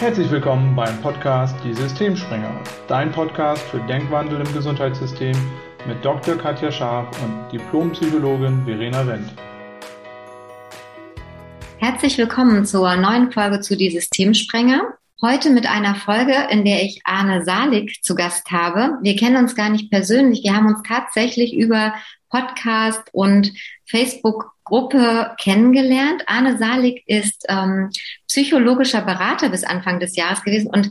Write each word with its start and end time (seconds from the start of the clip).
Herzlich 0.00 0.30
willkommen 0.30 0.76
beim 0.76 0.96
Podcast 1.02 1.56
Die 1.64 1.74
Systemspringer, 1.74 2.62
dein 2.86 3.10
Podcast 3.10 3.60
für 3.64 3.80
Denkwandel 3.80 4.40
im 4.40 4.54
Gesundheitssystem 4.54 5.36
mit 5.88 6.04
Dr. 6.04 6.36
Katja 6.36 6.70
Scharf 6.70 7.08
und 7.20 7.50
Diplompsychologin 7.50 8.64
Verena 8.64 9.04
Wendt. 9.04 9.34
Herzlich 11.78 12.16
willkommen 12.16 12.64
zur 12.64 12.94
neuen 12.94 13.32
Folge 13.32 13.60
zu 13.60 13.76
Die 13.76 13.90
Systemsprenger. 13.90 14.82
Heute 15.20 15.50
mit 15.50 15.68
einer 15.68 15.96
Folge, 15.96 16.46
in 16.48 16.64
der 16.64 16.84
ich 16.84 17.00
Arne 17.02 17.44
Salik 17.44 17.98
zu 18.04 18.14
Gast 18.14 18.52
habe. 18.52 18.98
Wir 19.02 19.16
kennen 19.16 19.36
uns 19.36 19.56
gar 19.56 19.68
nicht 19.68 19.90
persönlich. 19.90 20.44
Wir 20.44 20.54
haben 20.54 20.68
uns 20.68 20.82
tatsächlich 20.86 21.56
über 21.56 21.92
Podcast 22.28 23.02
und 23.12 23.52
Facebook-Gruppe 23.86 25.34
kennengelernt. 25.40 26.22
Arne 26.26 26.58
Salik 26.58 27.02
ist 27.06 27.44
ähm, 27.48 27.90
psychologischer 28.26 29.02
Berater 29.02 29.48
bis 29.48 29.64
Anfang 29.64 30.00
des 30.00 30.16
Jahres 30.16 30.42
gewesen 30.42 30.70
und 30.70 30.90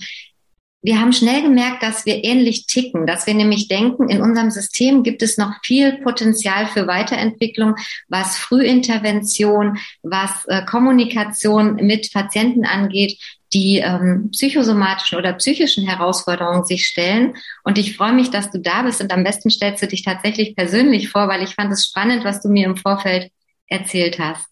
wir 0.83 1.01
haben 1.01 1.11
schnell 1.11 1.41
gemerkt, 1.41 1.81
dass 1.81 2.05
wir 2.05 2.23
ähnlich 2.23 2.67
ticken, 2.67 3.07
dass 3.07 3.25
wir 3.25 3.33
nämlich 3.33 3.67
denken, 3.67 4.09
in 4.09 4.21
unserem 4.21 4.51
System 4.51 5.03
gibt 5.03 5.21
es 5.21 5.37
noch 5.37 5.53
viel 5.63 5.97
Potenzial 5.97 6.67
für 6.67 6.87
Weiterentwicklung, 6.87 7.75
was 8.07 8.37
Frühintervention, 8.37 9.79
was 10.03 10.45
äh, 10.45 10.63
Kommunikation 10.65 11.75
mit 11.75 12.13
Patienten 12.13 12.63
angeht, 12.63 13.19
die 13.53 13.77
ähm, 13.77 14.29
psychosomatischen 14.31 15.17
oder 15.17 15.33
psychischen 15.33 15.87
Herausforderungen 15.87 16.65
sich 16.65 16.87
stellen. 16.87 17.35
Und 17.63 17.77
ich 17.77 17.95
freue 17.95 18.13
mich, 18.13 18.29
dass 18.29 18.51
du 18.51 18.59
da 18.59 18.83
bist 18.83 19.01
und 19.01 19.11
am 19.13 19.23
besten 19.23 19.49
stellst 19.49 19.81
du 19.81 19.87
dich 19.87 20.03
tatsächlich 20.03 20.55
persönlich 20.55 21.09
vor, 21.09 21.27
weil 21.27 21.43
ich 21.43 21.55
fand 21.55 21.71
es 21.71 21.85
spannend, 21.85 22.25
was 22.25 22.41
du 22.41 22.49
mir 22.49 22.65
im 22.65 22.77
Vorfeld 22.77 23.31
erzählt 23.67 24.19
hast. 24.19 24.47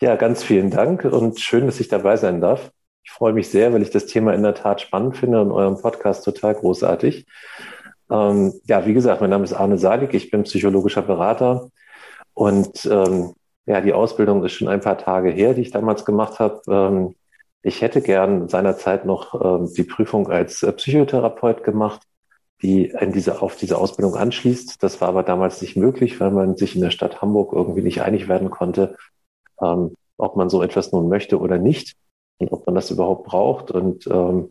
Ja, 0.00 0.16
ganz 0.16 0.42
vielen 0.42 0.70
Dank 0.70 1.04
und 1.04 1.40
schön, 1.40 1.66
dass 1.66 1.80
ich 1.80 1.88
dabei 1.88 2.16
sein 2.16 2.40
darf. 2.40 2.70
Ich 3.04 3.10
freue 3.10 3.32
mich 3.32 3.48
sehr, 3.48 3.72
weil 3.72 3.82
ich 3.82 3.90
das 3.90 4.06
Thema 4.06 4.32
in 4.34 4.42
der 4.42 4.54
Tat 4.54 4.80
spannend 4.80 5.16
finde 5.16 5.40
und 5.40 5.52
euren 5.52 5.80
Podcast 5.80 6.24
total 6.24 6.54
großartig. 6.54 7.26
Ähm, 8.10 8.54
ja, 8.66 8.86
wie 8.86 8.94
gesagt, 8.94 9.20
mein 9.20 9.30
Name 9.30 9.44
ist 9.44 9.52
Arne 9.52 9.78
Salik, 9.78 10.14
ich 10.14 10.30
bin 10.30 10.42
psychologischer 10.44 11.02
Berater 11.02 11.68
und 12.32 12.84
ähm, 12.86 13.34
ja, 13.66 13.80
die 13.80 13.92
Ausbildung 13.92 14.44
ist 14.44 14.52
schon 14.52 14.68
ein 14.68 14.80
paar 14.80 14.98
Tage 14.98 15.30
her, 15.30 15.54
die 15.54 15.62
ich 15.62 15.70
damals 15.70 16.04
gemacht 16.04 16.38
habe. 16.38 16.60
Ähm, 16.68 17.14
ich 17.64 17.80
hätte 17.80 18.02
gern 18.02 18.48
seinerzeit 18.48 19.06
noch 19.06 19.42
ähm, 19.42 19.72
die 19.74 19.84
Prüfung 19.84 20.28
als 20.28 20.62
äh, 20.62 20.70
Psychotherapeut 20.70 21.64
gemacht, 21.64 22.02
die 22.60 22.90
in 23.00 23.10
diese, 23.10 23.40
auf 23.40 23.56
diese 23.56 23.78
Ausbildung 23.78 24.16
anschließt. 24.16 24.82
Das 24.82 25.00
war 25.00 25.08
aber 25.08 25.22
damals 25.22 25.62
nicht 25.62 25.74
möglich, 25.74 26.20
weil 26.20 26.30
man 26.30 26.56
sich 26.56 26.76
in 26.76 26.82
der 26.82 26.90
Stadt 26.90 27.22
Hamburg 27.22 27.54
irgendwie 27.54 27.80
nicht 27.80 28.02
einig 28.02 28.28
werden 28.28 28.50
konnte, 28.50 28.96
ähm, 29.62 29.94
ob 30.18 30.36
man 30.36 30.50
so 30.50 30.62
etwas 30.62 30.92
nun 30.92 31.08
möchte 31.08 31.40
oder 31.40 31.56
nicht 31.56 31.94
und 32.36 32.52
ob 32.52 32.66
man 32.66 32.74
das 32.74 32.90
überhaupt 32.90 33.24
braucht. 33.24 33.70
Und 33.70 34.06
ähm, 34.08 34.50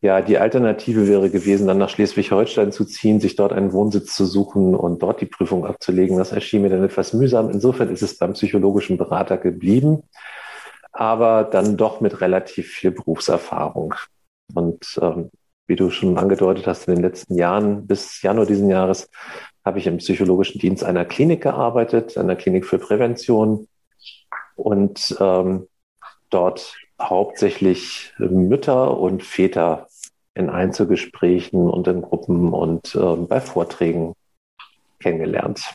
ja, 0.00 0.20
die 0.20 0.38
Alternative 0.38 1.06
wäre 1.06 1.30
gewesen, 1.30 1.68
dann 1.68 1.78
nach 1.78 1.90
Schleswig-Holstein 1.90 2.72
zu 2.72 2.84
ziehen, 2.84 3.20
sich 3.20 3.36
dort 3.36 3.52
einen 3.52 3.72
Wohnsitz 3.72 4.16
zu 4.16 4.26
suchen 4.26 4.74
und 4.74 5.00
dort 5.00 5.20
die 5.20 5.26
Prüfung 5.26 5.64
abzulegen. 5.64 6.18
Das 6.18 6.32
erschien 6.32 6.62
mir 6.62 6.70
dann 6.70 6.82
etwas 6.82 7.12
mühsam. 7.12 7.50
Insofern 7.50 7.88
ist 7.90 8.02
es 8.02 8.18
beim 8.18 8.32
psychologischen 8.32 8.98
Berater 8.98 9.36
geblieben 9.36 10.02
aber 10.98 11.44
dann 11.44 11.76
doch 11.76 12.00
mit 12.00 12.20
relativ 12.20 12.68
viel 12.68 12.90
Berufserfahrung. 12.90 13.94
Und 14.54 14.98
ähm, 15.02 15.30
wie 15.66 15.76
du 15.76 15.90
schon 15.90 16.16
angedeutet 16.18 16.66
hast, 16.66 16.88
in 16.88 16.94
den 16.94 17.02
letzten 17.02 17.36
Jahren, 17.36 17.86
bis 17.86 18.22
Januar 18.22 18.46
diesen 18.46 18.70
Jahres, 18.70 19.10
habe 19.64 19.78
ich 19.78 19.86
im 19.86 19.98
psychologischen 19.98 20.60
Dienst 20.60 20.84
einer 20.84 21.04
Klinik 21.04 21.42
gearbeitet, 21.42 22.16
einer 22.16 22.36
Klinik 22.36 22.64
für 22.66 22.78
Prävention 22.78 23.66
und 24.54 25.16
ähm, 25.20 25.66
dort 26.30 26.74
hauptsächlich 27.00 28.12
Mütter 28.18 28.96
und 28.96 29.22
Väter 29.22 29.88
in 30.34 30.50
Einzelgesprächen 30.50 31.68
und 31.68 31.88
in 31.88 32.02
Gruppen 32.02 32.52
und 32.52 32.94
ähm, 32.94 33.26
bei 33.26 33.40
Vorträgen 33.40 34.14
kennengelernt. 35.00 35.74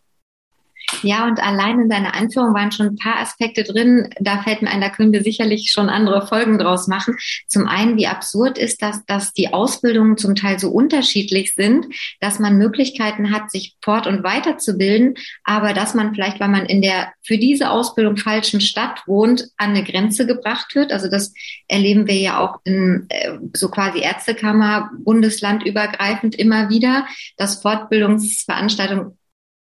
Ja, 1.03 1.25
und 1.25 1.41
allein 1.41 1.79
in 1.79 1.89
deiner 1.89 2.15
Anführung 2.15 2.53
waren 2.53 2.71
schon 2.71 2.87
ein 2.87 2.95
paar 2.95 3.19
Aspekte 3.19 3.63
drin. 3.63 4.09
Da 4.19 4.41
fällt 4.43 4.61
mir 4.61 4.69
ein, 4.69 4.81
da 4.81 4.89
können 4.89 5.13
wir 5.13 5.23
sicherlich 5.23 5.71
schon 5.71 5.89
andere 5.89 6.27
Folgen 6.27 6.57
draus 6.57 6.87
machen. 6.87 7.15
Zum 7.47 7.67
einen, 7.67 7.97
wie 7.97 8.07
absurd 8.07 8.57
ist 8.57 8.81
das, 8.81 9.05
dass 9.05 9.33
die 9.33 9.53
Ausbildungen 9.53 10.17
zum 10.17 10.35
Teil 10.35 10.59
so 10.59 10.69
unterschiedlich 10.69 11.53
sind, 11.55 11.87
dass 12.19 12.39
man 12.39 12.57
Möglichkeiten 12.57 13.31
hat, 13.31 13.51
sich 13.51 13.75
fort- 13.81 14.07
und 14.07 14.23
weiterzubilden, 14.23 15.15
aber 15.43 15.73
dass 15.73 15.93
man 15.93 16.13
vielleicht, 16.13 16.39
weil 16.39 16.49
man 16.49 16.65
in 16.65 16.81
der 16.81 17.11
für 17.23 17.37
diese 17.37 17.69
Ausbildung 17.69 18.17
falschen 18.17 18.61
Stadt 18.61 19.03
wohnt, 19.07 19.49
an 19.57 19.71
eine 19.71 19.83
Grenze 19.83 20.25
gebracht 20.25 20.75
wird. 20.75 20.91
Also 20.91 21.09
das 21.09 21.33
erleben 21.67 22.07
wir 22.07 22.15
ja 22.15 22.39
auch 22.39 22.59
in 22.63 23.05
äh, 23.09 23.37
so 23.53 23.69
quasi 23.69 23.99
Ärztekammer, 24.01 24.91
bundeslandübergreifend 24.99 26.35
immer 26.35 26.69
wieder, 26.69 27.05
dass 27.37 27.61
Fortbildungsveranstaltungen 27.61 29.17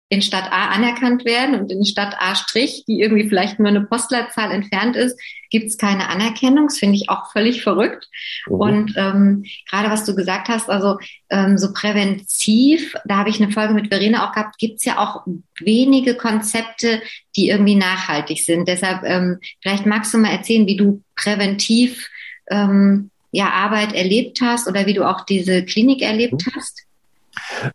in 0.09 0.21
Stadt 0.21 0.51
A 0.51 0.69
anerkannt 0.69 1.25
werden 1.25 1.59
und 1.59 1.71
in 1.71 1.85
Stadt 1.85 2.15
A 2.19 2.35
Strich, 2.35 2.83
die 2.87 2.99
irgendwie 2.99 3.27
vielleicht 3.27 3.57
nur 3.57 3.69
eine 3.69 3.81
Postleitzahl 3.81 4.51
entfernt 4.51 4.95
ist, 4.95 5.19
gibt 5.49 5.67
es 5.67 5.77
keine 5.77 6.09
Anerkennung. 6.09 6.67
Das 6.67 6.77
finde 6.77 6.95
ich 6.95 7.09
auch 7.09 7.31
völlig 7.31 7.63
verrückt. 7.63 8.07
Mhm. 8.47 8.53
Und 8.55 8.93
ähm, 8.95 9.45
gerade 9.69 9.89
was 9.89 10.05
du 10.05 10.15
gesagt 10.15 10.49
hast, 10.49 10.69
also 10.69 10.97
ähm, 11.29 11.57
so 11.57 11.73
präventiv, 11.73 12.93
da 13.05 13.17
habe 13.17 13.29
ich 13.29 13.41
eine 13.41 13.51
Folge 13.51 13.73
mit 13.73 13.87
Verena 13.87 14.27
auch 14.27 14.33
gehabt, 14.33 14.57
gibt 14.59 14.81
es 14.81 14.85
ja 14.85 14.99
auch 14.99 15.25
wenige 15.59 16.15
Konzepte, 16.15 17.01
die 17.35 17.49
irgendwie 17.49 17.75
nachhaltig 17.75 18.43
sind. 18.43 18.67
Deshalb 18.67 19.03
ähm, 19.05 19.39
vielleicht 19.61 19.85
magst 19.85 20.13
du 20.13 20.19
mal 20.19 20.31
erzählen, 20.31 20.67
wie 20.67 20.77
du 20.77 21.01
präventiv 21.15 22.09
ähm, 22.51 23.09
ja 23.31 23.49
Arbeit 23.49 23.93
erlebt 23.93 24.41
hast 24.41 24.67
oder 24.67 24.85
wie 24.85 24.93
du 24.93 25.09
auch 25.09 25.25
diese 25.25 25.65
Klinik 25.65 26.01
erlebt 26.03 26.45
mhm. 26.45 26.51
hast. 26.55 26.83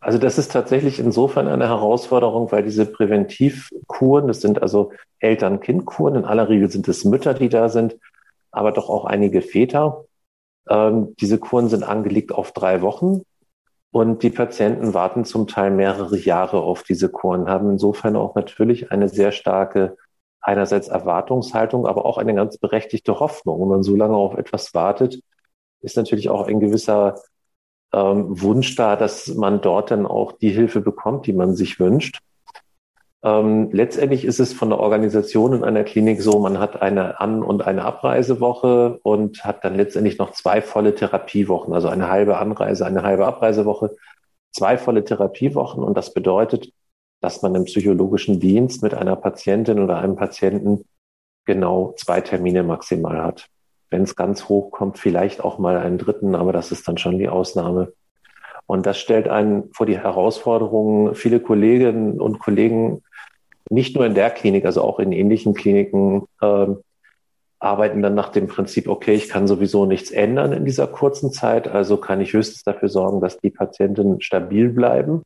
Also 0.00 0.18
das 0.18 0.38
ist 0.38 0.52
tatsächlich 0.52 0.98
insofern 0.98 1.48
eine 1.48 1.68
Herausforderung, 1.68 2.50
weil 2.52 2.62
diese 2.62 2.86
Präventivkuren, 2.86 4.28
das 4.28 4.40
sind 4.40 4.62
also 4.62 4.92
Eltern-Kind-Kuren, 5.18 6.16
in 6.16 6.24
aller 6.24 6.48
Regel 6.48 6.70
sind 6.70 6.88
es 6.88 7.04
Mütter, 7.04 7.34
die 7.34 7.48
da 7.48 7.68
sind, 7.68 7.96
aber 8.50 8.72
doch 8.72 8.88
auch 8.88 9.04
einige 9.04 9.42
Väter. 9.42 10.04
Ähm, 10.68 11.14
diese 11.20 11.38
Kuren 11.38 11.68
sind 11.68 11.82
angelegt 11.82 12.32
auf 12.32 12.52
drei 12.52 12.82
Wochen 12.82 13.22
und 13.90 14.22
die 14.22 14.30
Patienten 14.30 14.94
warten 14.94 15.24
zum 15.24 15.46
Teil 15.46 15.70
mehrere 15.70 16.16
Jahre 16.18 16.60
auf 16.60 16.82
diese 16.82 17.08
Kuren, 17.08 17.48
haben 17.48 17.70
insofern 17.70 18.16
auch 18.16 18.34
natürlich 18.34 18.92
eine 18.92 19.08
sehr 19.08 19.32
starke 19.32 19.96
einerseits 20.40 20.88
Erwartungshaltung, 20.88 21.86
aber 21.86 22.04
auch 22.04 22.18
eine 22.18 22.34
ganz 22.34 22.58
berechtigte 22.58 23.18
Hoffnung. 23.18 23.60
Wenn 23.60 23.68
man 23.68 23.82
so 23.82 23.96
lange 23.96 24.16
auf 24.16 24.36
etwas 24.36 24.72
wartet, 24.74 25.20
ist 25.80 25.96
natürlich 25.96 26.28
auch 26.28 26.46
ein 26.46 26.60
gewisser 26.60 27.16
ähm, 27.92 28.40
Wunsch 28.40 28.74
da, 28.76 28.96
dass 28.96 29.28
man 29.34 29.60
dort 29.60 29.90
dann 29.90 30.06
auch 30.06 30.32
die 30.32 30.50
Hilfe 30.50 30.80
bekommt, 30.80 31.26
die 31.26 31.32
man 31.32 31.54
sich 31.54 31.80
wünscht. 31.80 32.20
Ähm, 33.22 33.70
letztendlich 33.72 34.24
ist 34.24 34.38
es 34.38 34.52
von 34.52 34.70
der 34.70 34.78
Organisation 34.78 35.52
in 35.52 35.64
einer 35.64 35.82
Klinik 35.82 36.22
so, 36.22 36.38
man 36.38 36.60
hat 36.60 36.80
eine 36.82 37.18
An- 37.20 37.42
und 37.42 37.66
eine 37.66 37.84
Abreisewoche 37.84 39.00
und 39.02 39.44
hat 39.44 39.64
dann 39.64 39.74
letztendlich 39.74 40.18
noch 40.18 40.32
zwei 40.32 40.62
volle 40.62 40.94
Therapiewochen, 40.94 41.74
also 41.74 41.88
eine 41.88 42.08
halbe 42.08 42.38
Anreise, 42.38 42.86
eine 42.86 43.02
halbe 43.02 43.26
Abreisewoche, 43.26 43.96
zwei 44.52 44.78
volle 44.78 45.04
Therapiewochen. 45.04 45.82
Und 45.82 45.96
das 45.96 46.14
bedeutet, 46.14 46.72
dass 47.20 47.42
man 47.42 47.54
im 47.56 47.64
psychologischen 47.64 48.38
Dienst 48.38 48.82
mit 48.82 48.94
einer 48.94 49.16
Patientin 49.16 49.80
oder 49.80 49.98
einem 49.98 50.14
Patienten 50.14 50.84
genau 51.44 51.94
zwei 51.96 52.20
Termine 52.20 52.62
maximal 52.62 53.24
hat 53.24 53.48
wenn 53.90 54.02
es 54.02 54.16
ganz 54.16 54.48
hoch 54.48 54.70
kommt, 54.70 54.98
vielleicht 54.98 55.42
auch 55.42 55.58
mal 55.58 55.78
einen 55.78 55.98
dritten, 55.98 56.34
aber 56.34 56.52
das 56.52 56.72
ist 56.72 56.86
dann 56.88 56.98
schon 56.98 57.18
die 57.18 57.28
Ausnahme. 57.28 57.92
Und 58.66 58.84
das 58.84 58.98
stellt 58.98 59.28
einen 59.28 59.72
vor 59.72 59.86
die 59.86 59.98
Herausforderung, 59.98 61.14
viele 61.14 61.40
Kolleginnen 61.40 62.20
und 62.20 62.38
Kollegen, 62.38 63.02
nicht 63.70 63.96
nur 63.96 64.04
in 64.04 64.14
der 64.14 64.30
Klinik, 64.30 64.64
also 64.64 64.82
auch 64.82 64.98
in 64.98 65.12
ähnlichen 65.12 65.54
Kliniken, 65.54 66.26
äh, 66.40 66.66
arbeiten 67.60 68.02
dann 68.02 68.14
nach 68.14 68.28
dem 68.28 68.46
Prinzip, 68.46 68.88
okay, 68.88 69.14
ich 69.14 69.28
kann 69.28 69.48
sowieso 69.48 69.84
nichts 69.84 70.10
ändern 70.10 70.52
in 70.52 70.64
dieser 70.64 70.86
kurzen 70.86 71.32
Zeit, 71.32 71.66
also 71.66 71.96
kann 71.96 72.20
ich 72.20 72.32
höchstens 72.32 72.62
dafür 72.62 72.88
sorgen, 72.88 73.20
dass 73.20 73.38
die 73.38 73.50
Patienten 73.50 74.20
stabil 74.20 74.68
bleiben. 74.68 75.22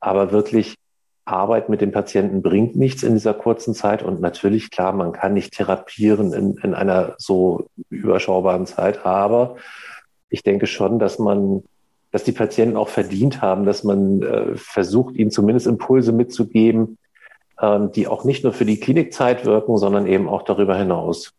Aber 0.00 0.32
wirklich 0.32 0.76
Arbeit 1.24 1.68
mit 1.68 1.80
dem 1.80 1.92
Patienten 1.92 2.42
bringt 2.42 2.76
nichts 2.76 3.02
in 3.02 3.14
dieser 3.14 3.34
kurzen 3.34 3.74
Zeit. 3.74 4.02
Und 4.02 4.20
natürlich, 4.20 4.70
klar, 4.70 4.92
man 4.92 5.12
kann 5.12 5.34
nicht 5.34 5.52
therapieren 5.52 6.32
in, 6.32 6.56
in 6.62 6.74
einer 6.74 7.14
so 7.18 7.66
überschaubaren 7.88 8.66
Zeit. 8.66 9.04
Aber 9.06 9.56
ich 10.28 10.42
denke 10.42 10.66
schon, 10.66 10.98
dass 10.98 11.18
man, 11.18 11.62
dass 12.10 12.24
die 12.24 12.32
Patienten 12.32 12.76
auch 12.76 12.88
verdient 12.88 13.42
haben, 13.42 13.64
dass 13.64 13.84
man 13.84 14.22
äh, 14.22 14.56
versucht, 14.56 15.16
ihnen 15.16 15.30
zumindest 15.30 15.66
Impulse 15.66 16.12
mitzugeben, 16.12 16.98
ähm, 17.60 17.92
die 17.92 18.08
auch 18.08 18.24
nicht 18.24 18.42
nur 18.42 18.52
für 18.52 18.64
die 18.64 18.80
Klinikzeit 18.80 19.44
wirken, 19.44 19.76
sondern 19.76 20.06
eben 20.06 20.28
auch 20.28 20.42
darüber 20.42 20.76
hinaus. 20.76 21.32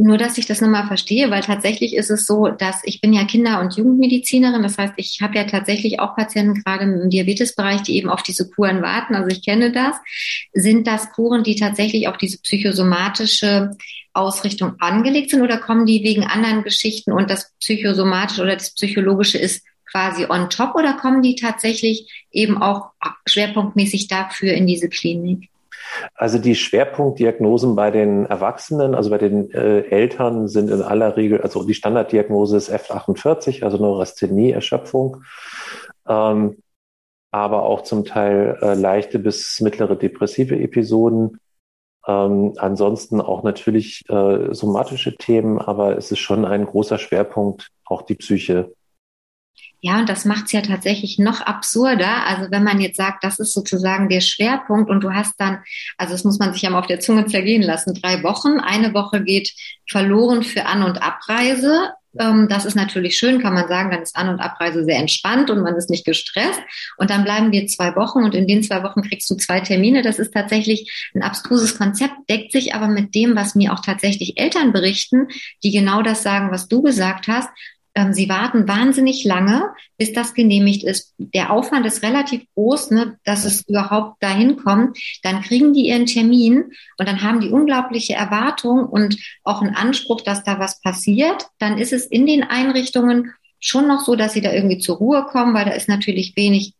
Nur, 0.00 0.16
dass 0.16 0.38
ich 0.38 0.46
das 0.46 0.60
nochmal 0.60 0.86
verstehe, 0.86 1.28
weil 1.32 1.42
tatsächlich 1.42 1.96
ist 1.96 2.08
es 2.08 2.24
so, 2.24 2.46
dass 2.46 2.82
ich 2.84 3.00
bin 3.00 3.12
ja 3.12 3.24
Kinder- 3.24 3.60
und 3.60 3.76
Jugendmedizinerin. 3.76 4.62
Das 4.62 4.78
heißt, 4.78 4.94
ich 4.96 5.18
habe 5.20 5.34
ja 5.36 5.42
tatsächlich 5.42 5.98
auch 5.98 6.14
Patienten 6.14 6.62
gerade 6.62 6.84
im 6.84 7.10
Diabetesbereich, 7.10 7.82
die 7.82 7.96
eben 7.96 8.08
auf 8.08 8.22
diese 8.22 8.48
Kuren 8.48 8.80
warten. 8.80 9.16
Also 9.16 9.26
ich 9.28 9.44
kenne 9.44 9.72
das. 9.72 9.96
Sind 10.52 10.86
das 10.86 11.10
Kuren, 11.10 11.42
die 11.42 11.56
tatsächlich 11.56 12.06
auf 12.06 12.16
diese 12.16 12.40
psychosomatische 12.40 13.72
Ausrichtung 14.12 14.74
angelegt 14.78 15.30
sind 15.30 15.42
oder 15.42 15.58
kommen 15.58 15.84
die 15.84 16.04
wegen 16.04 16.22
anderen 16.22 16.62
Geschichten 16.62 17.10
und 17.10 17.28
das 17.28 17.52
psychosomatische 17.58 18.42
oder 18.42 18.54
das 18.54 18.74
psychologische 18.74 19.38
ist 19.38 19.64
quasi 19.90 20.26
on 20.28 20.48
top 20.48 20.76
oder 20.76 20.92
kommen 20.92 21.22
die 21.22 21.34
tatsächlich 21.34 22.08
eben 22.30 22.62
auch 22.62 22.92
schwerpunktmäßig 23.26 24.06
dafür 24.06 24.52
in 24.52 24.68
diese 24.68 24.88
Klinik? 24.88 25.48
Also 26.14 26.38
die 26.38 26.54
Schwerpunktdiagnosen 26.54 27.76
bei 27.76 27.90
den 27.90 28.26
Erwachsenen, 28.26 28.94
also 28.94 29.10
bei 29.10 29.18
den 29.18 29.50
äh, 29.52 29.80
Eltern 29.82 30.48
sind 30.48 30.70
in 30.70 30.82
aller 30.82 31.16
Regel, 31.16 31.40
also 31.40 31.64
die 31.64 31.74
Standarddiagnose 31.74 32.56
ist 32.56 32.70
F48, 32.70 33.64
also 33.64 33.78
Neurasthenie, 33.78 34.50
Erschöpfung, 34.50 35.22
ähm, 36.06 36.62
aber 37.30 37.64
auch 37.64 37.82
zum 37.82 38.04
Teil 38.04 38.58
äh, 38.62 38.74
leichte 38.74 39.18
bis 39.18 39.60
mittlere 39.60 39.96
depressive 39.96 40.58
Episoden. 40.58 41.38
Ähm, 42.06 42.54
ansonsten 42.56 43.20
auch 43.20 43.42
natürlich 43.42 44.08
äh, 44.08 44.54
somatische 44.54 45.16
Themen, 45.16 45.58
aber 45.58 45.96
es 45.96 46.10
ist 46.10 46.20
schon 46.20 46.44
ein 46.46 46.64
großer 46.64 46.98
Schwerpunkt, 46.98 47.70
auch 47.84 48.02
die 48.02 48.14
Psyche. 48.14 48.72
Ja, 49.80 50.00
und 50.00 50.08
das 50.08 50.24
macht 50.24 50.46
es 50.46 50.52
ja 50.52 50.60
tatsächlich 50.60 51.18
noch 51.18 51.40
absurder. 51.40 52.26
Also 52.26 52.50
wenn 52.50 52.64
man 52.64 52.80
jetzt 52.80 52.96
sagt, 52.96 53.22
das 53.22 53.38
ist 53.38 53.54
sozusagen 53.54 54.08
der 54.08 54.20
Schwerpunkt 54.20 54.90
und 54.90 55.02
du 55.02 55.12
hast 55.14 55.34
dann, 55.38 55.62
also 55.96 56.14
das 56.14 56.24
muss 56.24 56.40
man 56.40 56.52
sich 56.52 56.62
ja 56.62 56.70
mal 56.70 56.80
auf 56.80 56.88
der 56.88 56.98
Zunge 56.98 57.26
zergehen 57.26 57.62
lassen, 57.62 57.94
drei 57.94 58.22
Wochen. 58.24 58.58
Eine 58.58 58.92
Woche 58.92 59.22
geht 59.22 59.52
verloren 59.88 60.42
für 60.42 60.66
An- 60.66 60.82
und 60.82 61.00
Abreise. 61.00 61.92
Ähm, 62.18 62.48
das 62.48 62.64
ist 62.64 62.74
natürlich 62.74 63.16
schön, 63.16 63.40
kann 63.40 63.54
man 63.54 63.68
sagen, 63.68 63.92
dann 63.92 64.02
ist 64.02 64.16
An- 64.16 64.28
und 64.28 64.40
Abreise 64.40 64.84
sehr 64.84 64.96
entspannt 64.98 65.48
und 65.50 65.60
man 65.62 65.76
ist 65.76 65.90
nicht 65.90 66.04
gestresst. 66.04 66.60
Und 66.96 67.10
dann 67.10 67.22
bleiben 67.22 67.52
wir 67.52 67.66
zwei 67.68 67.94
Wochen 67.94 68.24
und 68.24 68.34
in 68.34 68.48
den 68.48 68.64
zwei 68.64 68.82
Wochen 68.82 69.02
kriegst 69.02 69.30
du 69.30 69.36
zwei 69.36 69.60
Termine. 69.60 70.02
Das 70.02 70.18
ist 70.18 70.34
tatsächlich 70.34 71.10
ein 71.14 71.22
abstruses 71.22 71.78
Konzept, 71.78 72.14
deckt 72.28 72.50
sich 72.50 72.74
aber 72.74 72.88
mit 72.88 73.14
dem, 73.14 73.36
was 73.36 73.54
mir 73.54 73.72
auch 73.72 73.80
tatsächlich 73.80 74.40
Eltern 74.40 74.72
berichten, 74.72 75.28
die 75.62 75.70
genau 75.70 76.02
das 76.02 76.24
sagen, 76.24 76.50
was 76.50 76.66
du 76.66 76.82
gesagt 76.82 77.28
hast. 77.28 77.48
Ähm, 77.94 78.12
sie 78.12 78.28
warten 78.28 78.68
wahnsinnig 78.68 79.24
lange, 79.24 79.70
bis 79.96 80.12
das 80.12 80.34
genehmigt 80.34 80.84
ist. 80.84 81.14
Der 81.18 81.50
Aufwand 81.50 81.86
ist 81.86 82.02
relativ 82.02 82.42
groß, 82.54 82.90
ne, 82.92 83.18
dass 83.24 83.44
es 83.44 83.66
überhaupt 83.68 84.22
dahin 84.22 84.56
kommt. 84.56 84.98
Dann 85.22 85.42
kriegen 85.42 85.72
die 85.72 85.88
ihren 85.88 86.06
Termin 86.06 86.72
und 86.96 87.08
dann 87.08 87.22
haben 87.22 87.40
die 87.40 87.50
unglaubliche 87.50 88.14
Erwartung 88.14 88.86
und 88.86 89.16
auch 89.42 89.62
einen 89.62 89.74
Anspruch, 89.74 90.20
dass 90.20 90.44
da 90.44 90.58
was 90.58 90.80
passiert. 90.80 91.46
Dann 91.58 91.78
ist 91.78 91.92
es 91.92 92.06
in 92.06 92.26
den 92.26 92.44
Einrichtungen 92.44 93.32
schon 93.60 93.88
noch 93.88 94.00
so, 94.00 94.14
dass 94.14 94.32
sie 94.32 94.40
da 94.40 94.52
irgendwie 94.52 94.78
zur 94.78 94.96
Ruhe 94.96 95.26
kommen, 95.26 95.54
weil 95.54 95.64
da 95.64 95.72
ist 95.72 95.88
natürlich 95.88 96.36
wenig 96.36 96.74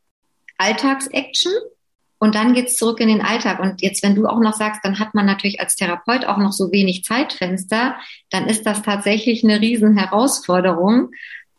Alltagsaction. 0.58 1.52
Und 2.18 2.34
dann 2.34 2.52
geht's 2.52 2.76
zurück 2.76 3.00
in 3.00 3.08
den 3.08 3.20
Alltag. 3.20 3.60
Und 3.60 3.80
jetzt, 3.80 4.02
wenn 4.02 4.14
du 4.14 4.26
auch 4.26 4.40
noch 4.40 4.54
sagst, 4.54 4.80
dann 4.82 4.98
hat 4.98 5.14
man 5.14 5.26
natürlich 5.26 5.60
als 5.60 5.76
Therapeut 5.76 6.24
auch 6.24 6.38
noch 6.38 6.52
so 6.52 6.72
wenig 6.72 7.04
Zeitfenster, 7.04 7.96
dann 8.30 8.46
ist 8.46 8.66
das 8.66 8.82
tatsächlich 8.82 9.44
eine 9.44 9.60
riesen 9.60 9.96
Herausforderung. 9.96 11.10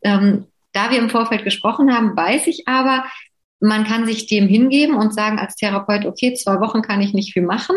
Ähm, 0.04 0.46
da 0.74 0.92
wir 0.92 1.00
im 1.00 1.10
Vorfeld 1.10 1.44
gesprochen 1.44 1.94
haben, 1.94 2.16
weiß 2.16 2.48
ich 2.48 2.68
aber, 2.68 3.06
man 3.60 3.86
kann 3.86 4.06
sich 4.06 4.28
dem 4.28 4.48
hingeben 4.48 4.96
und 4.96 5.14
sagen 5.14 5.40
als 5.40 5.56
Therapeut, 5.56 6.06
okay, 6.06 6.34
zwei 6.34 6.60
Wochen 6.60 6.82
kann 6.82 7.02
ich 7.02 7.14
nicht 7.14 7.34
viel 7.34 7.44
machen. 7.44 7.76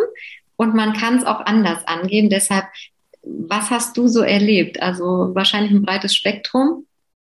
Und 0.56 0.75
man 0.75 0.93
kann 0.93 1.17
es 1.17 1.25
auch 1.25 1.40
anders 1.40 1.87
angehen. 1.87 2.31
Deshalb, 2.31 2.67
was 3.23 3.70
hast 3.70 3.96
du 3.96 4.08
so 4.08 4.20
erlebt? 4.20 4.81
Also 4.82 5.31
wahrscheinlich 5.34 5.73
ein 5.73 5.82
breites 5.82 6.14
Spektrum. 6.14 6.87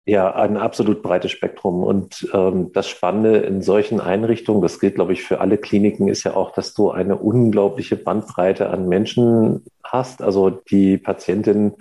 Ja, 0.06 0.36
ein 0.36 0.58
absolut 0.58 1.02
breites 1.02 1.32
Spektrum. 1.32 1.82
Und 1.84 2.28
ähm, 2.34 2.74
das 2.74 2.90
Spannende 2.90 3.38
in 3.38 3.62
solchen 3.62 4.02
Einrichtungen, 4.02 4.62
das 4.62 4.80
gilt, 4.80 4.96
glaube 4.96 5.14
ich, 5.14 5.24
für 5.24 5.40
alle 5.40 5.58
Kliniken, 5.58 6.10
ist 6.10 6.26
ja 6.26 6.36
auch, 6.36 6.52
dass 6.52 6.74
du 6.74 6.92
eine 6.92 7.16
unglaubliche 7.16 7.96
Bandbreite 7.96 8.70
an 8.70 8.90
Menschen 8.90 9.64
hast. 9.82 10.22
Also 10.22 10.50
die 10.50 10.98
Patientinnen 10.98 11.76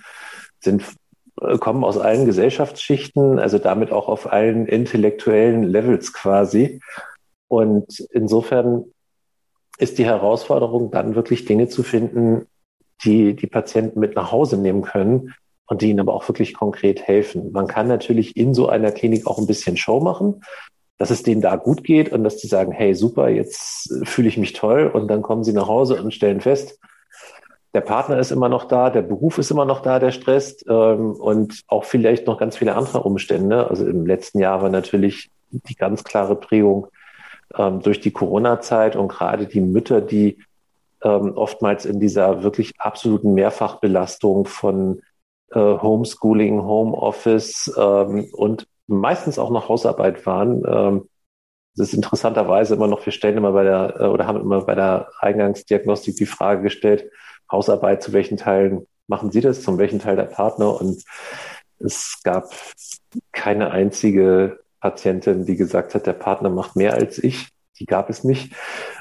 sind 0.61 0.85
äh, 1.41 1.59
kommen 1.59 1.83
aus 1.83 1.99
allen 1.99 2.27
Gesellschaftsschichten, 2.27 3.41
also 3.41 3.59
damit 3.59 3.91
auch 3.91 4.09
auf 4.09 4.33
allen 4.33 4.67
intellektuellen 4.67 5.65
Levels 5.65 6.13
quasi. 6.13 6.81
Und 7.49 8.01
insofern 8.13 8.85
ist 9.79 9.99
die 9.99 10.07
Herausforderung 10.07 10.93
dann 10.93 11.17
wirklich 11.17 11.45
Dinge 11.45 11.69
zu 11.69 11.83
finden, 11.83 12.47
die 13.05 13.35
die 13.35 13.49
Patienten 13.49 13.99
mit 13.99 14.15
nach 14.15 14.31
Hause 14.31 14.57
nehmen 14.57 14.83
können, 14.83 15.35
und 15.73 15.81
die 15.81 15.89
ihnen 15.89 16.01
aber 16.01 16.13
auch 16.13 16.29
wirklich 16.29 16.53
konkret 16.53 17.01
helfen. 17.01 17.51
Man 17.51 17.67
kann 17.67 17.89
natürlich 17.89 18.37
in 18.37 18.53
so 18.53 18.69
einer 18.69 18.93
Klinik 18.93 19.27
auch 19.27 19.39
ein 19.39 19.47
bisschen 19.47 19.79
Show 19.79 20.01
machen, 20.01 20.43
dass 20.99 21.09
es 21.09 21.23
denen 21.23 21.41
da 21.41 21.57
gut 21.57 21.83
geht 21.83 22.13
und 22.13 22.25
dass 22.25 22.37
die 22.37 22.47
sagen, 22.47 22.73
hey, 22.73 22.95
super, 22.95 23.31
jetzt 23.31 23.91
fühle 24.05 24.29
ich 24.29 24.37
mich 24.37 24.53
toll 24.53 24.91
und 24.93 25.09
dann 25.09 25.23
kommen 25.23 25.45
sie 25.45 25.55
nach 25.55 25.69
Hause 25.69 26.03
und 26.03 26.13
stellen 26.13 26.43
fest, 26.43 26.79
der 27.73 27.81
Partner 27.81 28.19
ist 28.19 28.33
immer 28.33 28.51
noch 28.51 28.65
da, 28.65 28.91
der 28.91 29.01
Beruf 29.01 29.39
ist 29.39 29.51
immer 29.51 29.65
noch 29.65 29.81
da, 29.81 29.99
der 29.99 30.11
stresst 30.11 30.67
ähm, 30.69 31.13
und 31.13 31.63
auch 31.69 31.85
vielleicht 31.85 32.27
noch 32.27 32.37
ganz 32.37 32.59
viele 32.59 32.75
andere 32.75 33.03
Umstände. 33.03 33.71
Also 33.71 33.87
im 33.87 34.05
letzten 34.05 34.39
Jahr 34.39 34.61
war 34.61 34.69
natürlich 34.69 35.31
die 35.53 35.75
ganz 35.75 36.05
klare 36.05 36.37
Prägung 36.37 36.89
ähm, 37.57 37.81
durch 37.81 37.99
die 38.01 38.11
Corona-Zeit 38.11 38.95
und 38.95 39.09
gerade 39.09 39.47
die 39.47 39.63
Mütter, 39.63 40.03
die 40.03 40.37
ähm, 41.03 41.33
oftmals 41.35 41.87
in 41.87 41.99
dieser 41.99 42.43
wirklich 42.43 42.75
absoluten 42.77 43.33
Mehrfachbelastung 43.33 44.45
von 44.45 45.01
äh, 45.55 45.59
Homeschooling, 45.59 46.63
Homeoffice 46.63 47.73
ähm, 47.77 48.29
und 48.33 48.67
meistens 48.87 49.39
auch 49.39 49.51
noch 49.51 49.69
Hausarbeit 49.69 50.25
waren. 50.27 50.63
Ähm, 50.67 51.09
das 51.77 51.89
ist 51.89 51.95
interessanterweise 51.95 52.75
immer 52.75 52.87
noch, 52.87 53.05
wir 53.05 53.13
stellen 53.13 53.39
immer 53.39 53.53
bei 53.53 53.65
der 53.65 53.97
äh, 53.99 54.05
oder 54.05 54.27
haben 54.27 54.41
immer 54.41 54.63
bei 54.63 54.75
der 54.75 55.11
Eingangsdiagnostik 55.21 56.17
die 56.17 56.27
Frage 56.27 56.63
gestellt, 56.63 57.11
Hausarbeit, 57.51 58.03
zu 58.03 58.13
welchen 58.13 58.37
Teilen 58.37 58.87
machen 59.07 59.31
Sie 59.31 59.41
das, 59.41 59.63
zum 59.63 59.79
welchen 59.79 59.99
Teil 59.99 60.17
der 60.17 60.25
Partner? 60.25 60.79
Und 60.81 61.03
es 61.79 62.21
gab 62.23 62.45
keine 63.33 63.71
einzige 63.71 64.61
Patientin, 64.81 65.45
die 65.45 65.57
gesagt 65.57 65.95
hat, 65.95 66.07
der 66.07 66.13
Partner 66.13 66.51
macht 66.51 66.77
mehr 66.77 66.95
als 66.95 67.19
ich. 67.23 67.49
Die 67.83 67.87
gab 67.87 68.09
es 68.11 68.23
nicht. 68.23 68.55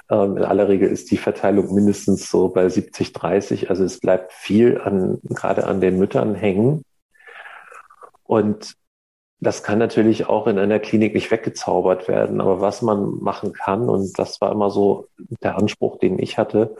Ähm, 0.09 0.37
in 0.37 0.43
aller 0.43 0.67
Regel 0.67 0.89
ist 0.89 1.11
die 1.11 1.17
Verteilung 1.17 1.71
mindestens 1.75 2.31
so 2.31 2.49
bei 2.49 2.67
70, 2.67 3.13
30. 3.13 3.69
Also 3.69 3.83
es 3.83 3.99
bleibt 3.99 4.33
viel 4.33 4.81
an, 4.81 5.19
gerade 5.23 5.67
an 5.67 5.81
den 5.81 5.99
Müttern 5.99 6.33
hängen. 6.33 6.83
Und 8.23 8.73
das 9.39 9.61
kann 9.61 9.77
natürlich 9.77 10.25
auch 10.25 10.47
in 10.47 10.57
einer 10.57 10.79
Klinik 10.79 11.13
nicht 11.13 11.29
weggezaubert 11.29 12.07
werden. 12.07 12.41
Aber 12.41 12.59
was 12.59 12.81
man 12.81 13.19
machen 13.21 13.53
kann, 13.53 13.87
und 13.87 14.17
das 14.17 14.41
war 14.41 14.51
immer 14.51 14.71
so 14.71 15.09
der 15.43 15.57
Anspruch, 15.57 15.99
den 15.99 16.17
ich 16.17 16.39
hatte 16.39 16.75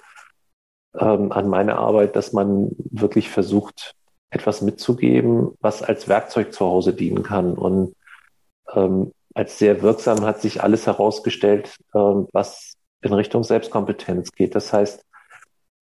ähm, 0.97 1.31
an 1.31 1.50
meine 1.50 1.77
Arbeit, 1.77 2.15
dass 2.15 2.33
man 2.33 2.71
wirklich 2.77 3.30
versucht, 3.30 3.94
etwas 4.31 4.61
mitzugeben, 4.64 5.52
was 5.59 5.83
als 5.83 6.07
Werkzeug 6.07 6.52
zu 6.52 6.66
Hause 6.66 6.94
dienen 6.94 7.21
kann. 7.21 7.54
Und 7.54 7.95
ähm, 8.73 9.11
als 9.33 9.57
sehr 9.57 9.81
wirksam 9.81 10.26
hat 10.26 10.42
sich 10.42 10.61
alles 10.61 10.88
herausgestellt, 10.88 11.78
ähm, 11.95 12.28
was 12.33 12.73
in 13.02 13.14
Richtung 13.14 13.44
Selbstkompetenz 13.44 14.31
geht. 14.31 14.56
Das 14.56 14.73
heißt, 14.73 15.06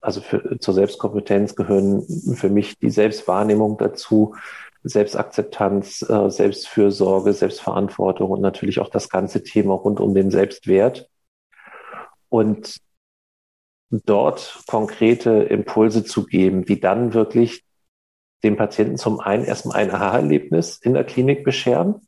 also 0.02 0.22
für, 0.22 0.60
zur 0.60 0.74
Selbstkompetenz 0.74 1.56
gehören 1.56 2.04
für 2.36 2.50
mich 2.50 2.78
die 2.78 2.90
Selbstwahrnehmung 2.90 3.78
dazu, 3.78 4.36
Selbstakzeptanz, 4.84 6.04
äh, 6.04 6.30
Selbstfürsorge, 6.30 7.34
Selbstverantwortung 7.34 8.32
und 8.32 8.42
natürlich 8.42 8.80
auch 8.80 8.90
das 8.90 9.10
ganze 9.10 9.44
Thema 9.44 9.74
rund 9.74 10.00
um 10.00 10.14
den 10.14 10.32
Selbstwert. 10.32 11.10
Und 12.30 12.78
dort 13.90 14.64
konkrete 14.68 15.32
Impulse 15.32 16.04
zu 16.04 16.26
geben, 16.26 16.64
die 16.64 16.80
dann 16.80 17.14
wirklich 17.14 17.64
dem 18.44 18.56
Patienten 18.56 18.98
zum 18.98 19.20
einen 19.20 19.44
erstmal 19.44 19.78
ein 19.78 19.92
Aha-Erlebnis 19.92 20.78
in 20.78 20.94
der 20.94 21.04
Klinik 21.04 21.44
bescheren 21.44 22.08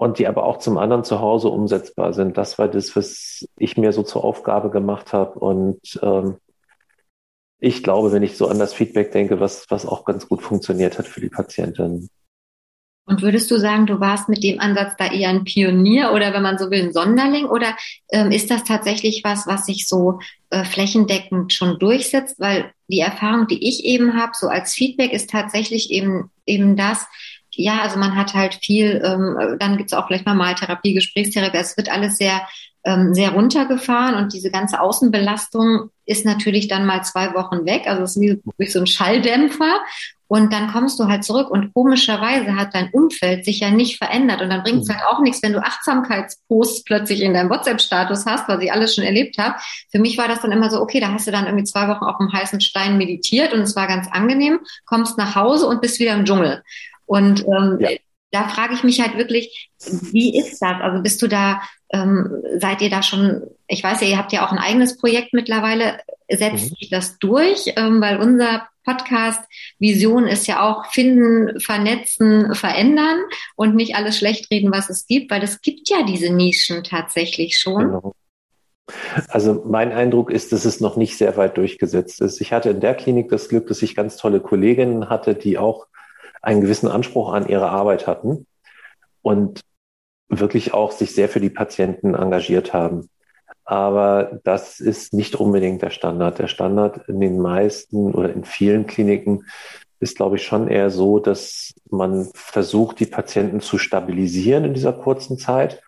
und 0.00 0.18
die 0.18 0.26
aber 0.26 0.44
auch 0.44 0.60
zum 0.60 0.78
anderen 0.78 1.04
zu 1.04 1.20
Hause 1.20 1.48
umsetzbar 1.48 2.14
sind. 2.14 2.38
Das 2.38 2.58
war 2.58 2.68
das, 2.68 2.96
was 2.96 3.46
ich 3.58 3.76
mir 3.76 3.92
so 3.92 4.02
zur 4.02 4.24
Aufgabe 4.24 4.70
gemacht 4.70 5.12
habe. 5.12 5.38
Und 5.38 6.00
ähm, 6.02 6.38
ich 7.58 7.82
glaube, 7.82 8.10
wenn 8.10 8.22
ich 8.22 8.38
so 8.38 8.48
an 8.48 8.58
das 8.58 8.72
Feedback 8.72 9.12
denke, 9.12 9.40
was, 9.40 9.66
was 9.68 9.84
auch 9.84 10.06
ganz 10.06 10.26
gut 10.26 10.40
funktioniert 10.40 10.98
hat 10.98 11.06
für 11.06 11.20
die 11.20 11.28
Patientin. 11.28 12.08
Und 13.04 13.20
würdest 13.20 13.50
du 13.50 13.58
sagen, 13.58 13.84
du 13.84 14.00
warst 14.00 14.30
mit 14.30 14.42
dem 14.42 14.58
Ansatz 14.58 14.94
da 14.96 15.12
eher 15.12 15.28
ein 15.28 15.44
Pionier 15.44 16.12
oder 16.14 16.32
wenn 16.32 16.44
man 16.44 16.56
so 16.56 16.70
will, 16.70 16.82
ein 16.82 16.94
Sonderling? 16.94 17.44
Oder 17.44 17.76
ähm, 18.10 18.30
ist 18.30 18.50
das 18.50 18.64
tatsächlich 18.64 19.20
was, 19.22 19.46
was 19.46 19.66
sich 19.66 19.86
so 19.86 20.20
äh, 20.48 20.64
flächendeckend 20.64 21.52
schon 21.52 21.78
durchsetzt? 21.78 22.40
Weil 22.40 22.72
die 22.88 23.00
Erfahrung, 23.00 23.48
die 23.48 23.68
ich 23.68 23.84
eben 23.84 24.14
habe, 24.14 24.32
so 24.34 24.46
als 24.46 24.72
Feedback, 24.72 25.12
ist 25.12 25.28
tatsächlich 25.28 25.90
eben 25.90 26.30
eben 26.46 26.74
das, 26.74 27.06
ja, 27.52 27.80
also 27.82 27.98
man 27.98 28.16
hat 28.16 28.34
halt 28.34 28.54
viel, 28.54 29.02
ähm, 29.04 29.56
dann 29.58 29.76
gibt's 29.76 29.92
auch 29.92 30.06
vielleicht 30.06 30.26
mal 30.26 30.34
Maltherapie, 30.34 30.94
Gesprächstherapie, 30.94 31.58
es 31.58 31.76
wird 31.76 31.90
alles 31.90 32.16
sehr 32.16 32.40
ähm, 32.84 33.14
sehr 33.14 33.30
runtergefahren 33.32 34.14
und 34.14 34.32
diese 34.32 34.50
ganze 34.50 34.80
Außenbelastung 34.80 35.90
ist 36.06 36.24
natürlich 36.24 36.68
dann 36.68 36.86
mal 36.86 37.02
zwei 37.02 37.34
Wochen 37.34 37.66
weg. 37.66 37.82
Also 37.86 38.02
es 38.02 38.16
ist 38.16 38.22
wie, 38.22 38.40
wie 38.58 38.66
so 38.66 38.80
ein 38.80 38.86
Schalldämpfer. 38.86 39.80
Und 40.28 40.52
dann 40.52 40.72
kommst 40.72 41.00
du 41.00 41.08
halt 41.08 41.24
zurück 41.24 41.50
und 41.50 41.74
komischerweise 41.74 42.54
hat 42.54 42.72
dein 42.72 42.90
Umfeld 42.92 43.44
sich 43.44 43.58
ja 43.58 43.70
nicht 43.72 43.98
verändert. 43.98 44.40
Und 44.40 44.50
dann 44.50 44.62
bringt 44.62 44.82
es 44.82 44.88
mhm. 44.88 44.94
halt 44.94 45.04
auch 45.08 45.20
nichts, 45.20 45.42
wenn 45.42 45.52
du 45.52 45.58
Achtsamkeitsposts 45.58 46.84
plötzlich 46.84 47.20
in 47.22 47.34
deinem 47.34 47.50
WhatsApp-Status 47.50 48.26
hast, 48.26 48.48
was 48.48 48.62
ich 48.62 48.72
alles 48.72 48.94
schon 48.94 49.02
erlebt 49.02 49.38
habe. 49.38 49.56
Für 49.90 49.98
mich 49.98 50.16
war 50.18 50.28
das 50.28 50.40
dann 50.40 50.52
immer 50.52 50.70
so, 50.70 50.80
okay, 50.80 51.00
da 51.00 51.12
hast 51.12 51.26
du 51.26 51.32
dann 51.32 51.46
irgendwie 51.46 51.64
zwei 51.64 51.88
Wochen 51.88 52.04
auf 52.04 52.18
dem 52.18 52.32
heißen 52.32 52.60
Stein 52.60 52.96
meditiert 52.96 53.52
und 53.52 53.62
es 53.62 53.74
war 53.74 53.88
ganz 53.88 54.06
angenehm, 54.12 54.60
kommst 54.86 55.18
nach 55.18 55.34
Hause 55.34 55.66
und 55.66 55.80
bist 55.80 55.98
wieder 55.98 56.14
im 56.14 56.24
Dschungel. 56.24 56.62
Und 57.10 57.44
ähm, 57.44 57.78
ja. 57.80 57.88
da 58.30 58.46
frage 58.46 58.72
ich 58.74 58.84
mich 58.84 59.00
halt 59.00 59.18
wirklich, 59.18 59.72
wie 60.12 60.38
ist 60.38 60.62
das? 60.62 60.80
Also 60.80 61.02
bist 61.02 61.20
du 61.20 61.26
da, 61.26 61.60
ähm, 61.92 62.40
seid 62.58 62.82
ihr 62.82 62.88
da 62.88 63.02
schon, 63.02 63.42
ich 63.66 63.82
weiß 63.82 64.00
ja, 64.02 64.06
ihr 64.06 64.16
habt 64.16 64.32
ja 64.32 64.46
auch 64.46 64.52
ein 64.52 64.58
eigenes 64.58 64.96
Projekt 64.96 65.32
mittlerweile, 65.32 65.98
setzt 66.28 66.70
mhm. 66.70 66.76
sich 66.76 66.88
das 66.88 67.18
durch? 67.18 67.72
Ähm, 67.74 68.00
weil 68.00 68.20
unser 68.20 68.68
Podcast 68.84 69.42
Vision 69.80 70.28
ist 70.28 70.46
ja 70.46 70.62
auch 70.62 70.86
finden, 70.92 71.58
vernetzen, 71.58 72.54
verändern 72.54 73.18
und 73.56 73.74
nicht 73.74 73.96
alles 73.96 74.16
schlecht 74.16 74.48
reden, 74.52 74.70
was 74.70 74.88
es 74.88 75.08
gibt, 75.08 75.32
weil 75.32 75.42
es 75.42 75.62
gibt 75.62 75.88
ja 75.88 76.04
diese 76.04 76.32
Nischen 76.32 76.84
tatsächlich 76.84 77.58
schon. 77.58 77.86
Genau. 77.86 78.12
Also 79.26 79.64
mein 79.66 79.90
Eindruck 79.90 80.30
ist, 80.30 80.52
dass 80.52 80.64
es 80.64 80.78
noch 80.78 80.96
nicht 80.96 81.18
sehr 81.18 81.36
weit 81.36 81.56
durchgesetzt 81.56 82.20
ist. 82.20 82.40
Ich 82.40 82.52
hatte 82.52 82.70
in 82.70 82.80
der 82.80 82.94
Klinik 82.94 83.30
das 83.30 83.48
Glück, 83.48 83.66
dass 83.66 83.82
ich 83.82 83.96
ganz 83.96 84.16
tolle 84.16 84.38
Kolleginnen 84.38 85.08
hatte, 85.08 85.34
die 85.34 85.58
auch 85.58 85.88
einen 86.42 86.60
gewissen 86.60 86.88
Anspruch 86.88 87.32
an 87.32 87.48
ihre 87.48 87.70
Arbeit 87.70 88.06
hatten 88.06 88.46
und 89.22 89.60
wirklich 90.28 90.72
auch 90.72 90.92
sich 90.92 91.14
sehr 91.14 91.28
für 91.28 91.40
die 91.40 91.50
Patienten 91.50 92.14
engagiert 92.14 92.72
haben. 92.72 93.08
Aber 93.64 94.40
das 94.44 94.80
ist 94.80 95.12
nicht 95.12 95.36
unbedingt 95.36 95.82
der 95.82 95.90
Standard. 95.90 96.38
Der 96.38 96.48
Standard 96.48 97.08
in 97.08 97.20
den 97.20 97.38
meisten 97.38 98.14
oder 98.14 98.32
in 98.32 98.44
vielen 98.44 98.86
Kliniken 98.86 99.44
ist, 100.00 100.16
glaube 100.16 100.36
ich, 100.36 100.44
schon 100.44 100.68
eher 100.68 100.90
so, 100.90 101.18
dass 101.18 101.74
man 101.90 102.30
versucht, 102.34 103.00
die 103.00 103.06
Patienten 103.06 103.60
zu 103.60 103.78
stabilisieren 103.78 104.64
in 104.64 104.74
dieser 104.74 104.92
kurzen 104.92 105.38
Zeit. 105.38 105.82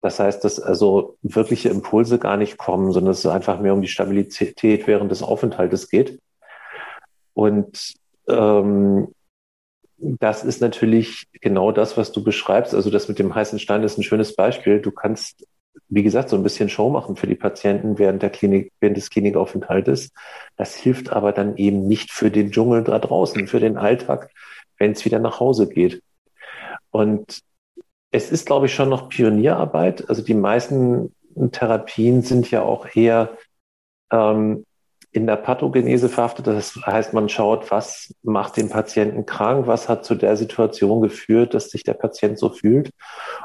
Das 0.00 0.20
heißt, 0.20 0.44
dass 0.44 0.60
also 0.60 1.16
wirkliche 1.22 1.68
Impulse 1.70 2.18
gar 2.18 2.36
nicht 2.36 2.56
kommen, 2.56 2.92
sondern 2.92 3.10
es 3.10 3.26
einfach 3.26 3.60
mehr 3.60 3.74
um 3.74 3.82
die 3.82 3.88
Stabilität 3.88 4.86
während 4.86 5.10
des 5.10 5.22
Aufenthaltes 5.22 5.90
geht. 5.90 6.20
Und 7.34 7.94
ähm, 8.28 9.08
das 9.98 10.44
ist 10.44 10.60
natürlich 10.60 11.26
genau 11.40 11.72
das, 11.72 11.96
was 11.96 12.12
du 12.12 12.22
beschreibst. 12.22 12.74
Also 12.74 12.90
das 12.90 13.08
mit 13.08 13.18
dem 13.18 13.34
heißen 13.34 13.58
Stein 13.58 13.82
ist 13.82 13.98
ein 13.98 14.04
schönes 14.04 14.34
Beispiel. 14.34 14.80
Du 14.80 14.92
kannst, 14.92 15.44
wie 15.88 16.02
gesagt, 16.02 16.28
so 16.28 16.36
ein 16.36 16.42
bisschen 16.42 16.68
Show 16.68 16.88
machen 16.88 17.16
für 17.16 17.26
die 17.26 17.34
Patienten 17.34 17.98
während 17.98 18.22
der 18.22 18.30
Klinik, 18.30 18.72
während 18.80 18.96
des 18.96 19.10
Klinikaufenthaltes. 19.10 20.12
Das 20.56 20.74
hilft 20.76 21.10
aber 21.10 21.32
dann 21.32 21.56
eben 21.56 21.88
nicht 21.88 22.12
für 22.12 22.30
den 22.30 22.52
Dschungel 22.52 22.84
da 22.84 22.98
draußen, 22.98 23.48
für 23.48 23.60
den 23.60 23.76
Alltag, 23.76 24.30
wenn 24.78 24.92
es 24.92 25.04
wieder 25.04 25.18
nach 25.18 25.40
Hause 25.40 25.68
geht. 25.68 26.02
Und 26.90 27.40
es 28.10 28.30
ist, 28.30 28.46
glaube 28.46 28.66
ich, 28.66 28.74
schon 28.74 28.88
noch 28.88 29.08
Pionierarbeit. 29.08 30.08
Also 30.08 30.22
die 30.22 30.34
meisten 30.34 31.12
Therapien 31.50 32.22
sind 32.22 32.50
ja 32.50 32.62
auch 32.62 32.86
eher 32.94 33.36
ähm, 34.12 34.64
in 35.10 35.26
der 35.26 35.36
Pathogenese 35.36 36.08
verhaftet. 36.08 36.46
Das 36.46 36.76
heißt, 36.84 37.14
man 37.14 37.28
schaut, 37.28 37.70
was 37.70 38.14
macht 38.22 38.56
den 38.56 38.68
Patienten 38.68 39.24
krank, 39.24 39.66
was 39.66 39.88
hat 39.88 40.04
zu 40.04 40.14
der 40.14 40.36
Situation 40.36 41.00
geführt, 41.00 41.54
dass 41.54 41.70
sich 41.70 41.82
der 41.82 41.94
Patient 41.94 42.38
so 42.38 42.50
fühlt. 42.50 42.90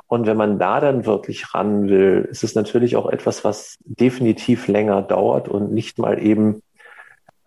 Und 0.08 0.25
wenn 0.25 0.38
man 0.38 0.60
da 0.60 0.82
dann 0.82 1.05
wirklich 1.05 1.53
ran 1.53 1.88
will, 1.88 2.27
ist 2.29 2.43
es 2.43 2.55
natürlich 2.55 2.96
auch 2.96 3.10
etwas, 3.10 3.43
was 3.43 3.77
definitiv 3.86 4.67
länger 4.67 5.01
dauert 5.01 5.48
und 5.48 5.72
nicht 5.72 6.00
mal 6.00 6.22
eben 6.22 6.62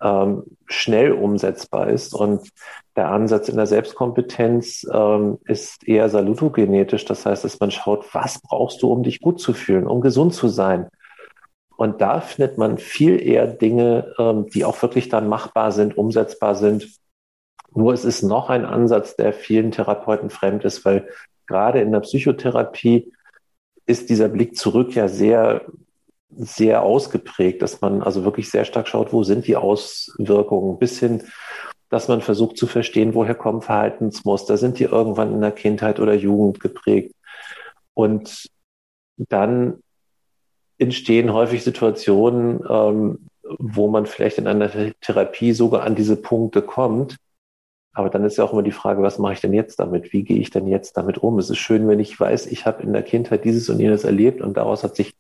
ähm, 0.01 0.45
schnell 0.67 1.13
umsetzbar 1.13 1.89
ist. 1.89 2.15
Und 2.15 2.49
der 2.97 3.11
Ansatz 3.11 3.49
in 3.49 3.57
der 3.57 3.67
Selbstkompetenz 3.67 4.87
ähm, 4.93 5.39
ist 5.45 5.87
eher 5.87 6.09
salutogenetisch. 6.09 7.05
Das 7.05 7.27
heißt, 7.27 7.45
dass 7.45 7.61
man 7.61 7.71
schaut, 7.71 8.15
was 8.15 8.41
brauchst 8.41 8.83
du, 8.83 8.91
um 8.91 9.03
dich 9.03 9.21
gut 9.21 9.41
zu 9.41 9.53
fühlen, 9.53 9.87
um 9.87 10.01
gesund 10.01 10.35
zu 10.35 10.49
sein 10.49 10.89
und 11.77 12.01
da 12.01 12.21
findet 12.21 12.59
man 12.59 12.79
viel 12.79 13.21
eher 13.21 13.47
Dinge, 13.47 14.15
ähm, 14.19 14.47
die 14.49 14.65
auch 14.65 14.81
wirklich 14.83 15.09
dann 15.09 15.29
machbar 15.29 15.73
sind, 15.73 15.97
umsetzbar 15.97 16.55
sind. 16.55 16.89
Nur 17.75 17.93
es 17.93 18.05
ist 18.05 18.23
noch 18.23 18.49
ein 18.49 18.65
Ansatz, 18.65 19.17
der 19.17 19.33
vielen 19.33 19.71
Therapeuten 19.71 20.31
fremd 20.31 20.65
ist, 20.65 20.85
weil 20.85 21.09
gerade 21.47 21.81
in 21.81 21.93
der 21.93 22.01
Psychotherapie 22.01 23.13
ist 23.85 24.09
dieser 24.09 24.29
Blick 24.29 24.57
zurück 24.57 24.95
ja 24.95 25.09
sehr, 25.09 25.67
sehr 26.31 26.83
ausgeprägt, 26.83 27.61
dass 27.63 27.81
man 27.83 28.03
also 28.03 28.25
wirklich 28.25 28.51
sehr 28.51 28.65
stark 28.65 28.89
schaut, 28.89 29.13
wo 29.13 29.23
sind 29.23 29.47
die 29.47 29.57
Auswirkungen, 29.57 30.79
bis 30.79 30.99
hin, 30.99 31.23
dass 31.91 32.09
man 32.09 32.23
versucht 32.23 32.57
zu 32.57 32.67
verstehen, 32.67 33.15
woher 33.15 33.35
kommen 33.35 33.63
Verhaltensmuster, 33.63 34.57
sind 34.57 34.79
die 34.79 34.85
irgendwann 34.85 35.33
in 35.33 35.41
der 35.41 35.53
Kindheit 35.53 36.01
oder 36.01 36.15
Jugend 36.15 36.59
geprägt. 36.59 37.15
Und 37.95 38.49
dann 39.17 39.83
entstehen 40.79 41.33
häufig 41.33 41.63
Situationen, 41.65 42.61
ähm, 42.69 43.29
wo 43.59 43.89
man 43.89 44.07
vielleicht 44.07 44.39
in 44.39 44.47
einer 44.47 44.71
Therapie 45.01 45.53
sogar 45.53 45.83
an 45.83 45.95
diese 45.95 46.17
Punkte 46.17 46.63
kommt. 46.63 47.17
Aber 47.93 48.11
dann 48.11 48.25
ist 48.25 48.37
ja 48.37 48.45
auch 48.45 48.53
immer 48.53 48.63
die 48.63 48.73
Frage, 48.73 49.03
was 49.03 49.19
mache 49.19 49.35
ich 49.35 49.41
denn 49.41 49.55
jetzt 49.55 49.81
damit? 49.81 50.13
Wie 50.13 50.23
gehe 50.23 50.39
ich 50.39 50.51
denn 50.51 50.67
jetzt 50.67 50.97
damit 50.99 51.19
um? 51.19 51.39
Es 51.39 51.49
ist 51.49 51.59
schön, 51.59 51.89
wenn 51.89 52.01
ich 52.01 52.19
weiß, 52.19 52.47
ich 52.47 52.67
habe 52.67 52.83
in 52.83 52.93
der 52.93 53.03
Kindheit 53.03 53.45
dieses 53.45 53.71
und 53.71 53.81
jenes 53.81 54.05
erlebt 54.05 54.43
und 54.43 54.57
daraus 54.57 54.85
hat 54.85 54.97
sich 54.97 55.15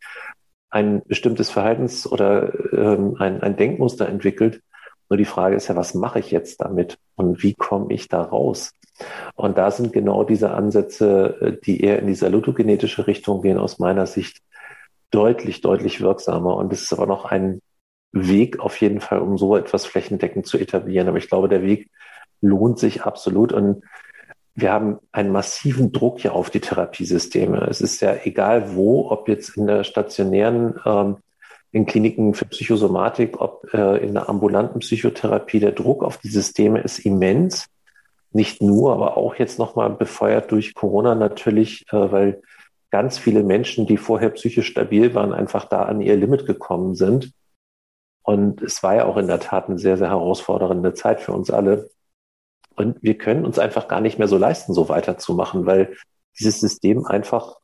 ein 0.68 1.02
bestimmtes 1.06 1.50
Verhaltens- 1.50 2.06
oder 2.06 2.52
ähm, 2.72 3.16
ein, 3.18 3.42
ein 3.42 3.56
Denkmuster 3.56 4.08
entwickelt. 4.08 4.60
Nur 5.08 5.16
die 5.16 5.24
Frage 5.24 5.56
ist 5.56 5.68
ja, 5.68 5.76
was 5.76 5.94
mache 5.94 6.18
ich 6.18 6.30
jetzt 6.30 6.60
damit 6.60 6.98
und 7.14 7.42
wie 7.42 7.54
komme 7.54 7.94
ich 7.94 8.08
da 8.08 8.20
raus? 8.20 8.72
Und 9.34 9.56
da 9.56 9.70
sind 9.70 9.92
genau 9.92 10.24
diese 10.24 10.50
Ansätze, 10.50 11.36
äh, 11.40 11.56
die 11.64 11.80
eher 11.80 11.98
in 11.98 12.08
die 12.08 12.14
salutogenetische 12.14 13.06
Richtung 13.06 13.42
gehen, 13.42 13.58
aus 13.58 13.78
meiner 13.78 14.06
Sicht 14.06 14.40
deutlich, 15.10 15.60
deutlich 15.60 16.00
wirksamer. 16.00 16.56
Und 16.56 16.72
es 16.72 16.82
ist 16.82 16.92
aber 16.92 17.06
noch 17.06 17.24
ein 17.24 17.60
Weg 18.12 18.60
auf 18.60 18.80
jeden 18.80 19.00
Fall, 19.00 19.20
um 19.20 19.38
so 19.38 19.56
etwas 19.56 19.86
flächendeckend 19.86 20.46
zu 20.46 20.58
etablieren. 20.58 21.08
Aber 21.08 21.18
ich 21.18 21.28
glaube, 21.28 21.48
der 21.48 21.62
Weg 21.62 21.90
lohnt 22.40 22.78
sich 22.78 23.02
absolut. 23.02 23.52
Und 23.52 23.82
wir 24.54 24.72
haben 24.72 24.98
einen 25.12 25.32
massiven 25.32 25.92
Druck 25.92 26.24
ja 26.24 26.32
auf 26.32 26.50
die 26.50 26.60
Therapiesysteme. 26.60 27.66
Es 27.68 27.80
ist 27.80 28.00
ja 28.00 28.16
egal 28.24 28.74
wo, 28.74 29.10
ob 29.10 29.28
jetzt 29.28 29.56
in 29.56 29.66
der 29.66 29.84
stationären, 29.84 30.80
ähm, 30.84 31.16
in 31.72 31.84
Kliniken 31.84 32.32
für 32.32 32.46
Psychosomatik, 32.46 33.38
ob 33.40 33.68
äh, 33.74 33.98
in 33.98 34.14
der 34.14 34.30
ambulanten 34.30 34.80
Psychotherapie, 34.80 35.60
der 35.60 35.72
Druck 35.72 36.02
auf 36.02 36.16
die 36.16 36.28
Systeme 36.28 36.80
ist 36.80 37.00
immens. 37.00 37.66
Nicht 38.32 38.62
nur, 38.62 38.94
aber 38.94 39.18
auch 39.18 39.34
jetzt 39.34 39.58
nochmal 39.58 39.90
befeuert 39.90 40.50
durch 40.52 40.74
Corona 40.74 41.14
natürlich, 41.14 41.84
äh, 41.92 42.10
weil 42.10 42.42
ganz 42.96 43.18
viele 43.18 43.42
Menschen, 43.42 43.86
die 43.86 43.98
vorher 43.98 44.30
psychisch 44.30 44.68
stabil 44.68 45.14
waren, 45.14 45.34
einfach 45.34 45.66
da 45.66 45.82
an 45.82 46.00
ihr 46.00 46.16
Limit 46.16 46.46
gekommen 46.46 46.94
sind. 46.94 47.30
Und 48.22 48.62
es 48.62 48.82
war 48.82 48.94
ja 48.94 49.04
auch 49.04 49.18
in 49.18 49.26
der 49.26 49.38
Tat 49.38 49.68
eine 49.68 49.78
sehr, 49.78 49.98
sehr 49.98 50.08
herausfordernde 50.08 50.94
Zeit 50.94 51.20
für 51.20 51.32
uns 51.32 51.50
alle. 51.50 51.90
Und 52.74 53.02
wir 53.02 53.18
können 53.18 53.44
uns 53.44 53.58
einfach 53.58 53.86
gar 53.86 54.00
nicht 54.00 54.18
mehr 54.18 54.28
so 54.28 54.38
leisten, 54.38 54.72
so 54.72 54.88
weiterzumachen, 54.88 55.66
weil 55.66 55.94
dieses 56.38 56.58
System 56.58 57.04
einfach 57.04 57.56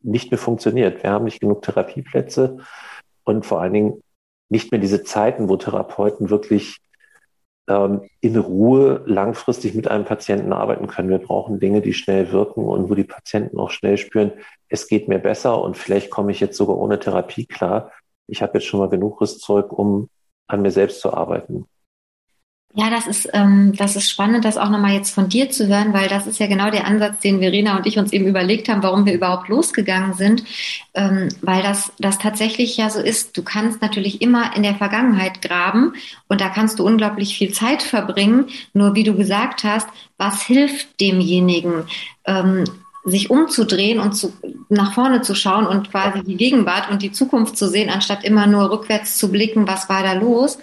nicht 0.00 0.30
mehr 0.30 0.38
funktioniert. 0.38 1.02
Wir 1.02 1.10
haben 1.10 1.26
nicht 1.26 1.40
genug 1.40 1.60
Therapieplätze 1.60 2.56
und 3.24 3.44
vor 3.44 3.60
allen 3.60 3.74
Dingen 3.74 4.02
nicht 4.48 4.72
mehr 4.72 4.80
diese 4.80 5.04
Zeiten, 5.04 5.50
wo 5.50 5.58
Therapeuten 5.58 6.30
wirklich 6.30 6.78
in 7.66 8.36
Ruhe 8.36 9.02
langfristig 9.06 9.74
mit 9.74 9.88
einem 9.88 10.04
Patienten 10.04 10.52
arbeiten 10.52 10.88
können. 10.88 11.10
Wir 11.10 11.18
brauchen 11.18 11.60
Dinge, 11.60 11.80
die 11.80 11.94
schnell 11.94 12.32
wirken 12.32 12.64
und 12.64 12.90
wo 12.90 12.94
die 12.94 13.04
Patienten 13.04 13.58
auch 13.58 13.70
schnell 13.70 13.96
spüren, 13.98 14.32
es 14.68 14.88
geht 14.88 15.08
mir 15.08 15.20
besser 15.20 15.62
und 15.62 15.76
vielleicht 15.76 16.10
komme 16.10 16.32
ich 16.32 16.40
jetzt 16.40 16.56
sogar 16.56 16.76
ohne 16.76 16.98
Therapie 16.98 17.46
klar. 17.46 17.92
Ich 18.26 18.42
habe 18.42 18.54
jetzt 18.54 18.66
schon 18.66 18.80
mal 18.80 18.88
genug 18.88 19.20
Rüstzeug, 19.20 19.72
um 19.72 20.08
an 20.48 20.62
mir 20.62 20.70
selbst 20.70 21.00
zu 21.00 21.14
arbeiten. 21.14 21.66
Ja, 22.74 22.88
das 22.88 23.06
ist, 23.06 23.28
ähm, 23.34 23.74
das 23.76 23.96
ist 23.96 24.08
spannend, 24.08 24.46
das 24.46 24.56
auch 24.56 24.70
nochmal 24.70 24.94
jetzt 24.94 25.14
von 25.14 25.28
dir 25.28 25.50
zu 25.50 25.66
hören, 25.66 25.92
weil 25.92 26.08
das 26.08 26.26
ist 26.26 26.38
ja 26.38 26.46
genau 26.46 26.70
der 26.70 26.86
Ansatz, 26.86 27.20
den 27.20 27.40
Verena 27.40 27.76
und 27.76 27.86
ich 27.86 27.98
uns 27.98 28.14
eben 28.14 28.26
überlegt 28.26 28.70
haben, 28.70 28.82
warum 28.82 29.04
wir 29.04 29.12
überhaupt 29.12 29.50
losgegangen 29.50 30.14
sind, 30.14 30.42
ähm, 30.94 31.28
weil 31.42 31.62
das, 31.62 31.92
das 31.98 32.16
tatsächlich 32.16 32.78
ja 32.78 32.88
so 32.88 33.00
ist. 33.00 33.36
Du 33.36 33.42
kannst 33.42 33.82
natürlich 33.82 34.22
immer 34.22 34.56
in 34.56 34.62
der 34.62 34.74
Vergangenheit 34.74 35.42
graben 35.42 35.92
und 36.28 36.40
da 36.40 36.48
kannst 36.48 36.78
du 36.78 36.86
unglaublich 36.86 37.36
viel 37.36 37.52
Zeit 37.52 37.82
verbringen. 37.82 38.46
Nur 38.72 38.94
wie 38.94 39.04
du 39.04 39.14
gesagt 39.14 39.64
hast, 39.64 39.88
was 40.16 40.40
hilft 40.40 40.98
demjenigen? 40.98 41.84
Ähm, 42.24 42.64
sich 43.04 43.30
umzudrehen 43.30 43.98
und 43.98 44.12
zu, 44.12 44.32
nach 44.68 44.94
vorne 44.94 45.22
zu 45.22 45.34
schauen 45.34 45.66
und 45.66 45.90
quasi 45.90 46.22
die 46.22 46.36
Gegenwart 46.36 46.88
und 46.90 47.02
die 47.02 47.10
Zukunft 47.10 47.58
zu 47.58 47.68
sehen, 47.68 47.90
anstatt 47.90 48.24
immer 48.24 48.46
nur 48.46 48.70
rückwärts 48.70 49.18
zu 49.18 49.30
blicken, 49.30 49.66
was 49.66 49.88
war 49.88 50.02
da 50.04 50.12
los. 50.12 50.58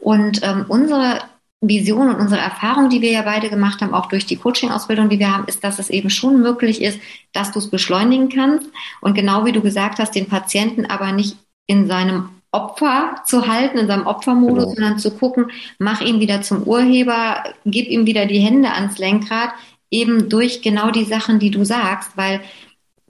Und 0.00 0.40
ähm, 0.42 0.64
unsere 0.68 1.20
Vision 1.62 2.08
und 2.08 2.16
unsere 2.16 2.40
Erfahrung, 2.40 2.90
die 2.90 3.00
wir 3.00 3.12
ja 3.12 3.22
beide 3.22 3.48
gemacht 3.48 3.80
haben, 3.80 3.94
auch 3.94 4.06
durch 4.06 4.26
die 4.26 4.36
Coaching-Ausbildung, 4.36 5.08
die 5.08 5.20
wir 5.20 5.32
haben, 5.32 5.46
ist, 5.46 5.62
dass 5.62 5.78
es 5.78 5.90
eben 5.90 6.10
schon 6.10 6.42
möglich 6.42 6.82
ist, 6.82 6.98
dass 7.32 7.52
du 7.52 7.60
es 7.60 7.70
beschleunigen 7.70 8.28
kannst. 8.28 8.66
Und 9.00 9.14
genau 9.14 9.44
wie 9.44 9.52
du 9.52 9.60
gesagt 9.60 10.00
hast, 10.00 10.14
den 10.14 10.26
Patienten 10.26 10.86
aber 10.86 11.12
nicht 11.12 11.36
in 11.66 11.86
seinem 11.86 12.30
Opfer 12.50 13.14
zu 13.24 13.46
halten, 13.46 13.78
in 13.78 13.86
seinem 13.86 14.06
Opfermodus, 14.06 14.64
genau. 14.64 14.74
sondern 14.74 14.98
zu 14.98 15.12
gucken, 15.12 15.52
mach 15.78 16.00
ihn 16.00 16.20
wieder 16.20 16.42
zum 16.42 16.64
Urheber, 16.64 17.44
gib 17.64 17.88
ihm 17.88 18.06
wieder 18.06 18.26
die 18.26 18.40
Hände 18.40 18.70
ans 18.72 18.98
Lenkrad, 18.98 19.50
eben 19.90 20.28
durch 20.28 20.62
genau 20.62 20.90
die 20.90 21.04
Sachen, 21.04 21.38
die 21.38 21.50
du 21.50 21.64
sagst, 21.64 22.16
weil 22.16 22.40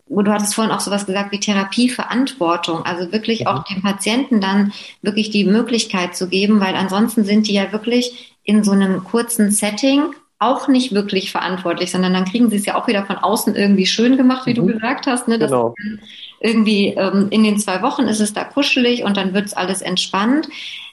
du 0.08 0.30
hattest 0.30 0.54
vorhin 0.54 0.72
auch 0.72 0.80
sowas 0.80 1.06
gesagt 1.06 1.32
wie 1.32 1.40
Therapieverantwortung, 1.40 2.84
also 2.84 3.12
wirklich 3.12 3.40
mhm. 3.40 3.46
auch 3.46 3.64
dem 3.64 3.82
Patienten 3.82 4.40
dann 4.40 4.72
wirklich 5.00 5.30
die 5.30 5.44
Möglichkeit 5.44 6.14
zu 6.14 6.28
geben, 6.28 6.60
weil 6.60 6.74
ansonsten 6.74 7.24
sind 7.24 7.48
die 7.48 7.54
ja 7.54 7.72
wirklich 7.72 8.31
in 8.44 8.64
so 8.64 8.72
einem 8.72 9.04
kurzen 9.04 9.50
Setting 9.50 10.14
auch 10.38 10.66
nicht 10.66 10.92
wirklich 10.92 11.30
verantwortlich, 11.30 11.92
sondern 11.92 12.14
dann 12.14 12.24
kriegen 12.24 12.50
sie 12.50 12.56
es 12.56 12.66
ja 12.66 12.74
auch 12.74 12.88
wieder 12.88 13.06
von 13.06 13.16
außen 13.16 13.54
irgendwie 13.54 13.86
schön 13.86 14.16
gemacht, 14.16 14.46
wie 14.46 14.50
mhm. 14.50 14.66
du 14.66 14.66
gesagt 14.66 15.06
hast. 15.06 15.28
Ne? 15.28 15.38
genau. 15.38 15.74
irgendwie 16.40 16.88
ähm, 16.88 17.28
in 17.30 17.44
den 17.44 17.58
zwei 17.58 17.80
Wochen 17.82 18.02
ist 18.02 18.20
es 18.20 18.32
da 18.32 18.42
kuschelig 18.42 19.04
und 19.04 19.16
dann 19.16 19.34
wird 19.34 19.46
es 19.46 19.54
alles 19.54 19.82
entspannt. 19.82 20.48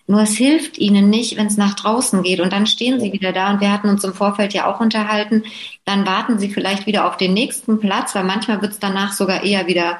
Nur 0.06 0.22
es 0.22 0.36
hilft 0.36 0.78
ihnen 0.80 1.10
nicht, 1.10 1.38
wenn 1.38 1.48
es 1.48 1.58
nach 1.58 1.76
draußen 1.76 2.24
geht. 2.24 2.40
Und 2.40 2.52
dann 2.52 2.66
stehen 2.66 3.00
sie 3.00 3.14
wieder 3.14 3.32
da. 3.32 3.52
Und 3.52 3.62
wir 3.62 3.72
hatten 3.72 3.90
uns 3.90 4.04
im 4.04 4.14
Vorfeld 4.14 4.54
ja 4.54 4.66
auch 4.66 4.80
unterhalten. 4.80 5.44
Dann 5.86 6.06
warten 6.08 6.40
sie 6.40 6.50
vielleicht 6.50 6.88
wieder 6.88 7.08
auf 7.08 7.18
den 7.18 7.34
nächsten 7.34 7.80
Platz, 7.80 8.16
weil 8.16 8.24
manchmal 8.24 8.60
wird 8.64 8.72
es 8.72 8.80
danach 8.80 9.14
sogar 9.14 9.44
eher 9.44 9.68
wieder 9.68 10.00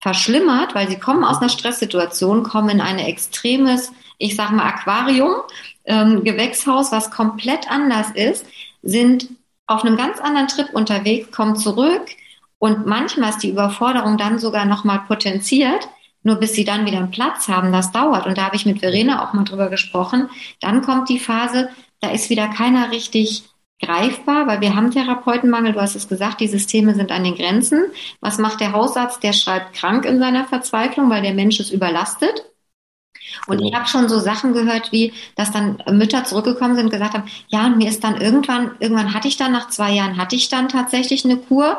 verschlimmert, 0.00 0.74
weil 0.74 0.88
sie 0.88 0.98
kommen 0.98 1.24
aus 1.24 1.40
einer 1.40 1.50
Stresssituation, 1.50 2.42
kommen 2.42 2.70
in 2.70 2.80
ein 2.80 2.98
extremes, 2.98 3.92
ich 4.18 4.36
sag 4.36 4.50
mal, 4.52 4.66
Aquarium 4.66 5.34
ähm, 5.84 6.24
Gewächshaus, 6.24 6.92
was 6.92 7.10
komplett 7.10 7.70
anders 7.70 8.10
ist, 8.10 8.46
sind 8.82 9.28
auf 9.66 9.84
einem 9.84 9.96
ganz 9.96 10.20
anderen 10.20 10.48
Trip 10.48 10.68
unterwegs, 10.72 11.30
kommen 11.30 11.56
zurück 11.56 12.06
und 12.58 12.86
manchmal 12.86 13.30
ist 13.30 13.42
die 13.42 13.50
Überforderung 13.50 14.16
dann 14.16 14.38
sogar 14.38 14.64
nochmal 14.64 15.00
potenziert, 15.06 15.88
nur 16.22 16.36
bis 16.36 16.54
sie 16.54 16.64
dann 16.64 16.86
wieder 16.86 16.98
einen 16.98 17.10
Platz 17.10 17.48
haben, 17.48 17.72
das 17.72 17.92
dauert. 17.92 18.26
Und 18.26 18.38
da 18.38 18.46
habe 18.46 18.56
ich 18.56 18.64
mit 18.64 18.80
Verena 18.80 19.22
auch 19.22 19.34
mal 19.34 19.44
drüber 19.44 19.68
gesprochen. 19.68 20.30
Dann 20.60 20.80
kommt 20.80 21.10
die 21.10 21.18
Phase, 21.18 21.68
da 22.00 22.10
ist 22.10 22.30
wieder 22.30 22.48
keiner 22.48 22.90
richtig 22.90 23.44
greifbar, 23.82 24.46
weil 24.46 24.60
wir 24.60 24.74
haben 24.74 24.90
Therapeutenmangel, 24.90 25.74
du 25.74 25.80
hast 25.80 25.96
es 25.96 26.08
gesagt, 26.08 26.40
die 26.40 26.48
Systeme 26.48 26.94
sind 26.94 27.12
an 27.12 27.24
den 27.24 27.34
Grenzen. 27.34 27.84
Was 28.20 28.38
macht 28.38 28.60
der 28.60 28.72
Hausarzt? 28.72 29.22
Der 29.22 29.32
schreibt 29.32 29.74
krank 29.74 30.06
in 30.06 30.18
seiner 30.18 30.44
Verzweiflung, 30.44 31.10
weil 31.10 31.22
der 31.22 31.34
Mensch 31.34 31.60
ist 31.60 31.70
überlastet. 31.70 32.53
Und 33.46 33.60
ich 33.60 33.74
habe 33.74 33.86
schon 33.86 34.08
so 34.08 34.18
Sachen 34.18 34.52
gehört, 34.52 34.92
wie, 34.92 35.12
dass 35.36 35.50
dann 35.50 35.82
Mütter 35.90 36.24
zurückgekommen 36.24 36.76
sind 36.76 36.86
und 36.86 36.92
gesagt 36.92 37.14
haben, 37.14 37.24
ja, 37.48 37.66
und 37.66 37.76
mir 37.76 37.88
ist 37.88 38.04
dann 38.04 38.20
irgendwann, 38.20 38.72
irgendwann 38.80 39.14
hatte 39.14 39.28
ich 39.28 39.36
dann, 39.36 39.52
nach 39.52 39.68
zwei 39.68 39.92
Jahren 39.92 40.16
hatte 40.16 40.36
ich 40.36 40.48
dann 40.48 40.68
tatsächlich 40.68 41.24
eine 41.24 41.36
Kur. 41.36 41.78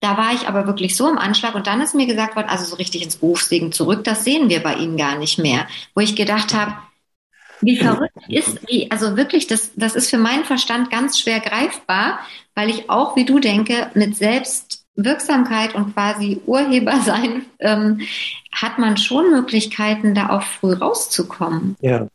Da 0.00 0.16
war 0.16 0.32
ich 0.32 0.48
aber 0.48 0.66
wirklich 0.66 0.96
so 0.96 1.08
im 1.08 1.18
Anschlag 1.18 1.54
und 1.54 1.66
dann 1.66 1.80
ist 1.80 1.94
mir 1.94 2.06
gesagt 2.06 2.34
worden, 2.34 2.48
also 2.48 2.64
so 2.64 2.76
richtig 2.76 3.02
ins 3.02 3.16
Berufsleben 3.16 3.70
zurück, 3.70 4.02
das 4.04 4.24
sehen 4.24 4.48
wir 4.48 4.60
bei 4.60 4.74
Ihnen 4.74 4.96
gar 4.96 5.16
nicht 5.16 5.38
mehr. 5.38 5.66
Wo 5.94 6.00
ich 6.00 6.16
gedacht 6.16 6.54
habe, 6.54 6.74
wie 7.62 7.76
verrückt 7.76 8.16
ist, 8.28 8.58
wie, 8.68 8.90
also 8.90 9.16
wirklich, 9.16 9.46
das, 9.46 9.70
das 9.76 9.94
ist 9.94 10.10
für 10.10 10.18
meinen 10.18 10.44
Verstand 10.44 10.90
ganz 10.90 11.20
schwer 11.20 11.38
greifbar, 11.38 12.18
weil 12.54 12.70
ich 12.70 12.90
auch, 12.90 13.14
wie 13.14 13.24
du 13.24 13.38
denke, 13.38 13.90
mit 13.94 14.16
Selbstwirksamkeit 14.94 15.74
und 15.74 15.94
quasi 15.94 16.40
Urheber 16.46 17.00
sein 17.04 17.46
ähm, 17.58 18.00
hat 18.52 18.78
man 18.78 18.96
schon 18.96 19.30
Möglichkeiten, 19.30 20.14
da 20.14 20.30
auch 20.30 20.42
früh 20.42 20.72
rauszukommen. 20.72 21.76
Ja. 21.80 22.08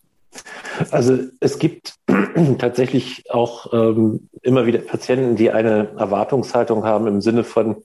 Also 0.92 1.20
es 1.40 1.58
gibt 1.58 1.96
tatsächlich 2.60 3.32
auch 3.32 3.74
ähm, 3.74 4.30
immer 4.44 4.68
wieder 4.68 4.80
Patienten, 4.80 5.36
die 5.36 5.52
eine 5.52 5.90
Erwartungshaltung 5.98 6.84
haben 6.84 7.08
im 7.08 7.22
Sinne 7.22 7.44
von, 7.44 7.84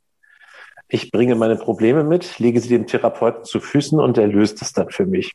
ich 0.88 1.10
bringe 1.10 1.34
meine 1.34 1.56
Probleme 1.56 2.04
mit, 2.04 2.38
lege 2.38 2.60
sie 2.60 2.68
dem 2.68 2.86
Therapeuten 2.86 3.44
zu 3.44 3.60
Füßen 3.60 3.98
und 3.98 4.18
er 4.18 4.26
löst 4.26 4.60
es 4.60 4.74
dann 4.74 4.90
für 4.90 5.06
mich. 5.06 5.32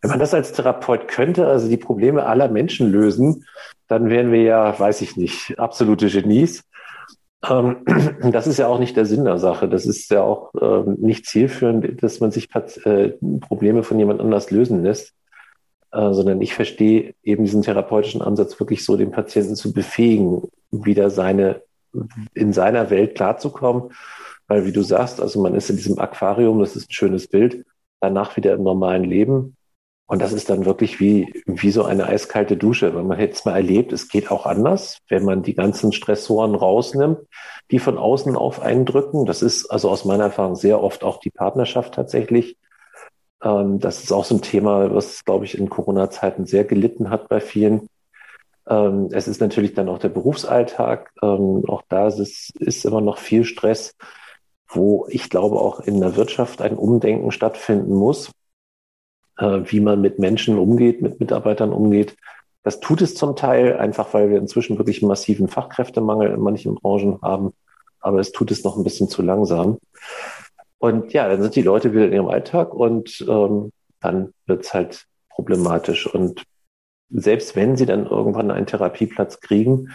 Wenn 0.00 0.10
man 0.10 0.20
das 0.20 0.32
als 0.32 0.52
Therapeut 0.52 1.08
könnte, 1.08 1.48
also 1.48 1.68
die 1.68 1.76
Probleme 1.76 2.24
aller 2.24 2.48
Menschen 2.48 2.90
lösen, 2.90 3.44
dann 3.88 4.08
wären 4.08 4.30
wir 4.30 4.42
ja, 4.42 4.78
weiß 4.78 5.02
ich 5.02 5.16
nicht, 5.16 5.58
absolute 5.58 6.08
Genies. 6.08 6.62
Ähm, 7.48 7.84
das 8.32 8.46
ist 8.46 8.58
ja 8.58 8.66
auch 8.66 8.78
nicht 8.78 8.96
der 8.96 9.06
Sinn 9.06 9.24
der 9.24 9.38
Sache. 9.38 9.68
Das 9.68 9.86
ist 9.86 10.10
ja 10.10 10.22
auch 10.22 10.52
ähm, 10.60 10.96
nicht 11.00 11.26
zielführend, 11.26 12.02
dass 12.02 12.20
man 12.20 12.30
sich 12.30 12.48
äh, 12.54 13.12
Probleme 13.40 13.82
von 13.82 13.98
jemand 13.98 14.20
anders 14.20 14.50
lösen 14.50 14.82
lässt, 14.82 15.14
äh, 15.92 16.12
sondern 16.12 16.40
ich 16.42 16.54
verstehe 16.54 17.14
eben 17.22 17.44
diesen 17.44 17.62
therapeutischen 17.62 18.22
Ansatz 18.22 18.58
wirklich 18.60 18.84
so, 18.84 18.96
den 18.96 19.10
Patienten 19.10 19.56
zu 19.56 19.72
befähigen, 19.72 20.42
wieder 20.70 21.10
seine, 21.10 21.62
in 22.34 22.52
seiner 22.52 22.90
Welt 22.90 23.14
klarzukommen. 23.14 23.92
Weil, 24.46 24.66
wie 24.66 24.72
du 24.72 24.82
sagst, 24.82 25.20
also 25.20 25.40
man 25.40 25.54
ist 25.54 25.70
in 25.70 25.76
diesem 25.76 25.98
Aquarium, 25.98 26.58
das 26.58 26.74
ist 26.74 26.90
ein 26.90 26.92
schönes 26.92 27.28
Bild, 27.28 27.64
danach 28.00 28.36
wieder 28.36 28.54
im 28.54 28.64
normalen 28.64 29.04
Leben. 29.04 29.56
Und 30.10 30.20
das 30.20 30.32
ist 30.32 30.50
dann 30.50 30.64
wirklich 30.64 30.98
wie, 30.98 31.32
wie 31.46 31.70
so 31.70 31.84
eine 31.84 32.06
eiskalte 32.06 32.56
Dusche. 32.56 32.96
Wenn 32.96 33.06
man 33.06 33.20
jetzt 33.20 33.46
mal 33.46 33.54
erlebt, 33.54 33.92
es 33.92 34.08
geht 34.08 34.32
auch 34.32 34.44
anders, 34.44 34.98
wenn 35.08 35.24
man 35.24 35.44
die 35.44 35.54
ganzen 35.54 35.92
Stressoren 35.92 36.56
rausnimmt, 36.56 37.20
die 37.70 37.78
von 37.78 37.96
außen 37.96 38.34
auf 38.34 38.60
einen 38.60 38.86
drücken. 38.86 39.24
Das 39.24 39.40
ist 39.40 39.70
also 39.70 39.88
aus 39.88 40.04
meiner 40.04 40.24
Erfahrung 40.24 40.56
sehr 40.56 40.82
oft 40.82 41.04
auch 41.04 41.20
die 41.20 41.30
Partnerschaft 41.30 41.94
tatsächlich. 41.94 42.56
Ähm, 43.40 43.78
das 43.78 44.02
ist 44.02 44.10
auch 44.10 44.24
so 44.24 44.34
ein 44.34 44.42
Thema, 44.42 44.92
was, 44.92 45.24
glaube 45.24 45.44
ich, 45.44 45.56
in 45.56 45.70
Corona-Zeiten 45.70 46.44
sehr 46.44 46.64
gelitten 46.64 47.08
hat 47.08 47.28
bei 47.28 47.38
vielen. 47.38 47.86
Ähm, 48.68 49.10
es 49.12 49.28
ist 49.28 49.40
natürlich 49.40 49.74
dann 49.74 49.88
auch 49.88 50.00
der 50.00 50.08
Berufsalltag. 50.08 51.12
Ähm, 51.22 51.62
auch 51.68 51.82
da 51.88 52.08
ist 52.08 52.50
ist 52.58 52.84
immer 52.84 53.00
noch 53.00 53.18
viel 53.18 53.44
Stress, 53.44 53.94
wo 54.66 55.06
ich 55.08 55.30
glaube 55.30 55.60
auch 55.60 55.78
in 55.78 56.00
der 56.00 56.16
Wirtschaft 56.16 56.62
ein 56.62 56.76
Umdenken 56.76 57.30
stattfinden 57.30 57.94
muss 57.94 58.32
wie 59.40 59.80
man 59.80 60.00
mit 60.00 60.18
Menschen 60.18 60.58
umgeht, 60.58 61.02
mit 61.02 61.20
Mitarbeitern 61.20 61.72
umgeht. 61.72 62.16
Das 62.62 62.80
tut 62.80 63.00
es 63.00 63.14
zum 63.14 63.36
Teil 63.36 63.76
einfach, 63.78 64.12
weil 64.12 64.30
wir 64.30 64.38
inzwischen 64.38 64.78
wirklich 64.78 65.02
einen 65.02 65.08
massiven 65.08 65.48
Fachkräftemangel 65.48 66.30
in 66.30 66.40
manchen 66.40 66.74
Branchen 66.74 67.20
haben. 67.22 67.52
Aber 68.00 68.18
es 68.18 68.32
tut 68.32 68.50
es 68.50 68.64
noch 68.64 68.76
ein 68.76 68.84
bisschen 68.84 69.08
zu 69.08 69.22
langsam. 69.22 69.78
Und 70.78 71.12
ja, 71.12 71.28
dann 71.28 71.42
sind 71.42 71.56
die 71.56 71.62
Leute 71.62 71.92
wieder 71.92 72.06
in 72.06 72.12
ihrem 72.12 72.28
Alltag 72.28 72.74
und 72.74 73.24
ähm, 73.28 73.70
dann 74.00 74.32
wird 74.46 74.64
es 74.64 74.72
halt 74.72 75.06
problematisch. 75.28 76.06
Und 76.06 76.42
selbst 77.10 77.56
wenn 77.56 77.76
sie 77.76 77.86
dann 77.86 78.06
irgendwann 78.06 78.50
einen 78.50 78.66
Therapieplatz 78.66 79.40
kriegen, 79.40 79.90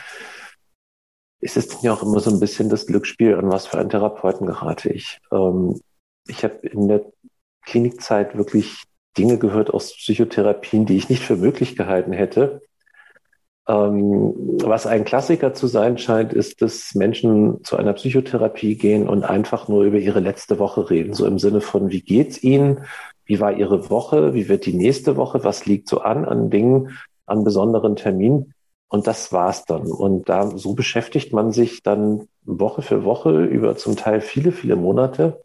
ist 1.39 1.57
es 1.57 1.81
ja 1.81 1.93
auch 1.93 2.03
immer 2.03 2.19
so 2.19 2.31
ein 2.31 2.39
bisschen 2.39 2.69
das 2.69 2.87
Glücksspiel, 2.87 3.35
an 3.35 3.51
was 3.51 3.67
für 3.67 3.77
einen 3.77 3.89
Therapeuten 3.89 4.47
gerate 4.47 4.89
ich. 4.89 5.19
Ähm, 5.31 5.79
ich 6.27 6.43
habe 6.43 6.55
in 6.67 6.87
der 6.87 7.05
Klinikzeit 7.63 8.37
wirklich 8.37 8.83
Dinge 9.17 9.37
gehört 9.37 9.73
aus 9.73 9.95
Psychotherapien, 9.95 10.85
die 10.85 10.97
ich 10.97 11.09
nicht 11.09 11.23
für 11.23 11.37
möglich 11.37 11.75
gehalten 11.75 12.13
hätte. 12.13 12.61
Ähm, 13.67 14.33
was 14.63 14.85
ein 14.85 15.05
Klassiker 15.05 15.53
zu 15.53 15.67
sein 15.67 15.97
scheint, 15.97 16.33
ist, 16.33 16.61
dass 16.61 16.93
Menschen 16.93 17.63
zu 17.63 17.77
einer 17.77 17.93
Psychotherapie 17.93 18.75
gehen 18.75 19.07
und 19.09 19.23
einfach 19.23 19.67
nur 19.67 19.83
über 19.83 19.97
ihre 19.97 20.19
letzte 20.19 20.59
Woche 20.59 20.89
reden. 20.89 21.13
So 21.13 21.25
im 21.25 21.39
Sinne 21.39 21.61
von, 21.61 21.89
wie 21.89 22.01
geht's 22.01 22.43
Ihnen? 22.43 22.85
Wie 23.25 23.39
war 23.39 23.53
Ihre 23.53 23.89
Woche? 23.89 24.35
Wie 24.35 24.49
wird 24.49 24.65
die 24.67 24.73
nächste 24.73 25.17
Woche? 25.17 25.43
Was 25.43 25.65
liegt 25.65 25.89
so 25.89 26.01
an, 26.01 26.25
an 26.25 26.51
Dingen, 26.51 26.97
an 27.25 27.43
besonderen 27.43 27.95
Terminen? 27.95 28.53
Und 28.87 29.07
das 29.07 29.33
war's 29.33 29.65
dann. 29.65 29.87
Und 29.87 30.29
da, 30.29 30.55
so 30.55 30.75
beschäftigt 30.75 31.33
man 31.33 31.51
sich 31.51 31.81
dann 31.81 32.27
Woche 32.43 32.83
für 32.83 33.03
Woche 33.03 33.43
über 33.45 33.75
zum 33.77 33.95
Teil 33.95 34.21
viele, 34.21 34.51
viele 34.51 34.75
Monate 34.75 35.41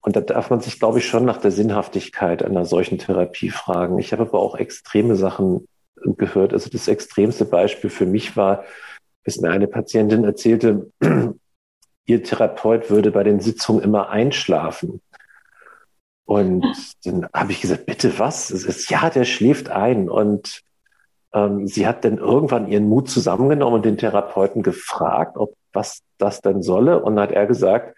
und 0.00 0.16
da 0.16 0.20
darf 0.20 0.50
man 0.50 0.60
sich, 0.60 0.78
glaube 0.78 0.98
ich, 0.98 1.06
schon 1.06 1.24
nach 1.24 1.38
der 1.38 1.50
Sinnhaftigkeit 1.50 2.44
einer 2.44 2.64
solchen 2.64 2.98
Therapie 2.98 3.50
fragen. 3.50 3.98
Ich 3.98 4.12
habe 4.12 4.22
aber 4.22 4.38
auch 4.38 4.54
extreme 4.54 5.16
Sachen 5.16 5.66
gehört. 5.96 6.52
Also 6.52 6.70
das 6.70 6.88
extremste 6.88 7.44
Beispiel 7.44 7.90
für 7.90 8.06
mich 8.06 8.36
war, 8.36 8.64
dass 9.24 9.38
mir 9.38 9.50
eine 9.50 9.66
Patientin 9.66 10.24
erzählte, 10.24 10.92
ihr 12.06 12.22
Therapeut 12.22 12.88
würde 12.90 13.10
bei 13.10 13.24
den 13.24 13.40
Sitzungen 13.40 13.82
immer 13.82 14.08
einschlafen. 14.08 15.00
Und 16.24 16.64
dann 17.04 17.28
habe 17.32 17.52
ich 17.52 17.60
gesagt, 17.60 17.86
bitte 17.86 18.18
was? 18.18 18.50
Es 18.50 18.64
ist, 18.64 18.90
ja, 18.90 19.10
der 19.10 19.24
schläft 19.24 19.70
ein. 19.70 20.08
Und 20.08 20.62
ähm, 21.32 21.66
sie 21.66 21.86
hat 21.86 22.04
dann 22.04 22.18
irgendwann 22.18 22.68
ihren 22.68 22.88
Mut 22.88 23.08
zusammengenommen 23.08 23.76
und 23.76 23.84
den 23.84 23.98
Therapeuten 23.98 24.62
gefragt, 24.62 25.36
ob 25.36 25.54
was 25.72 26.02
das 26.18 26.40
denn 26.40 26.62
solle. 26.62 27.02
Und 27.02 27.16
dann 27.16 27.28
hat 27.28 27.32
er 27.32 27.46
gesagt, 27.46 27.96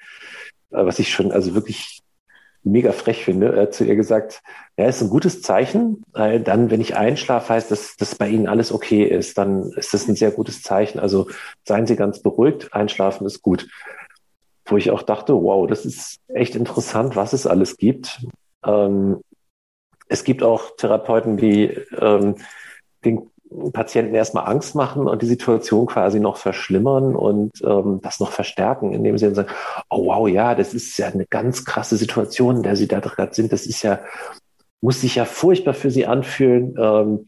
was 0.70 0.98
ich 0.98 1.10
schon 1.10 1.32
also 1.32 1.54
wirklich 1.54 2.02
mega 2.64 2.92
frech 2.92 3.24
finde, 3.24 3.60
hat 3.60 3.74
zu 3.74 3.84
ihr 3.84 3.96
gesagt, 3.96 4.42
ja, 4.76 4.86
ist 4.86 5.00
ein 5.00 5.10
gutes 5.10 5.42
Zeichen, 5.42 6.02
weil 6.12 6.40
dann, 6.40 6.70
wenn 6.70 6.80
ich 6.80 6.96
einschlafe, 6.96 7.54
heißt, 7.54 7.70
dass, 7.70 7.96
dass 7.96 8.14
bei 8.14 8.28
Ihnen 8.28 8.48
alles 8.48 8.72
okay 8.72 9.04
ist, 9.04 9.38
dann 9.38 9.72
ist 9.72 9.94
das 9.94 10.08
ein 10.08 10.16
sehr 10.16 10.30
gutes 10.30 10.62
Zeichen. 10.62 10.98
Also 10.98 11.28
seien 11.64 11.86
Sie 11.86 11.96
ganz 11.96 12.20
beruhigt, 12.20 12.72
einschlafen 12.74 13.26
ist 13.26 13.42
gut. 13.42 13.68
Wo 14.64 14.76
ich 14.76 14.90
auch 14.90 15.02
dachte, 15.02 15.34
wow, 15.34 15.66
das 15.66 15.86
ist 15.86 16.18
echt 16.28 16.54
interessant, 16.54 17.16
was 17.16 17.32
es 17.32 17.46
alles 17.46 17.76
gibt. 17.78 18.26
Ähm, 18.64 19.20
es 20.08 20.24
gibt 20.24 20.42
auch 20.42 20.76
Therapeuten, 20.76 21.36
die 21.36 21.66
ähm, 21.98 22.36
den 23.04 23.30
Patienten 23.72 24.14
erstmal 24.14 24.46
Angst 24.46 24.74
machen 24.74 25.06
und 25.06 25.22
die 25.22 25.26
Situation 25.26 25.86
quasi 25.86 26.20
noch 26.20 26.36
verschlimmern 26.36 27.16
und 27.16 27.52
ähm, 27.64 28.00
das 28.02 28.20
noch 28.20 28.30
verstärken, 28.30 28.92
indem 28.92 29.16
sie 29.16 29.26
dann 29.26 29.34
sagen, 29.34 29.50
oh 29.88 30.06
wow, 30.06 30.28
ja, 30.28 30.54
das 30.54 30.74
ist 30.74 30.96
ja 30.98 31.06
eine 31.06 31.26
ganz 31.26 31.64
krasse 31.64 31.96
Situation, 31.96 32.56
in 32.56 32.62
der 32.62 32.76
sie 32.76 32.88
da 32.88 33.00
gerade 33.00 33.34
sind. 33.34 33.52
Das 33.52 33.66
ist 33.66 33.82
ja, 33.82 34.00
muss 34.80 35.00
sich 35.00 35.14
ja 35.14 35.24
furchtbar 35.24 35.74
für 35.74 35.90
sie 35.90 36.06
anfühlen. 36.06 36.74
Ähm, 36.78 37.26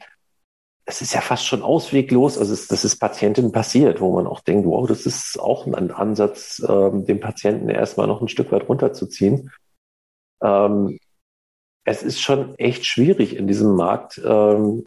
es 0.85 1.01
ist 1.01 1.15
ja 1.15 1.21
fast 1.21 1.47
schon 1.47 1.63
ausweglos. 1.63 2.37
Also 2.37 2.53
es, 2.53 2.69
das 2.69 2.85
ist 2.85 2.97
Patientinnen 2.99 3.53
passiert, 3.53 4.01
wo 4.01 4.13
man 4.15 4.27
auch 4.27 4.41
denkt, 4.41 4.67
wow, 4.67 4.87
das 4.87 5.07
ist 5.07 5.39
auch 5.41 5.67
ein 5.67 5.91
Ansatz, 5.91 6.63
ähm, 6.69 7.07
den 7.07 7.21
Patienten 7.21 7.69
erstmal 7.69 8.07
noch 8.07 8.21
ein 8.21 8.29
Stück 8.29 8.53
weit 8.53 8.69
runterzuziehen. 8.69 9.51
Ähm, 10.43 10.99
es 11.85 12.03
ist 12.03 12.21
schon 12.21 12.59
echt 12.59 12.85
schwierig 12.85 13.37
in 13.37 13.47
diesem 13.47 13.75
Markt, 13.75 14.21
ähm, 14.25 14.85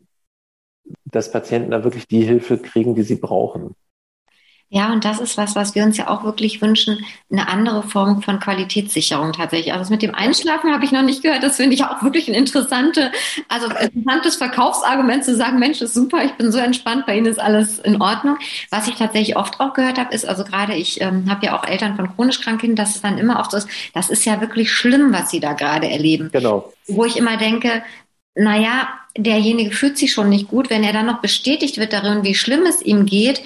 dass 1.05 1.31
Patienten 1.31 1.71
da 1.71 1.83
wirklich 1.83 2.07
die 2.07 2.23
Hilfe 2.23 2.57
kriegen, 2.57 2.95
die 2.95 3.03
sie 3.03 3.15
brauchen. 3.15 3.75
Ja, 4.73 4.91
und 4.91 5.05
das 5.05 5.19
ist 5.19 5.37
was, 5.37 5.55
was 5.55 5.75
wir 5.75 5.83
uns 5.83 5.97
ja 5.97 6.07
auch 6.07 6.23
wirklich 6.23 6.59
wünschen, 6.59 7.05
eine 7.31 7.47
andere 7.47 7.83
Form 7.83 8.23
von 8.23 8.39
Qualitätssicherung 8.39 9.31
tatsächlich. 9.31 9.71
Also 9.71 9.83
das 9.83 9.91
mit 9.91 10.01
dem 10.01 10.15
Einschlafen 10.15 10.73
habe 10.73 10.83
ich 10.83 10.91
noch 10.91 11.03
nicht 11.03 11.21
gehört. 11.21 11.43
Das 11.43 11.57
finde 11.57 11.75
ich 11.75 11.83
auch 11.83 12.01
wirklich 12.01 12.27
ein 12.27 12.33
interessante, 12.33 13.11
also 13.49 13.67
interessantes 13.67 14.35
Verkaufsargument 14.37 15.25
zu 15.25 15.35
sagen, 15.35 15.59
Mensch, 15.59 15.79
ist 15.79 15.93
super, 15.93 16.23
ich 16.25 16.31
bin 16.33 16.51
so 16.51 16.57
entspannt, 16.57 17.05
bei 17.05 17.15
Ihnen 17.15 17.27
ist 17.27 17.39
alles 17.39 17.77
in 17.77 18.01
Ordnung. 18.01 18.39
Was 18.71 18.87
ich 18.87 18.95
tatsächlich 18.95 19.37
oft 19.37 19.59
auch 19.59 19.75
gehört 19.75 19.99
habe, 19.99 20.11
ist, 20.11 20.27
also 20.27 20.43
gerade 20.43 20.73
ich 20.73 20.99
ähm, 21.01 21.29
habe 21.29 21.45
ja 21.45 21.55
auch 21.55 21.67
Eltern 21.67 21.95
von 21.95 22.15
chronisch 22.15 22.41
kranken 22.41 22.75
dass 22.75 22.95
es 22.95 23.01
dann 23.03 23.19
immer 23.19 23.39
oft 23.39 23.51
so 23.51 23.57
ist, 23.57 23.67
das 23.93 24.09
ist 24.09 24.25
ja 24.25 24.41
wirklich 24.41 24.71
schlimm, 24.71 25.13
was 25.13 25.29
sie 25.29 25.39
da 25.39 25.53
gerade 25.53 25.87
erleben. 25.87 26.29
Genau. 26.33 26.73
Wo 26.87 27.05
ich 27.05 27.15
immer 27.15 27.37
denke, 27.37 27.83
naja, 28.35 28.89
derjenige 29.17 29.71
fühlt 29.71 29.97
sich 29.97 30.11
schon 30.11 30.29
nicht 30.29 30.47
gut, 30.47 30.69
wenn 30.69 30.83
er 30.83 30.93
dann 30.93 31.05
noch 31.05 31.21
bestätigt 31.21 31.77
wird 31.77 31.93
darin, 31.93 32.23
wie 32.23 32.35
schlimm 32.35 32.65
es 32.65 32.81
ihm 32.81 33.05
geht, 33.05 33.43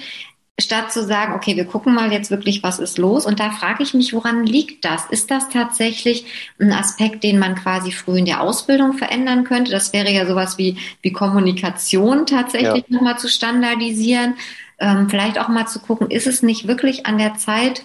statt 0.60 0.92
zu 0.92 1.04
sagen, 1.04 1.34
okay, 1.34 1.56
wir 1.56 1.66
gucken 1.66 1.94
mal 1.94 2.12
jetzt 2.12 2.30
wirklich, 2.30 2.62
was 2.62 2.80
ist 2.80 2.98
los. 2.98 3.26
Und 3.26 3.38
da 3.38 3.50
frage 3.50 3.82
ich 3.82 3.94
mich, 3.94 4.12
woran 4.12 4.44
liegt 4.44 4.84
das? 4.84 5.06
Ist 5.06 5.30
das 5.30 5.48
tatsächlich 5.50 6.24
ein 6.58 6.72
Aspekt, 6.72 7.22
den 7.22 7.38
man 7.38 7.54
quasi 7.54 7.92
früh 7.92 8.18
in 8.18 8.24
der 8.24 8.40
Ausbildung 8.40 8.94
verändern 8.94 9.44
könnte? 9.44 9.70
Das 9.70 9.92
wäre 9.92 10.10
ja 10.10 10.26
sowas 10.26 10.58
wie, 10.58 10.76
wie 11.02 11.12
Kommunikation 11.12 12.26
tatsächlich 12.26 12.84
ja. 12.88 12.96
nochmal 12.96 13.18
zu 13.18 13.28
standardisieren. 13.28 14.34
Ähm, 14.80 15.08
vielleicht 15.08 15.38
auch 15.38 15.48
mal 15.48 15.66
zu 15.66 15.78
gucken, 15.78 16.10
ist 16.10 16.26
es 16.26 16.42
nicht 16.42 16.66
wirklich 16.66 17.06
an 17.06 17.18
der 17.18 17.34
Zeit, 17.34 17.84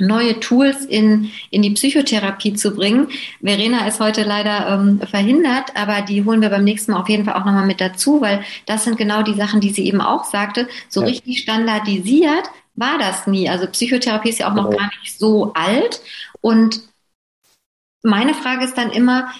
neue 0.00 0.40
Tools 0.40 0.84
in, 0.84 1.30
in 1.50 1.62
die 1.62 1.70
Psychotherapie 1.70 2.54
zu 2.54 2.74
bringen. 2.74 3.08
Verena 3.40 3.86
ist 3.86 4.00
heute 4.00 4.22
leider 4.22 4.68
ähm, 4.68 5.00
verhindert, 5.08 5.76
aber 5.76 6.02
die 6.02 6.24
holen 6.24 6.40
wir 6.40 6.50
beim 6.50 6.64
nächsten 6.64 6.92
Mal 6.92 7.00
auf 7.00 7.08
jeden 7.08 7.24
Fall 7.24 7.34
auch 7.34 7.44
nochmal 7.44 7.66
mit 7.66 7.80
dazu, 7.80 8.20
weil 8.20 8.42
das 8.66 8.84
sind 8.84 8.96
genau 8.96 9.22
die 9.22 9.34
Sachen, 9.34 9.60
die 9.60 9.70
sie 9.70 9.86
eben 9.86 10.00
auch 10.00 10.24
sagte. 10.24 10.68
So 10.88 11.02
ja. 11.02 11.08
richtig 11.08 11.40
standardisiert 11.40 12.50
war 12.74 12.98
das 12.98 13.26
nie. 13.26 13.48
Also 13.48 13.66
Psychotherapie 13.66 14.30
ist 14.30 14.38
ja 14.38 14.50
auch 14.50 14.54
noch 14.54 14.70
gar 14.70 14.90
nicht 15.00 15.18
so 15.18 15.52
alt. 15.52 16.00
Und 16.40 16.80
meine 18.02 18.34
Frage 18.34 18.64
ist 18.64 18.78
dann 18.78 18.90
immer, 18.90 19.30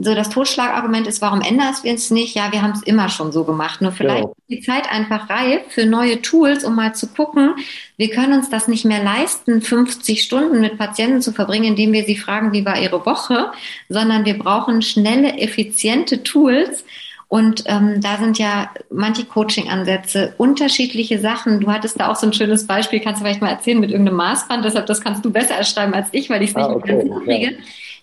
so 0.00 0.14
das 0.14 0.28
Totschlagargument 0.30 1.08
ist, 1.08 1.20
warum 1.20 1.40
ändern 1.40 1.74
wir 1.82 1.92
es 1.92 2.10
nicht? 2.12 2.36
Ja, 2.36 2.52
wir 2.52 2.62
haben 2.62 2.70
es 2.70 2.82
immer 2.82 3.08
schon 3.08 3.32
so 3.32 3.42
gemacht. 3.42 3.82
Nur 3.82 3.90
vielleicht 3.90 4.24
ja. 4.24 4.30
ist 4.30 4.48
die 4.48 4.60
Zeit 4.60 4.90
einfach 4.90 5.28
reif 5.28 5.62
für 5.70 5.86
neue 5.86 6.22
Tools, 6.22 6.62
um 6.64 6.76
mal 6.76 6.94
zu 6.94 7.08
gucken, 7.08 7.54
wir 7.96 8.08
können 8.10 8.32
uns 8.32 8.48
das 8.48 8.68
nicht 8.68 8.84
mehr 8.84 9.02
leisten, 9.02 9.60
50 9.60 10.22
Stunden 10.22 10.60
mit 10.60 10.78
Patienten 10.78 11.20
zu 11.20 11.32
verbringen, 11.32 11.64
indem 11.64 11.92
wir 11.92 12.04
sie 12.04 12.16
fragen, 12.16 12.52
wie 12.52 12.64
war 12.64 12.80
ihre 12.80 13.04
Woche, 13.04 13.50
sondern 13.88 14.24
wir 14.24 14.38
brauchen 14.38 14.82
schnelle, 14.82 15.36
effiziente 15.38 16.22
Tools. 16.22 16.84
Und 17.26 17.64
ähm, 17.66 18.00
da 18.00 18.16
sind 18.18 18.38
ja 18.38 18.70
manche 18.90 19.24
Coaching-Ansätze, 19.24 20.32
unterschiedliche 20.38 21.18
Sachen. 21.18 21.60
Du 21.60 21.70
hattest 21.70 22.00
da 22.00 22.08
auch 22.08 22.16
so 22.16 22.26
ein 22.26 22.32
schönes 22.32 22.66
Beispiel, 22.66 23.00
kannst 23.00 23.20
du 23.20 23.24
vielleicht 23.24 23.42
mal 23.42 23.50
erzählen 23.50 23.80
mit 23.80 23.90
irgendeinem 23.90 24.16
Maßband, 24.16 24.64
deshalb 24.64 24.86
das 24.86 25.00
kannst 25.02 25.24
du 25.24 25.30
besser 25.30 25.56
erschreiben 25.56 25.92
als 25.92 26.08
ich, 26.12 26.30
weil 26.30 26.42
ich 26.42 26.50
es 26.50 26.56
nicht 26.56 26.64
ah, 26.64 26.72
okay. 26.72 27.04
ganz 27.04 27.24
kriege. 27.24 27.50
Ja 27.50 27.58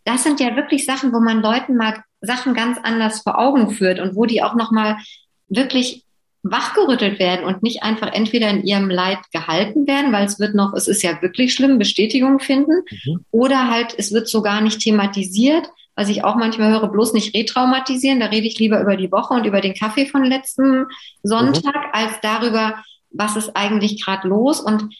das 0.05 0.23
sind 0.23 0.39
ja 0.39 0.55
wirklich 0.55 0.85
Sachen, 0.85 1.11
wo 1.13 1.19
man 1.19 1.41
Leuten 1.41 1.75
mal 1.75 2.03
Sachen 2.21 2.53
ganz 2.53 2.77
anders 2.81 3.21
vor 3.21 3.37
Augen 3.37 3.71
führt 3.71 3.99
und 3.99 4.15
wo 4.15 4.25
die 4.25 4.41
auch 4.41 4.55
nochmal 4.55 4.97
wirklich 5.47 6.05
wachgerüttelt 6.43 7.17
werden 7.17 7.43
und 7.43 7.63
nicht 7.63 7.81
einfach 7.81 8.13
entweder 8.13 8.49
in 8.49 8.63
ihrem 8.63 8.89
Leid 8.89 9.17
gehalten 9.31 9.87
werden, 9.87 10.13
weil 10.13 10.25
es 10.25 10.39
wird 10.39 10.53
noch, 10.53 10.73
es 10.73 10.87
ist 10.87 11.01
ja 11.01 11.19
wirklich 11.23 11.53
schlimm, 11.53 11.79
Bestätigung 11.79 12.39
finden, 12.39 12.83
mhm. 13.05 13.25
oder 13.31 13.69
halt, 13.69 13.95
es 13.97 14.13
wird 14.13 14.27
so 14.27 14.43
gar 14.43 14.61
nicht 14.61 14.79
thematisiert, 14.79 15.67
was 15.95 16.09
ich 16.09 16.23
auch 16.23 16.35
manchmal 16.35 16.69
höre, 16.71 16.87
bloß 16.87 17.13
nicht 17.13 17.33
retraumatisieren, 17.35 18.19
da 18.19 18.27
rede 18.27 18.47
ich 18.47 18.59
lieber 18.59 18.79
über 18.79 18.95
die 18.95 19.11
Woche 19.11 19.33
und 19.33 19.45
über 19.45 19.59
den 19.59 19.73
Kaffee 19.73 20.05
von 20.05 20.23
letzten 20.23 20.85
Sonntag, 21.23 21.75
mhm. 21.75 21.89
als 21.93 22.13
darüber, 22.21 22.83
was 23.09 23.35
ist 23.35 23.55
eigentlich 23.55 24.03
gerade 24.03 24.27
los. 24.27 24.59
Und 24.59 24.93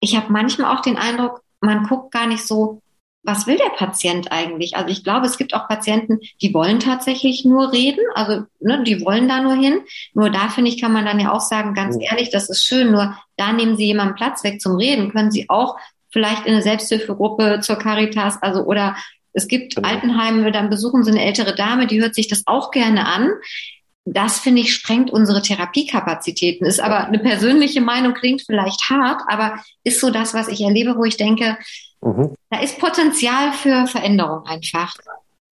ich 0.00 0.16
habe 0.16 0.32
manchmal 0.32 0.76
auch 0.76 0.82
den 0.82 0.98
Eindruck, 0.98 1.42
man 1.60 1.84
guckt 1.84 2.12
gar 2.12 2.26
nicht 2.26 2.46
so, 2.46 2.82
was 3.24 3.46
will 3.46 3.56
der 3.56 3.70
Patient 3.76 4.32
eigentlich? 4.32 4.76
Also 4.76 4.88
ich 4.88 5.04
glaube, 5.04 5.26
es 5.26 5.38
gibt 5.38 5.54
auch 5.54 5.68
Patienten, 5.68 6.18
die 6.40 6.52
wollen 6.52 6.80
tatsächlich 6.80 7.44
nur 7.44 7.72
reden, 7.72 8.04
also 8.14 8.44
ne, 8.60 8.82
die 8.82 9.04
wollen 9.04 9.28
da 9.28 9.40
nur 9.40 9.54
hin. 9.54 9.80
Nur 10.12 10.30
da 10.30 10.48
finde 10.48 10.70
ich, 10.70 10.80
kann 10.80 10.92
man 10.92 11.04
dann 11.04 11.20
ja 11.20 11.32
auch 11.32 11.40
sagen, 11.40 11.74
ganz 11.74 11.96
ehrlich, 12.00 12.30
das 12.30 12.50
ist 12.50 12.64
schön, 12.64 12.90
nur 12.90 13.16
da 13.36 13.52
nehmen 13.52 13.76
Sie 13.76 13.86
jemanden 13.86 14.16
Platz 14.16 14.42
weg 14.42 14.60
zum 14.60 14.76
Reden, 14.76 15.12
können 15.12 15.30
Sie 15.30 15.48
auch 15.48 15.78
vielleicht 16.10 16.46
in 16.46 16.52
eine 16.52 16.62
Selbsthilfegruppe 16.62 17.60
zur 17.62 17.76
Caritas, 17.76 18.42
also 18.42 18.64
oder 18.64 18.96
es 19.32 19.48
gibt 19.48 19.76
genau. 19.76 19.88
Altenheime, 19.88 20.52
dann 20.52 20.68
besuchen 20.68 21.04
Sie 21.04 21.10
eine 21.10 21.24
ältere 21.24 21.54
Dame, 21.54 21.86
die 21.86 22.00
hört 22.00 22.14
sich 22.14 22.28
das 22.28 22.42
auch 22.46 22.70
gerne 22.70 23.06
an. 23.06 23.30
Das 24.04 24.40
finde 24.40 24.62
ich 24.62 24.74
sprengt 24.74 25.12
unsere 25.12 25.42
Therapiekapazitäten. 25.42 26.66
Ist 26.66 26.80
aber 26.80 27.06
eine 27.06 27.20
persönliche 27.20 27.80
Meinung, 27.80 28.14
klingt 28.14 28.42
vielleicht 28.42 28.90
hart, 28.90 29.22
aber 29.28 29.62
ist 29.84 30.00
so 30.00 30.10
das, 30.10 30.34
was 30.34 30.48
ich 30.48 30.60
erlebe, 30.60 30.96
wo 30.96 31.04
ich 31.04 31.16
denke, 31.16 31.56
Mhm. 32.02 32.34
Da 32.50 32.60
ist 32.60 32.78
Potenzial 32.78 33.52
für 33.52 33.86
Veränderung 33.86 34.44
einfach. 34.46 34.94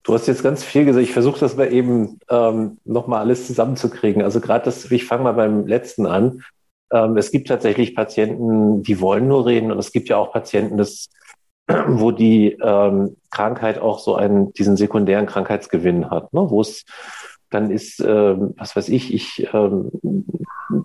Du 0.03 0.13
hast 0.13 0.27
jetzt 0.27 0.43
ganz 0.43 0.63
viel 0.63 0.85
gesagt. 0.85 1.03
Ich 1.03 1.13
versuche 1.13 1.39
das 1.39 1.55
mal 1.55 1.71
eben 1.71 2.19
ähm, 2.29 2.77
nochmal 2.85 3.21
alles 3.21 3.47
zusammenzukriegen. 3.47 4.21
Also 4.21 4.41
gerade 4.41 4.65
das, 4.65 4.89
ich 4.91 5.05
fange 5.05 5.23
mal 5.23 5.33
beim 5.33 5.67
letzten 5.67 6.05
an. 6.05 6.43
Ähm, 6.91 7.17
es 7.17 7.31
gibt 7.31 7.47
tatsächlich 7.47 7.95
Patienten, 7.95 8.83
die 8.83 8.99
wollen 8.99 9.27
nur 9.27 9.45
reden 9.45 9.71
und 9.71 9.79
es 9.79 9.91
gibt 9.91 10.09
ja 10.09 10.17
auch 10.17 10.33
Patienten, 10.33 10.77
das, 10.77 11.09
wo 11.87 12.11
die 12.11 12.57
ähm, 12.61 13.15
Krankheit 13.29 13.79
auch 13.79 13.99
so 13.99 14.15
einen, 14.15 14.51
diesen 14.53 14.75
sekundären 14.75 15.27
Krankheitsgewinn 15.27 16.09
hat, 16.09 16.33
ne? 16.33 16.49
wo 16.49 16.61
es 16.61 16.83
dann 17.51 17.69
ist, 17.69 17.99
ähm, 17.99 18.53
was 18.57 18.75
weiß 18.75 18.89
ich, 18.89 19.13
ich 19.13 19.47
ähm, 19.53 19.91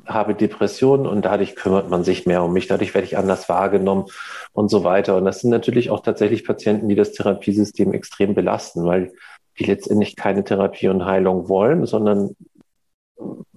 habe 0.04 0.34
Depressionen 0.34 1.06
und 1.06 1.24
dadurch 1.24 1.54
kümmert 1.54 1.88
man 1.88 2.04
sich 2.04 2.26
mehr 2.26 2.42
um 2.42 2.52
mich, 2.52 2.66
dadurch 2.66 2.92
werde 2.92 3.06
ich 3.06 3.16
anders 3.16 3.48
wahrgenommen 3.48 4.06
und 4.52 4.68
so 4.68 4.84
weiter. 4.84 5.16
Und 5.16 5.24
das 5.24 5.40
sind 5.40 5.50
natürlich 5.50 5.90
auch 5.90 6.00
tatsächlich 6.00 6.44
Patienten, 6.44 6.88
die 6.88 6.96
das 6.96 7.12
Therapiesystem 7.12 7.92
extrem 7.94 8.34
belasten, 8.34 8.84
weil 8.84 9.12
die 9.58 9.64
letztendlich 9.64 10.16
keine 10.16 10.44
Therapie 10.44 10.88
und 10.88 11.04
Heilung 11.04 11.48
wollen, 11.48 11.86
sondern 11.86 12.36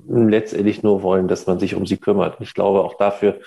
letztendlich 0.08 0.84
nur 0.84 1.02
wollen, 1.02 1.28
dass 1.28 1.48
man 1.48 1.60
sich 1.60 1.76
um 1.76 1.86
sie 1.86 1.98
kümmert. 1.98 2.38
Ich 2.39 2.54
glaube, 2.54 2.84
auch 2.84 2.95
dafür 2.95 3.39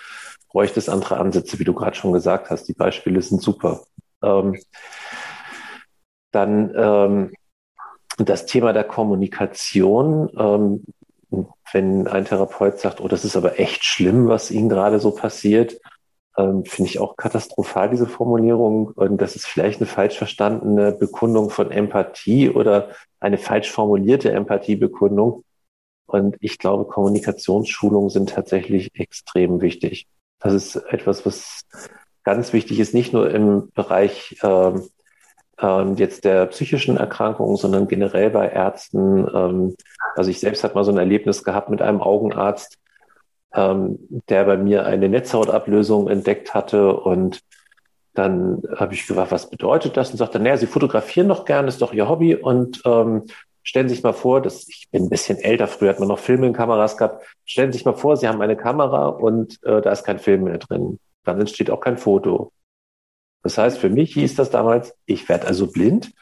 bräuchte 0.50 0.80
es 0.80 0.88
andere 0.88 1.18
Ansätze, 1.18 1.58
wie 1.60 1.64
du 1.64 1.72
gerade 1.72 1.96
schon 1.96 2.12
gesagt 2.12 2.50
hast. 2.50 2.68
Die 2.68 2.74
Beispiele 2.74 3.22
sind 3.22 3.40
super. 3.40 3.80
Ähm, 4.22 4.58
dann 6.32 6.72
ähm, 6.76 7.32
das 8.18 8.46
Thema 8.46 8.72
der 8.72 8.84
Kommunikation, 8.84 10.30
ähm, 10.38 10.84
wenn 11.72 12.06
ein 12.06 12.24
Therapeut 12.24 12.78
sagt, 12.78 13.00
oh, 13.00 13.08
das 13.08 13.24
ist 13.24 13.36
aber 13.36 13.58
echt 13.58 13.84
schlimm, 13.84 14.28
was 14.28 14.50
Ihnen 14.50 14.68
gerade 14.68 15.00
so 15.00 15.12
passiert, 15.12 15.80
ähm, 16.36 16.64
finde 16.64 16.90
ich 16.90 16.98
auch 16.98 17.16
katastrophal, 17.16 17.90
diese 17.90 18.06
Formulierung. 18.06 18.88
Und 18.88 19.20
das 19.20 19.36
ist 19.36 19.46
vielleicht 19.46 19.80
eine 19.80 19.86
falsch 19.86 20.16
verstandene 20.16 20.92
Bekundung 20.92 21.50
von 21.50 21.70
Empathie 21.70 22.50
oder 22.50 22.90
eine 23.20 23.38
falsch 23.38 23.70
formulierte 23.70 24.32
Empathiebekundung. 24.32 25.44
Und 26.06 26.36
ich 26.40 26.58
glaube, 26.58 26.86
Kommunikationsschulungen 26.86 28.10
sind 28.10 28.30
tatsächlich 28.30 28.90
extrem 28.94 29.60
wichtig. 29.60 30.06
Das 30.40 30.52
ist 30.52 30.76
etwas, 30.76 31.24
was 31.24 31.62
ganz 32.24 32.52
wichtig 32.52 32.80
ist, 32.80 32.94
nicht 32.94 33.12
nur 33.12 33.30
im 33.30 33.70
Bereich 33.74 34.36
ähm, 34.42 34.88
ähm, 35.62 35.96
jetzt 35.96 36.24
der 36.24 36.46
psychischen 36.46 36.96
Erkrankungen, 36.96 37.56
sondern 37.56 37.88
generell 37.88 38.30
bei 38.30 38.48
Ärzten. 38.48 39.26
Ähm, 39.32 39.76
also 40.16 40.30
ich 40.30 40.40
selbst 40.40 40.64
habe 40.64 40.74
mal 40.74 40.84
so 40.84 40.92
ein 40.92 40.98
Erlebnis 40.98 41.44
gehabt 41.44 41.70
mit 41.70 41.80
einem 41.80 42.02
Augenarzt, 42.02 42.78
ähm, 43.54 43.98
der 44.28 44.44
bei 44.44 44.56
mir 44.56 44.84
eine 44.84 45.08
Netzhautablösung 45.08 46.08
entdeckt 46.08 46.52
hatte 46.54 46.94
und 46.94 47.40
dann 48.14 48.62
habe 48.76 48.92
ich 48.92 49.06
gefragt, 49.06 49.32
was 49.32 49.48
bedeutet 49.48 49.96
das? 49.96 50.10
Und 50.10 50.18
sagte, 50.18 50.38
naja, 50.38 50.58
Sie 50.58 50.66
fotografieren 50.66 51.28
doch 51.28 51.46
gern, 51.46 51.66
ist 51.66 51.80
doch 51.80 51.94
Ihr 51.94 52.08
Hobby. 52.08 52.34
Und 52.34 52.82
ähm, 52.84 53.24
stellen 53.62 53.88
Sie 53.88 53.94
sich 53.94 54.04
mal 54.04 54.12
vor, 54.12 54.42
dass 54.42 54.68
ich 54.68 54.88
bin 54.90 55.04
ein 55.04 55.08
bisschen 55.08 55.38
älter, 55.38 55.66
früher 55.66 55.90
hat 55.90 55.98
man 55.98 56.08
noch 56.08 56.18
Filme 56.18 56.46
in 56.46 56.52
Kameras 56.52 56.98
gehabt. 56.98 57.24
Stellen 57.46 57.72
Sie 57.72 57.78
sich 57.78 57.86
mal 57.86 57.94
vor, 57.94 58.16
Sie 58.18 58.28
haben 58.28 58.42
eine 58.42 58.56
Kamera 58.56 59.06
und 59.08 59.58
äh, 59.64 59.80
da 59.80 59.92
ist 59.92 60.04
kein 60.04 60.18
Film 60.18 60.44
mehr 60.44 60.58
drin. 60.58 60.98
Dann 61.24 61.40
entsteht 61.40 61.70
auch 61.70 61.80
kein 61.80 61.96
Foto. 61.96 62.52
Das 63.42 63.58
heißt, 63.58 63.78
für 63.78 63.90
mich 63.90 64.14
hieß 64.14 64.34
das 64.34 64.50
damals, 64.50 64.94
ich 65.06 65.28
werde 65.28 65.46
also 65.46 65.66
blind. 65.66 66.12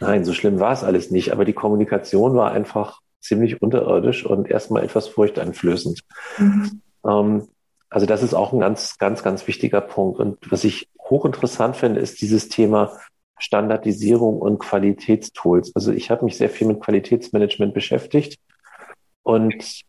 Nein, 0.00 0.24
so 0.24 0.32
schlimm 0.32 0.60
war 0.60 0.72
es 0.72 0.84
alles 0.84 1.10
nicht, 1.10 1.32
aber 1.32 1.44
die 1.44 1.54
Kommunikation 1.54 2.34
war 2.36 2.52
einfach 2.52 3.00
ziemlich 3.20 3.62
unterirdisch 3.62 4.24
und 4.24 4.48
erstmal 4.48 4.84
etwas 4.84 5.08
furchteinflößend. 5.08 6.02
Mhm. 6.38 6.82
Ähm, 7.04 7.48
also 7.90 8.06
das 8.06 8.22
ist 8.22 8.34
auch 8.34 8.52
ein 8.52 8.60
ganz, 8.60 8.98
ganz, 8.98 9.22
ganz 9.22 9.46
wichtiger 9.46 9.80
Punkt. 9.80 10.20
Und 10.20 10.38
was 10.50 10.64
ich 10.64 10.88
hochinteressant 11.00 11.76
finde, 11.76 12.00
ist 12.00 12.20
dieses 12.20 12.48
Thema 12.48 12.96
Standardisierung 13.38 14.38
und 14.38 14.58
Qualitätstools. 14.58 15.74
Also 15.74 15.92
ich 15.92 16.10
habe 16.10 16.24
mich 16.24 16.36
sehr 16.36 16.50
viel 16.50 16.66
mit 16.66 16.80
Qualitätsmanagement 16.80 17.72
beschäftigt 17.72 18.38
und 19.22 19.84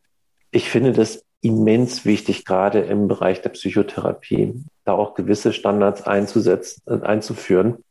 ich 0.52 0.70
finde 0.70 0.94
das 0.94 1.24
immens 1.42 2.06
wichtig, 2.06 2.46
gerade 2.46 2.80
im 2.80 3.08
Bereich 3.08 3.42
der 3.42 3.50
Psychotherapie, 3.50 4.64
da 4.84 4.94
auch 4.94 5.14
gewisse 5.14 5.54
Standards 5.54 6.02
einzusetzen, 6.04 6.82
äh, 6.88 7.06
einzuführen. 7.06 7.84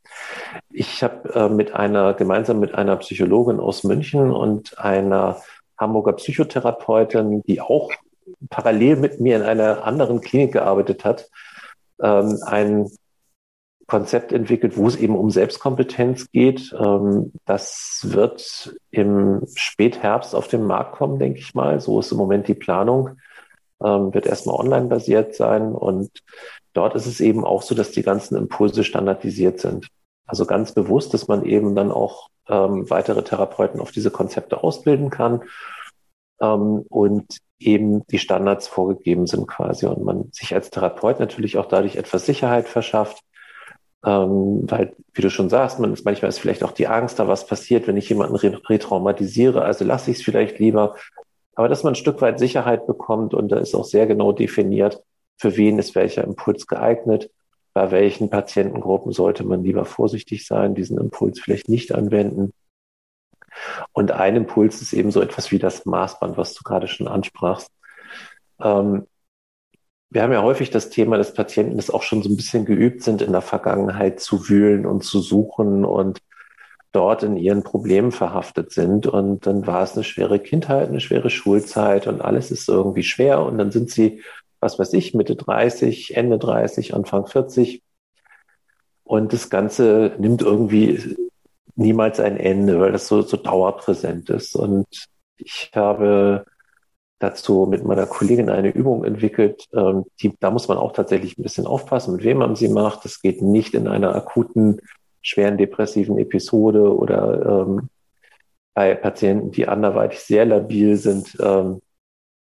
Ich 0.69 1.03
habe 1.03 1.33
äh, 1.33 1.49
mit 1.49 1.73
einer, 1.73 2.13
gemeinsam 2.13 2.59
mit 2.59 2.75
einer 2.75 2.97
Psychologin 2.97 3.59
aus 3.59 3.83
München 3.83 4.31
und 4.31 4.77
einer 4.77 5.41
Hamburger 5.77 6.13
Psychotherapeutin, 6.13 7.41
die 7.43 7.61
auch 7.61 7.91
parallel 8.49 8.97
mit 8.97 9.19
mir 9.19 9.37
in 9.37 9.43
einer 9.43 9.83
anderen 9.83 10.21
Klinik 10.21 10.51
gearbeitet 10.51 11.03
hat, 11.03 11.29
ähm, 12.01 12.37
ein 12.45 12.87
Konzept 13.87 14.31
entwickelt, 14.31 14.77
wo 14.77 14.87
es 14.87 14.95
eben 14.95 15.17
um 15.17 15.31
Selbstkompetenz 15.31 16.31
geht. 16.31 16.73
Ähm, 16.79 17.33
das 17.45 18.01
wird 18.03 18.75
im 18.91 19.41
Spätherbst 19.55 20.35
auf 20.35 20.47
den 20.47 20.63
Markt 20.63 20.93
kommen, 20.93 21.17
denke 21.17 21.39
ich 21.39 21.55
mal. 21.55 21.79
So 21.79 21.99
ist 21.99 22.11
im 22.11 22.19
Moment 22.19 22.47
die 22.47 22.53
Planung. 22.53 23.17
Ähm, 23.83 24.13
wird 24.13 24.25
erstmal 24.25 24.55
online 24.55 24.87
basiert 24.87 25.35
sein. 25.35 25.73
Und 25.73 26.09
dort 26.73 26.95
ist 26.95 27.05
es 27.05 27.19
eben 27.19 27.45
auch 27.45 27.61
so, 27.61 27.75
dass 27.75 27.91
die 27.91 28.03
ganzen 28.03 28.35
Impulse 28.35 28.83
standardisiert 28.83 29.59
sind. 29.59 29.87
Also 30.25 30.45
ganz 30.45 30.73
bewusst, 30.73 31.13
dass 31.13 31.27
man 31.27 31.43
eben 31.45 31.75
dann 31.75 31.91
auch 31.91 32.29
ähm, 32.47 32.89
weitere 32.89 33.23
Therapeuten 33.23 33.79
auf 33.79 33.91
diese 33.91 34.11
Konzepte 34.11 34.63
ausbilden 34.63 35.09
kann 35.09 35.43
ähm, 36.41 36.85
und 36.89 37.37
eben 37.59 38.05
die 38.07 38.19
Standards 38.19 38.67
vorgegeben 38.67 39.27
sind 39.27 39.47
quasi 39.47 39.85
und 39.85 40.03
man 40.03 40.29
sich 40.31 40.53
als 40.53 40.69
Therapeut 40.69 41.19
natürlich 41.19 41.57
auch 41.57 41.65
dadurch 41.65 41.97
etwas 41.97 42.25
Sicherheit 42.25 42.67
verschafft, 42.67 43.21
ähm, 44.05 44.63
weil, 44.63 44.95
wie 45.13 45.21
du 45.21 45.29
schon 45.29 45.49
sagst, 45.49 45.79
man 45.79 45.91
ist 45.91 46.05
manchmal 46.05 46.29
ist 46.29 46.39
vielleicht 46.39 46.63
auch 46.63 46.71
die 46.71 46.87
Angst, 46.87 47.19
da 47.19 47.27
was 47.27 47.45
passiert, 47.45 47.87
wenn 47.87 47.97
ich 47.97 48.07
jemanden 48.07 48.35
retraumatisiere, 48.35 49.61
also 49.61 49.83
lasse 49.83 50.11
ich 50.11 50.17
es 50.17 50.23
vielleicht 50.23 50.59
lieber. 50.59 50.95
Aber 51.59 51.67
dass 51.67 51.83
man 51.83 51.91
ein 51.91 51.95
Stück 51.95 52.21
weit 52.21 52.39
Sicherheit 52.39 52.87
bekommt 52.87 53.33
und 53.33 53.49
da 53.49 53.57
ist 53.57 53.75
auch 53.75 53.83
sehr 53.83 54.07
genau 54.07 54.31
definiert, 54.31 55.03
für 55.37 55.57
wen 55.57 55.77
ist 55.77 55.93
welcher 55.93 56.23
Impuls 56.23 56.67
geeignet, 56.67 57.31
bei 57.73 57.91
welchen 57.91 58.29
Patientengruppen 58.29 59.11
sollte 59.11 59.43
man 59.43 59.61
lieber 59.61 59.83
vorsichtig 59.83 60.47
sein, 60.47 60.73
diesen 60.73 60.97
Impuls 60.97 61.37
vielleicht 61.37 61.67
nicht 61.67 61.93
anwenden. 61.93 62.53
Und 63.91 64.11
ein 64.11 64.37
Impuls 64.37 64.81
ist 64.81 64.93
eben 64.93 65.11
so 65.11 65.19
etwas 65.19 65.51
wie 65.51 65.59
das 65.59 65.85
Maßband, 65.85 66.37
was 66.37 66.53
du 66.53 66.63
gerade 66.63 66.87
schon 66.87 67.09
ansprachst. 67.09 67.69
Ähm, 68.61 69.05
wir 70.11 70.23
haben 70.23 70.31
ja 70.31 70.41
häufig 70.41 70.69
das 70.69 70.89
Thema, 70.89 71.17
dass 71.17 71.33
Patienten 71.33 71.75
das 71.75 71.89
auch 71.89 72.03
schon 72.03 72.23
so 72.23 72.29
ein 72.29 72.37
bisschen 72.37 72.63
geübt 72.63 73.03
sind, 73.03 73.21
in 73.21 73.33
der 73.33 73.41
Vergangenheit 73.41 74.21
zu 74.21 74.47
wühlen 74.47 74.85
und 74.85 75.03
zu 75.03 75.19
suchen 75.19 75.83
und 75.83 76.19
dort 76.91 77.23
in 77.23 77.37
ihren 77.37 77.63
Problemen 77.63 78.11
verhaftet 78.11 78.71
sind. 78.71 79.07
Und 79.07 79.45
dann 79.45 79.67
war 79.67 79.83
es 79.83 79.93
eine 79.93 80.03
schwere 80.03 80.39
Kindheit, 80.39 80.89
eine 80.89 81.01
schwere 81.01 81.29
Schulzeit 81.29 82.07
und 82.07 82.21
alles 82.21 82.51
ist 82.51 82.67
irgendwie 82.67 83.03
schwer. 83.03 83.41
Und 83.43 83.57
dann 83.57 83.71
sind 83.71 83.91
sie, 83.91 84.23
was 84.59 84.79
weiß 84.79 84.93
ich, 84.93 85.13
Mitte 85.13 85.35
30, 85.35 86.17
Ende 86.17 86.39
30, 86.39 86.93
Anfang 86.93 87.27
40. 87.27 87.83
Und 89.03 89.33
das 89.33 89.49
Ganze 89.49 90.13
nimmt 90.19 90.41
irgendwie 90.41 91.17
niemals 91.75 92.19
ein 92.19 92.37
Ende, 92.37 92.79
weil 92.79 92.91
das 92.91 93.07
so, 93.07 93.21
so 93.21 93.37
dauerpräsent 93.37 94.29
ist. 94.29 94.55
Und 94.55 94.87
ich 95.37 95.71
habe 95.73 96.45
dazu 97.19 97.67
mit 97.69 97.83
meiner 97.83 98.05
Kollegin 98.07 98.49
eine 98.49 98.69
Übung 98.69 99.03
entwickelt. 99.03 99.65
Ähm, 99.73 100.05
die, 100.21 100.33
da 100.39 100.51
muss 100.51 100.67
man 100.67 100.77
auch 100.77 100.93
tatsächlich 100.93 101.37
ein 101.37 101.43
bisschen 101.43 101.67
aufpassen, 101.67 102.15
mit 102.15 102.23
wem 102.23 102.37
man 102.37 102.55
sie 102.55 102.69
macht. 102.69 103.05
Das 103.05 103.21
geht 103.21 103.41
nicht 103.41 103.73
in 103.73 103.87
einer 103.87 104.15
akuten, 104.15 104.81
schweren 105.21 105.57
depressiven 105.57 106.17
Episode 106.17 106.95
oder 106.95 107.65
ähm, 107.67 107.89
bei 108.73 108.95
Patienten, 108.95 109.51
die 109.51 109.67
anderweitig 109.67 110.19
sehr 110.19 110.45
labil 110.45 110.95
sind. 110.95 111.37
Ähm, 111.41 111.81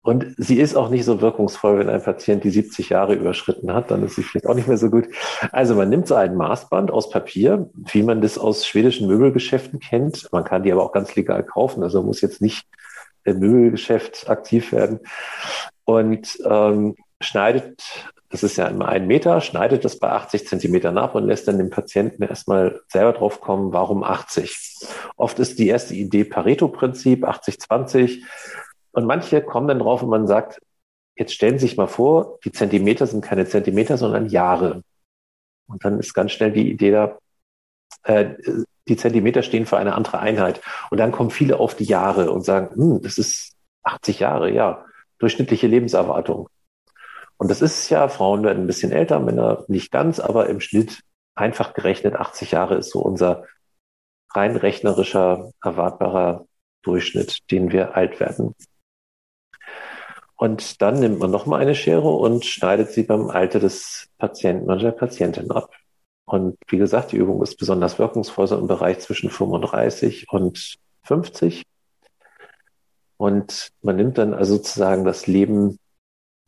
und 0.02 0.34
sie 0.38 0.60
ist 0.60 0.76
auch 0.76 0.90
nicht 0.90 1.04
so 1.04 1.22
wirkungsvoll, 1.22 1.80
wenn 1.80 1.90
ein 1.90 2.02
Patient 2.02 2.44
die 2.44 2.50
70 2.50 2.90
Jahre 2.90 3.16
überschritten 3.16 3.74
hat, 3.74 3.92
dann 3.92 4.04
ist 4.04 4.16
sie 4.16 4.24
vielleicht 4.24 4.48
auch 4.48 4.56
nicht 4.56 4.68
mehr 4.68 4.78
so 4.78 4.90
gut. 4.90 5.08
Also 5.52 5.76
man 5.76 5.90
nimmt 5.90 6.08
so 6.08 6.16
ein 6.16 6.36
Maßband 6.36 6.90
aus 6.90 7.10
Papier, 7.10 7.70
wie 7.74 8.04
man 8.04 8.22
das 8.22 8.38
aus 8.38 8.66
schwedischen 8.66 9.08
Möbelgeschäften 9.08 9.80
kennt. 9.80 10.30
Man 10.32 10.46
kann 10.46 10.64
die 10.64 10.72
aber 10.72 10.84
auch 10.84 10.94
ganz 10.94 11.16
legal 11.16 11.44
kaufen, 11.44 11.84
also 11.84 12.02
muss 12.02 12.22
jetzt 12.22 12.42
nicht 12.42 12.66
im 13.26 13.40
Möbelgeschäft 13.40 14.30
aktiv 14.30 14.72
werden 14.72 15.00
und 15.84 16.38
ähm, 16.46 16.96
schneidet, 17.22 17.84
das 18.30 18.44
ist 18.44 18.58
ja 18.58 18.68
immer 18.68 18.88
ein 18.88 19.08
Meter, 19.08 19.42
schneidet 19.42 19.84
das 19.84 19.98
bei 19.98 20.12
80 20.12 20.48
Zentimeter 20.48 20.92
nach 20.92 21.16
und 21.16 21.26
lässt 21.26 21.48
dann 21.48 21.58
den 21.58 21.72
Patienten 21.72 22.22
erstmal 22.22 22.82
selber 22.88 23.14
drauf 23.14 23.42
kommen, 23.42 23.74
warum 23.74 24.04
80. 24.04 24.88
Oft 25.18 25.40
ist 25.40 25.58
die 25.58 25.68
erste 25.68 25.96
Idee 25.96 26.26
Pareto-Prinzip, 26.26 27.26
80-20. 27.28 28.24
Und 28.92 29.06
manche 29.06 29.42
kommen 29.42 29.68
dann 29.68 29.80
drauf 29.80 30.04
und 30.04 30.10
man 30.10 30.28
sagt, 30.28 30.62
jetzt 31.16 31.34
stellen 31.34 31.58
Sie 31.58 31.68
sich 31.68 31.78
mal 31.78 31.88
vor, 31.88 32.38
die 32.46 32.52
Zentimeter 32.52 33.08
sind 33.08 33.26
keine 33.26 33.48
Zentimeter, 33.48 33.98
sondern 33.98 34.30
Jahre. 34.30 34.84
Und 35.68 35.84
dann 35.84 36.00
ist 36.00 36.14
ganz 36.14 36.32
schnell 36.32 36.52
die 36.52 36.70
Idee 36.70 36.92
da, 36.92 37.18
äh, 38.04 38.36
die 38.88 38.98
Zentimeter 38.98 39.42
stehen 39.42 39.66
für 39.66 39.78
eine 39.78 39.96
andere 39.96 40.20
Einheit. 40.20 40.62
Und 40.92 41.00
dann 41.00 41.12
kommen 41.12 41.32
viele 41.32 41.60
auf 41.60 41.76
die 41.76 41.86
Jahre 41.86 42.32
und 42.32 42.46
sagen, 42.46 42.76
hm, 42.76 43.02
das 43.02 43.18
ist 43.18 43.56
80 43.84 44.20
Jahre, 44.20 44.52
ja, 44.52 44.86
durchschnittliche 45.18 45.68
Lebenserwartung. 45.68 46.48
Und 47.40 47.50
das 47.50 47.62
ist 47.62 47.90
ja, 47.90 48.10
Frauen 48.10 48.44
werden 48.44 48.64
ein 48.64 48.68
bisschen 48.68 48.92
älter, 48.92 49.20
Männer 49.20 49.64
nicht 49.70 49.92
ganz, 49.92 50.20
aber 50.20 50.50
im 50.50 50.60
Schnitt 50.60 51.00
einfach 51.36 51.74
gerechnet 51.74 52.16
80 52.16 52.52
Jahre 52.52 52.76
ist 52.76 52.92
so 52.92 53.00
unser 53.00 53.46
rein 54.36 54.58
rechnerischer, 54.58 55.52
erwartbarer 55.64 56.46
Durchschnitt, 56.82 57.50
den 57.50 57.72
wir 57.72 57.96
alt 57.96 58.20
werden. 58.20 58.56
Und 60.36 60.82
dann 60.82 61.00
nimmt 61.00 61.20
man 61.20 61.32
nochmal 61.32 61.62
eine 61.62 61.76
Schere 61.76 62.10
und 62.10 62.44
schneidet 62.46 62.92
sie 62.92 63.04
beim 63.04 63.30
Alter 63.30 63.62
des 63.62 64.10
Patienten 64.18 64.66
oder 64.66 64.80
der 64.80 64.92
Patientin 64.92 65.50
ab. 65.52 65.74
Und 66.26 66.58
wie 66.68 66.78
gesagt, 66.78 67.14
die 67.14 67.18
Übung 67.18 67.42
ist 67.42 67.56
besonders 67.56 68.00
wirkungsvoll 68.00 68.48
so 68.48 68.58
im 68.58 68.68
Bereich 68.68 69.00
zwischen 69.00 69.30
35 69.30 70.28
und 70.30 70.76
50. 71.04 71.64
Und 73.16 73.70
man 73.82 73.96
nimmt 73.96 74.18
dann 74.18 74.34
also 74.34 74.58
sozusagen 74.58 75.06
das 75.06 75.26
Leben 75.26 75.80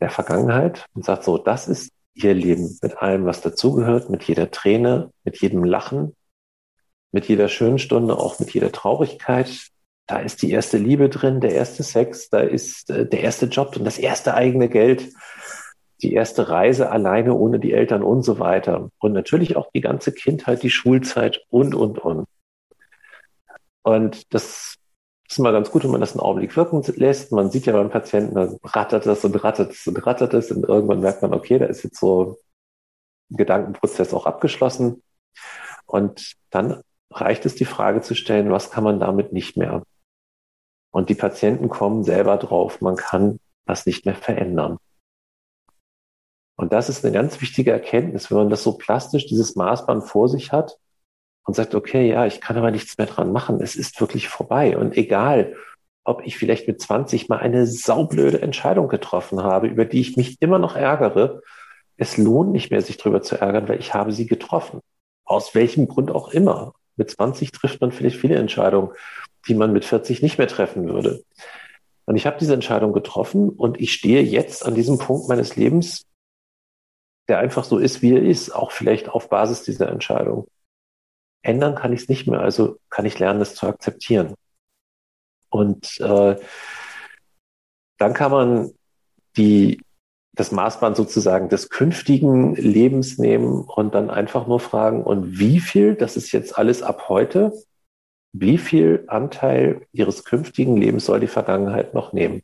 der 0.02 0.10
Vergangenheit 0.10 0.86
und 0.94 1.06
sagt 1.06 1.24
so, 1.24 1.38
das 1.38 1.68
ist 1.68 1.92
ihr 2.14 2.34
Leben 2.34 2.78
mit 2.82 2.98
allem, 2.98 3.26
was 3.26 3.42
dazugehört, 3.42 4.10
mit 4.10 4.24
jeder 4.24 4.52
Träne, 4.52 5.12
mit 5.24 5.40
jedem 5.42 5.64
Lachen, 5.64 6.16
mit 7.12 7.28
jeder 7.28 7.48
schönen 7.48 7.80
Stunde, 7.80 8.18
auch 8.18 8.40
mit 8.40 8.52
jeder 8.52 8.72
Traurigkeit. 8.72 9.68
Da 10.08 10.20
ist 10.20 10.42
die 10.42 10.52
erste 10.52 10.78
Liebe 10.78 11.08
drin, 11.08 11.40
der 11.40 11.54
erste 11.54 11.84
Sex, 11.84 12.30
da 12.30 12.40
ist 12.40 12.90
äh, 12.90 13.08
der 13.08 13.22
erste 13.22 13.46
Job 13.46 13.78
und 13.78 13.86
das 13.86 13.98
erste 13.98 14.34
eigene 14.34 14.68
Geld 14.68 15.14
die 16.02 16.14
erste 16.14 16.50
Reise 16.50 16.92
alleine 16.92 17.36
ohne 17.36 17.60
die 17.60 17.74
Eltern 17.74 18.04
und 18.04 18.24
so 18.24 18.40
weiter. 18.40 18.90
Und 19.00 19.14
natürlich 19.14 19.56
auch 19.56 19.70
die 19.72 19.82
ganze 19.82 20.12
Kindheit, 20.12 20.64
die 20.64 20.72
Schulzeit 20.72 21.42
und, 21.50 21.76
und, 21.76 22.00
und. 22.00 22.28
Und 23.84 24.34
das 24.34 24.78
ist 25.32 25.40
immer 25.40 25.52
ganz 25.52 25.72
gut, 25.72 25.84
wenn 25.84 25.92
man 25.92 26.02
das 26.02 26.12
einen 26.12 26.20
Augenblick 26.20 26.56
wirken 26.58 26.84
lässt. 26.98 27.32
Man 27.32 27.52
sieht 27.52 27.66
ja 27.66 27.74
beim 27.74 27.90
Patienten, 27.90 28.36
da 28.36 28.54
rattert 28.64 29.06
das 29.06 29.24
und 29.24 29.42
rattert 29.44 29.72
es 29.72 29.88
und 29.88 30.06
rattert 30.06 30.34
es 30.34 30.52
und 30.52 30.68
irgendwann 30.68 31.00
merkt 31.00 31.22
man, 31.22 31.34
okay, 31.34 31.58
da 31.58 31.66
ist 31.66 31.84
jetzt 31.84 32.00
so 32.00 32.38
ein 33.32 33.38
Gedankenprozess 33.38 34.14
auch 34.14 34.26
abgeschlossen. 34.26 35.02
Und 35.86 36.36
dann 36.50 36.82
reicht 37.10 37.46
es, 37.46 37.56
die 37.56 37.66
Frage 37.66 38.02
zu 38.02 38.14
stellen, 38.14 38.52
was 38.52 38.72
kann 38.72 38.84
man 38.84 39.00
damit 39.00 39.32
nicht 39.32 39.56
mehr? 39.56 39.84
Und 40.92 41.10
die 41.10 41.16
Patienten 41.16 41.70
kommen 41.70 42.04
selber 42.04 42.38
drauf, 42.38 42.82
man 42.82 42.98
kann 42.98 43.40
das 43.66 43.86
nicht 43.86 44.06
mehr 44.06 44.16
verändern. 44.16 44.78
Und 46.58 46.74
das 46.74 46.90
ist 46.90 47.06
eine 47.06 47.14
ganz 47.14 47.40
wichtige 47.42 47.72
Erkenntnis, 47.72 48.30
wenn 48.30 48.38
man 48.38 48.50
das 48.50 48.64
so 48.64 48.78
plastisch, 48.78 49.28
dieses 49.28 49.56
Maßband 49.56 50.04
vor 50.04 50.28
sich 50.28 50.52
hat 50.52 50.78
und 51.46 51.56
sagt, 51.56 51.76
okay, 51.76 52.10
ja, 52.10 52.26
ich 52.26 52.42
kann 52.42 52.58
aber 52.58 52.72
nichts 52.72 52.98
mehr 52.98 53.08
dran 53.08 53.32
machen. 53.32 53.60
Es 53.62 53.76
ist 53.76 54.00
wirklich 54.00 54.28
vorbei. 54.30 54.78
Und 54.78 54.96
egal, 54.96 55.56
ob 56.04 56.26
ich 56.26 56.38
vielleicht 56.38 56.68
mit 56.68 56.82
20 56.82 57.30
mal 57.30 57.38
eine 57.38 57.66
saublöde 57.68 58.42
Entscheidung 58.42 58.88
getroffen 58.88 59.44
habe, 59.44 59.68
über 59.68 59.86
die 59.86 60.02
ich 60.02 60.18
mich 60.18 60.42
immer 60.42 60.60
noch 60.60 60.76
ärgere, 60.76 61.42
es 61.98 62.18
lohnt 62.18 62.52
nicht 62.52 62.72
mehr, 62.72 62.82
sich 62.82 62.98
darüber 62.98 63.22
zu 63.22 63.40
ärgern, 63.40 63.68
weil 63.68 63.80
ich 63.80 63.94
habe 63.94 64.12
sie 64.12 64.26
getroffen. 64.26 64.80
Aus 65.26 65.54
welchem 65.54 65.88
Grund 65.88 66.12
auch 66.12 66.30
immer. 66.30 66.74
Mit 66.96 67.12
20 67.12 67.52
trifft 67.52 67.82
man 67.82 67.92
vielleicht 67.92 68.18
viele 68.18 68.36
Entscheidungen, 68.36 68.92
die 69.48 69.54
man 69.54 69.72
mit 69.72 69.86
40 69.86 70.22
nicht 70.22 70.38
mehr 70.38 70.48
treffen 70.48 70.88
würde. 70.88 71.24
Und 72.06 72.16
ich 72.16 72.26
habe 72.26 72.38
diese 72.40 72.54
Entscheidung 72.54 72.94
getroffen 72.94 73.50
und 73.50 73.80
ich 73.80 73.94
stehe 73.94 74.22
jetzt 74.22 74.66
an 74.66 74.76
diesem 74.76 74.98
Punkt 74.98 75.30
meines 75.30 75.56
Lebens, 75.56 76.06
der 77.30 77.40
einfach 77.40 77.64
so 77.64 77.78
ist, 77.78 78.02
wie 78.02 78.14
er 78.14 78.24
ist, 78.24 78.54
auch 78.54 78.72
vielleicht 78.72 79.10
auf 79.10 79.30
Basis 79.30 79.64
dieser 79.64 79.90
Entscheidung. 79.90 80.48
Ändern 81.42 81.76
kann 81.76 81.94
ich 81.94 82.02
es 82.02 82.10
nicht 82.10 82.28
mehr, 82.28 82.42
also 82.42 82.78
kann 82.90 83.06
ich 83.06 83.20
lernen, 83.20 83.40
das 83.40 83.56
zu 83.56 83.68
akzeptieren. 83.68 84.36
Und 85.50 86.00
äh, 86.00 86.38
dann 87.98 88.14
kann 88.14 88.32
man 88.32 88.72
die, 89.38 89.82
das 90.34 90.52
Maßband 90.52 90.96
sozusagen 90.96 91.50
des 91.50 91.70
künftigen 91.70 92.56
Lebens 92.56 93.18
nehmen 93.18 93.64
und 93.64 93.94
dann 93.94 94.10
einfach 94.10 94.48
nur 94.48 94.60
fragen, 94.60 95.04
und 95.04 95.40
wie 95.40 95.60
viel, 95.60 95.96
das 95.96 96.18
ist 96.18 96.32
jetzt 96.32 96.58
alles 96.58 96.84
ab 96.84 97.10
heute, 97.10 97.52
wie 98.34 98.58
viel 98.58 99.04
Anteil 99.08 99.86
Ihres 99.92 100.24
künftigen 100.24 100.78
Lebens 100.78 101.06
soll 101.06 101.20
die 101.20 101.28
Vergangenheit 101.28 101.94
noch 101.94 102.14
nehmen? 102.14 102.42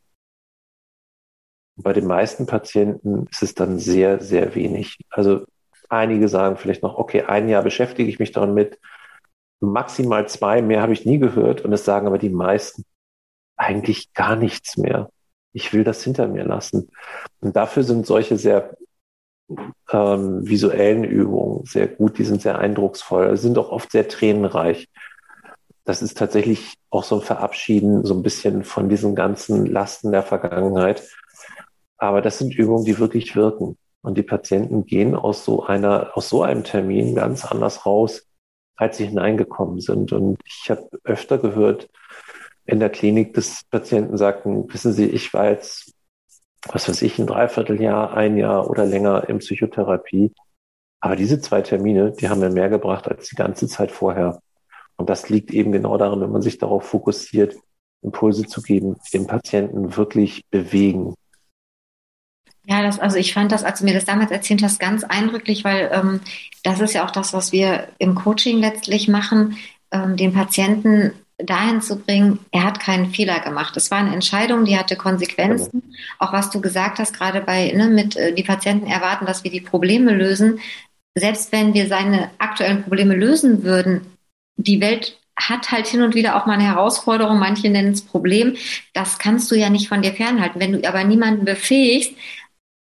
Bei 1.77 1.93
den 1.93 2.07
meisten 2.07 2.45
Patienten 2.45 3.27
ist 3.31 3.43
es 3.43 3.53
dann 3.53 3.79
sehr, 3.79 4.19
sehr 4.19 4.55
wenig. 4.55 4.97
Also 5.09 5.45
einige 5.89 6.29
sagen 6.29 6.57
vielleicht 6.57 6.83
noch, 6.83 6.97
okay, 6.97 7.23
ein 7.23 7.49
Jahr 7.49 7.63
beschäftige 7.63 8.09
ich 8.09 8.19
mich 8.19 8.31
daran 8.31 8.53
mit, 8.53 8.79
maximal 9.59 10.27
zwei, 10.27 10.61
mehr 10.61 10.81
habe 10.81 10.93
ich 10.93 11.05
nie 11.05 11.19
gehört. 11.19 11.61
Und 11.61 11.73
es 11.73 11.85
sagen 11.85 12.07
aber 12.07 12.17
die 12.17 12.29
meisten 12.29 12.83
eigentlich 13.55 14.13
gar 14.13 14.35
nichts 14.35 14.77
mehr. 14.77 15.09
Ich 15.53 15.73
will 15.73 15.83
das 15.83 16.03
hinter 16.03 16.27
mir 16.27 16.43
lassen. 16.43 16.89
Und 17.39 17.55
dafür 17.55 17.83
sind 17.83 18.05
solche 18.05 18.37
sehr 18.37 18.77
ähm, 19.91 20.47
visuellen 20.47 21.03
Übungen 21.03 21.65
sehr 21.65 21.87
gut, 21.87 22.17
die 22.17 22.25
sind 22.25 22.41
sehr 22.41 22.59
eindrucksvoll, 22.59 23.37
sind 23.37 23.57
auch 23.57 23.71
oft 23.71 23.91
sehr 23.91 24.07
tränenreich. 24.07 24.89
Das 25.85 26.01
ist 26.01 26.17
tatsächlich 26.17 26.75
auch 26.89 27.03
so 27.03 27.15
ein 27.15 27.21
Verabschieden, 27.21 28.03
so 28.05 28.13
ein 28.13 28.23
bisschen 28.23 28.63
von 28.63 28.89
diesen 28.89 29.15
ganzen 29.15 29.65
Lasten 29.65 30.11
der 30.11 30.23
Vergangenheit. 30.23 31.03
Aber 31.97 32.21
das 32.21 32.39
sind 32.39 32.53
Übungen, 32.55 32.83
die 32.83 32.99
wirklich 32.99 33.35
wirken. 33.35 33.77
Und 34.07 34.17
die 34.17 34.23
Patienten 34.23 34.85
gehen 34.85 35.15
aus 35.15 35.43
so 35.43 35.65
einer, 35.65 36.15
aus 36.15 36.29
so 36.29 36.41
einem 36.41 36.63
Termin 36.63 37.13
ganz 37.13 37.43
anders 37.43 37.85
raus, 37.85 38.25
als 38.77 38.95
sie 38.95 39.05
hineingekommen 39.05 39.81
sind. 39.81 40.13
Und 40.13 40.39
ich 40.45 40.69
habe 40.69 40.87
öfter 41.03 41.37
gehört 41.37 41.89
in 42.65 42.79
der 42.79 42.89
Klinik, 42.89 43.33
dass 43.33 43.65
Patienten 43.69 44.15
sagten, 44.15 44.71
wissen 44.71 44.93
Sie, 44.93 45.07
ich 45.07 45.33
war 45.33 45.49
jetzt, 45.49 45.93
was 46.69 46.87
weiß 46.87 47.01
ich, 47.01 47.19
ein 47.19 47.27
Dreivierteljahr, 47.27 48.15
ein 48.15 48.37
Jahr 48.37 48.69
oder 48.69 48.85
länger 48.85 49.27
in 49.27 49.39
Psychotherapie. 49.39 50.31
Aber 51.01 51.17
diese 51.17 51.41
zwei 51.41 51.61
Termine, 51.61 52.13
die 52.13 52.29
haben 52.29 52.39
mir 52.39 52.49
mehr 52.49 52.69
gebracht 52.69 53.09
als 53.09 53.27
die 53.27 53.35
ganze 53.35 53.67
Zeit 53.67 53.91
vorher. 53.91 54.39
Und 54.95 55.09
das 55.09 55.27
liegt 55.27 55.51
eben 55.51 55.73
genau 55.73 55.97
daran, 55.97 56.21
wenn 56.21 56.31
man 56.31 56.41
sich 56.41 56.57
darauf 56.57 56.85
fokussiert, 56.85 57.57
Impulse 58.01 58.45
zu 58.45 58.61
geben, 58.61 58.95
den 59.13 59.27
Patienten 59.27 59.97
wirklich 59.97 60.45
bewegen, 60.49 61.13
ja, 62.67 62.83
das, 62.83 62.99
also 62.99 63.17
ich 63.17 63.33
fand 63.33 63.51
das, 63.53 63.63
als 63.63 63.79
du 63.79 63.85
mir 63.85 63.93
das 63.93 64.03
damals 64.03 64.29
erzählt 64.29 64.61
hast, 64.61 64.79
ganz 64.79 65.05
eindrücklich, 65.05 65.63
weil 65.63 65.89
ähm, 65.93 66.19
das 66.63 66.81
ist 66.81 66.93
ja 66.93 67.05
auch 67.05 67.11
das, 67.11 67.33
was 67.33 67.53
wir 67.53 67.87
im 67.97 68.13
Coaching 68.13 68.59
letztlich 68.59 69.07
machen, 69.07 69.57
ähm, 69.91 70.17
den 70.17 70.33
Patienten 70.33 71.13
dahin 71.37 71.81
zu 71.81 71.97
bringen, 71.97 72.39
er 72.51 72.63
hat 72.63 72.79
keinen 72.79 73.11
Fehler 73.11 73.39
gemacht. 73.39 73.77
Es 73.77 73.89
war 73.89 73.99
eine 73.99 74.13
Entscheidung, 74.13 74.65
die 74.65 74.77
hatte 74.77 74.95
Konsequenzen. 74.95 75.81
Genau. 75.81 75.95
Auch 76.19 76.33
was 76.33 76.49
du 76.49 76.59
gesagt 76.59 76.99
hast, 76.99 77.13
gerade 77.13 77.41
bei, 77.41 77.71
ne, 77.71 77.87
mit 77.87 78.17
äh, 78.17 78.33
die 78.33 78.43
Patienten 78.43 78.87
erwarten, 78.87 79.25
dass 79.25 79.43
wir 79.43 79.51
die 79.51 79.61
Probleme 79.61 80.13
lösen. 80.13 80.59
Selbst 81.15 81.51
wenn 81.53 81.73
wir 81.73 81.87
seine 81.87 82.31
aktuellen 82.37 82.83
Probleme 82.83 83.15
lösen 83.15 83.63
würden, 83.63 84.01
die 84.57 84.81
Welt 84.81 85.17
hat 85.37 85.71
halt 85.71 85.87
hin 85.87 86.01
und 86.01 86.15
wieder 86.15 86.35
auch 86.35 86.47
mal 86.47 86.53
eine 86.53 86.63
Herausforderung, 86.63 87.37
manche 87.37 87.69
nennen 87.69 87.93
es 87.93 88.01
Problem. 88.01 88.57
Das 88.93 89.19
kannst 89.19 89.49
du 89.51 89.55
ja 89.55 89.69
nicht 89.69 89.87
von 89.87 90.01
dir 90.01 90.13
fernhalten. 90.13 90.59
Wenn 90.59 90.73
du 90.73 90.87
aber 90.87 91.03
niemanden 91.03 91.45
befähigst, 91.45 92.13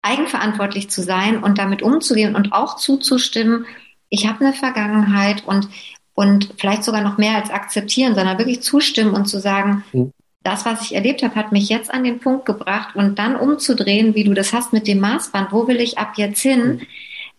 eigenverantwortlich 0.06 0.90
zu 0.90 1.02
sein 1.02 1.44
und 1.44 1.58
damit 1.58 1.82
umzugehen 1.82 2.36
und 2.36 2.54
auch 2.54 2.78
zuzustimmen, 2.78 3.66
ich 4.10 4.28
habe 4.28 4.46
eine 4.46 4.54
Vergangenheit 4.54 5.44
und, 5.46 5.68
und 6.14 6.54
vielleicht 6.58 6.84
sogar 6.84 7.02
noch 7.02 7.18
mehr 7.18 7.36
als 7.36 7.50
akzeptieren, 7.50 8.16
sondern 8.16 8.38
wirklich 8.38 8.62
zustimmen 8.62 9.14
und 9.14 9.26
zu 9.26 9.40
sagen, 9.40 9.84
mhm. 9.92 10.12
das, 10.44 10.66
was 10.66 10.84
ich 10.84 10.96
erlebt 10.96 11.24
habe, 11.24 11.36
hat 11.36 11.52
mich 11.52 11.70
jetzt 11.70 11.92
an 11.92 12.04
den 12.04 12.20
Punkt 12.20 12.46
gebracht 12.46 12.96
und 12.96 13.18
dann 13.18 13.36
umzudrehen, 13.36 14.16
wie 14.16 14.24
du 14.24 14.34
das 14.34 14.54
hast 14.54 14.74
mit 14.74 14.88
dem 14.88 15.00
Maßband, 15.00 15.52
wo 15.52 15.68
will 15.68 15.82
ich 15.82 15.98
ab 15.98 16.14
jetzt 16.18 16.42
hin? 16.42 16.66
Mhm. 16.66 16.82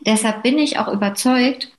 Deshalb 0.05 0.43
bin 0.43 0.59
ich 0.59 0.79
auch 0.79 0.89
überzeugt, 0.89 1.73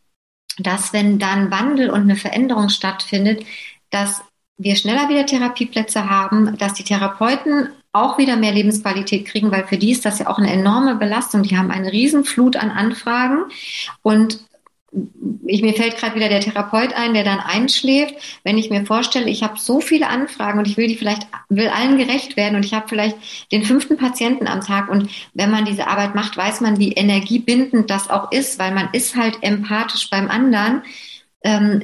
dass 0.57 0.93
wenn 0.93 1.19
dann 1.19 1.51
Wandel 1.51 1.89
und 1.89 2.01
eine 2.01 2.15
Veränderung 2.15 2.69
stattfindet, 2.69 3.45
dass 3.91 4.23
wir 4.57 4.75
schneller 4.75 5.07
wieder 5.07 5.25
Therapieplätze 5.25 6.09
haben, 6.09 6.57
dass 6.57 6.73
die 6.73 6.83
Therapeuten 6.83 7.69
auch 7.93 8.17
wieder 8.17 8.35
mehr 8.35 8.51
Lebensqualität 8.51 9.25
kriegen, 9.25 9.51
weil 9.51 9.65
für 9.65 9.77
die 9.77 9.91
ist 9.91 10.05
das 10.05 10.19
ja 10.19 10.27
auch 10.27 10.37
eine 10.37 10.51
enorme 10.51 10.95
Belastung. 10.95 11.43
Die 11.43 11.57
haben 11.57 11.71
eine 11.71 11.91
Riesenflut 11.91 12.55
an 12.55 12.69
Anfragen 12.69 13.45
und 14.01 14.39
ich, 15.45 15.61
mir 15.61 15.73
fällt 15.73 15.97
gerade 15.97 16.15
wieder 16.15 16.29
der 16.29 16.39
Therapeut 16.39 16.93
ein, 16.93 17.13
der 17.13 17.23
dann 17.23 17.39
einschläft. 17.39 18.15
Wenn 18.43 18.57
ich 18.57 18.69
mir 18.69 18.85
vorstelle, 18.85 19.29
ich 19.29 19.43
habe 19.43 19.59
so 19.59 19.81
viele 19.81 20.07
Anfragen 20.07 20.59
und 20.59 20.67
ich 20.67 20.77
will 20.77 20.87
die 20.87 20.95
vielleicht, 20.95 21.27
will 21.49 21.67
allen 21.67 21.97
gerecht 21.97 22.37
werden 22.37 22.55
und 22.55 22.65
ich 22.65 22.73
habe 22.73 22.87
vielleicht 22.87 23.17
den 23.51 23.63
fünften 23.63 23.97
Patienten 23.97 24.47
am 24.47 24.61
Tag 24.61 24.89
und 24.89 25.09
wenn 25.33 25.51
man 25.51 25.65
diese 25.65 25.87
Arbeit 25.87 26.15
macht, 26.15 26.37
weiß 26.37 26.61
man, 26.61 26.79
wie 26.79 26.93
energiebindend 26.93 27.89
das 27.89 28.09
auch 28.09 28.31
ist, 28.31 28.59
weil 28.59 28.73
man 28.73 28.89
ist 28.93 29.15
halt 29.15 29.37
empathisch 29.41 30.09
beim 30.09 30.29
anderen. 30.29 30.83
Ähm, 31.43 31.83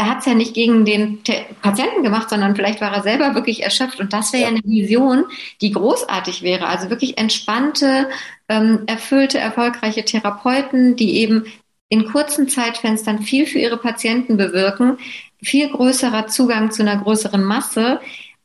er 0.00 0.08
hat 0.08 0.20
es 0.20 0.24
ja 0.24 0.32
nicht 0.32 0.54
gegen 0.54 0.86
den 0.86 1.18
Patienten 1.60 2.02
gemacht, 2.02 2.30
sondern 2.30 2.56
vielleicht 2.56 2.80
war 2.80 2.90
er 2.90 3.02
selber 3.02 3.34
wirklich 3.34 3.62
erschöpft. 3.62 4.00
Und 4.00 4.14
das 4.14 4.32
wäre 4.32 4.44
ja. 4.44 4.48
ja 4.48 4.54
eine 4.54 4.64
Vision, 4.64 5.26
die 5.60 5.72
großartig 5.72 6.40
wäre. 6.40 6.68
Also 6.68 6.88
wirklich 6.88 7.18
entspannte, 7.18 8.08
ähm, 8.48 8.84
erfüllte, 8.86 9.38
erfolgreiche 9.38 10.02
Therapeuten, 10.02 10.96
die 10.96 11.18
eben 11.18 11.44
in 11.90 12.06
kurzen 12.06 12.48
Zeitfenstern 12.48 13.20
viel 13.20 13.44
für 13.44 13.58
ihre 13.58 13.76
Patienten 13.76 14.38
bewirken, 14.38 14.96
viel 15.42 15.68
größerer 15.68 16.28
Zugang 16.28 16.70
zu 16.70 16.80
einer 16.80 16.96
größeren 16.96 17.44
Masse. 17.44 18.00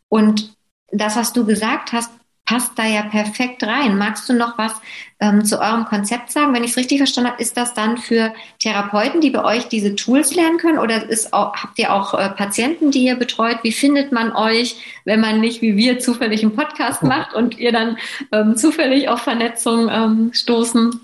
Und 0.09 0.53
das, 0.91 1.15
was 1.15 1.31
du 1.31 1.45
gesagt 1.45 1.93
hast, 1.93 2.11
passt 2.45 2.77
da 2.77 2.85
ja 2.85 3.03
perfekt 3.03 3.63
rein. 3.63 3.97
Magst 3.97 4.29
du 4.29 4.33
noch 4.33 4.57
was 4.57 4.73
ähm, 5.19 5.43
zu 5.43 5.59
eurem 5.59 5.85
Konzept 5.85 6.31
sagen? 6.31 6.53
Wenn 6.53 6.63
ich 6.63 6.71
es 6.71 6.77
richtig 6.77 6.99
verstanden 6.99 7.31
habe, 7.31 7.41
ist 7.41 7.57
das 7.57 7.73
dann 7.73 7.97
für 7.97 8.33
Therapeuten, 8.59 9.19
die 9.19 9.31
bei 9.31 9.43
euch 9.43 9.67
diese 9.67 9.95
Tools 9.95 10.35
lernen 10.35 10.57
können? 10.57 10.77
Oder 10.77 11.09
ist 11.09 11.33
auch, 11.33 11.55
habt 11.55 11.79
ihr 11.79 11.93
auch 11.93 12.13
äh, 12.13 12.29
Patienten, 12.29 12.91
die 12.91 13.05
ihr 13.05 13.15
betreut? 13.15 13.57
Wie 13.63 13.71
findet 13.71 14.11
man 14.11 14.35
euch, 14.35 15.01
wenn 15.05 15.19
man 15.19 15.39
nicht 15.41 15.61
wie 15.61 15.75
wir 15.75 15.99
zufällig 15.99 16.43
einen 16.43 16.55
Podcast 16.55 17.03
macht 17.03 17.33
und 17.33 17.57
ihr 17.57 17.71
dann 17.71 17.97
ähm, 18.31 18.55
zufällig 18.55 19.09
auf 19.09 19.21
Vernetzung 19.21 19.89
ähm, 19.89 20.31
stoßen? 20.33 21.01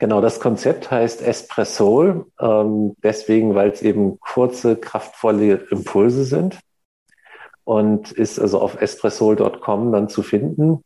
Genau, 0.00 0.20
das 0.20 0.40
Konzept 0.40 0.90
heißt 0.90 1.22
Espressol, 1.22 2.26
ähm, 2.40 2.96
deswegen, 3.04 3.54
weil 3.54 3.70
es 3.70 3.80
eben 3.80 4.18
kurze, 4.18 4.74
kraftvolle 4.74 5.68
Impulse 5.70 6.24
sind 6.24 6.58
und 7.64 8.12
ist 8.12 8.38
also 8.38 8.60
auf 8.60 8.80
espressol.com 8.80 9.92
dann 9.92 10.08
zu 10.08 10.22
finden. 10.22 10.84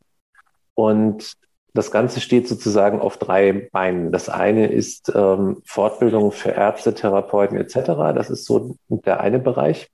Und 0.74 1.34
das 1.74 1.90
Ganze 1.90 2.20
steht 2.20 2.48
sozusagen 2.48 3.00
auf 3.00 3.18
drei 3.18 3.68
Beinen. 3.72 4.10
Das 4.10 4.28
eine 4.28 4.68
ist 4.68 5.12
ähm, 5.14 5.62
Fortbildung 5.64 6.32
für 6.32 6.50
Ärzte, 6.50 6.94
Therapeuten 6.94 7.58
etc. 7.58 8.14
Das 8.14 8.30
ist 8.30 8.46
so 8.46 8.76
der 8.88 9.20
eine 9.20 9.38
Bereich. 9.38 9.88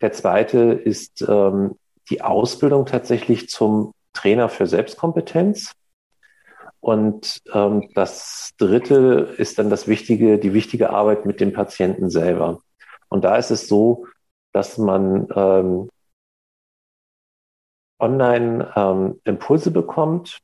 Der 0.00 0.12
zweite 0.12 0.58
ist 0.72 1.24
ähm, 1.28 1.76
die 2.10 2.22
Ausbildung 2.22 2.86
tatsächlich 2.86 3.48
zum 3.48 3.92
Trainer 4.12 4.48
für 4.48 4.66
Selbstkompetenz. 4.66 5.72
Und 6.80 7.40
ähm, 7.54 7.88
das 7.94 8.50
dritte 8.58 9.34
ist 9.36 9.58
dann 9.58 9.70
das 9.70 9.86
wichtige, 9.86 10.38
die 10.38 10.52
wichtige 10.52 10.90
Arbeit 10.90 11.26
mit 11.26 11.40
dem 11.40 11.52
Patienten 11.52 12.10
selber. 12.10 12.60
Und 13.08 13.22
da 13.24 13.36
ist 13.36 13.52
es 13.52 13.68
so, 13.68 14.06
dass 14.52 14.78
man 14.78 15.28
ähm, 15.34 15.88
online 18.02 18.72
ähm, 18.76 19.20
Impulse 19.24 19.70
bekommt. 19.70 20.40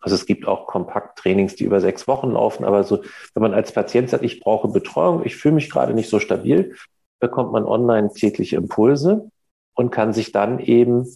Also 0.00 0.14
es 0.14 0.26
gibt 0.26 0.46
auch 0.46 0.66
Kompakttrainings, 0.66 1.56
die 1.56 1.64
über 1.64 1.80
sechs 1.80 2.06
Wochen 2.06 2.32
laufen, 2.32 2.64
aber 2.64 2.84
so, 2.84 3.02
wenn 3.34 3.42
man 3.42 3.54
als 3.54 3.72
Patient 3.72 4.10
sagt, 4.10 4.22
ich 4.22 4.40
brauche 4.40 4.68
Betreuung, 4.68 5.24
ich 5.24 5.36
fühle 5.36 5.54
mich 5.54 5.70
gerade 5.70 5.94
nicht 5.94 6.10
so 6.10 6.20
stabil, 6.20 6.76
bekommt 7.20 7.52
man 7.52 7.64
online 7.64 8.12
tägliche 8.12 8.56
Impulse 8.56 9.30
und 9.74 9.90
kann 9.90 10.12
sich 10.12 10.30
dann 10.30 10.58
eben 10.58 11.06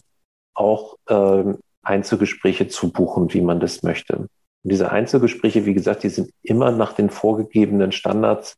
auch 0.55 0.97
ähm, 1.07 1.59
Einzelgespräche 1.83 2.67
zubuchen, 2.67 3.33
wie 3.33 3.41
man 3.41 3.59
das 3.59 3.83
möchte. 3.83 4.17
Und 4.17 4.29
diese 4.63 4.91
Einzelgespräche, 4.91 5.65
wie 5.65 5.73
gesagt, 5.73 6.03
die 6.03 6.09
sind 6.09 6.31
immer 6.41 6.71
nach 6.71 6.93
den 6.93 7.09
vorgegebenen 7.09 7.91
Standards 7.91 8.57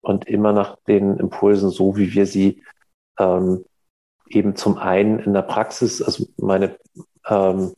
und 0.00 0.26
immer 0.26 0.52
nach 0.52 0.76
den 0.88 1.18
Impulsen, 1.18 1.70
so 1.70 1.96
wie 1.96 2.12
wir 2.14 2.26
sie 2.26 2.62
ähm, 3.18 3.64
eben 4.30 4.56
zum 4.56 4.78
einen 4.78 5.18
in 5.18 5.32
der 5.32 5.42
Praxis, 5.42 6.02
also 6.02 6.26
meine 6.36 6.76
ähm, 7.28 7.72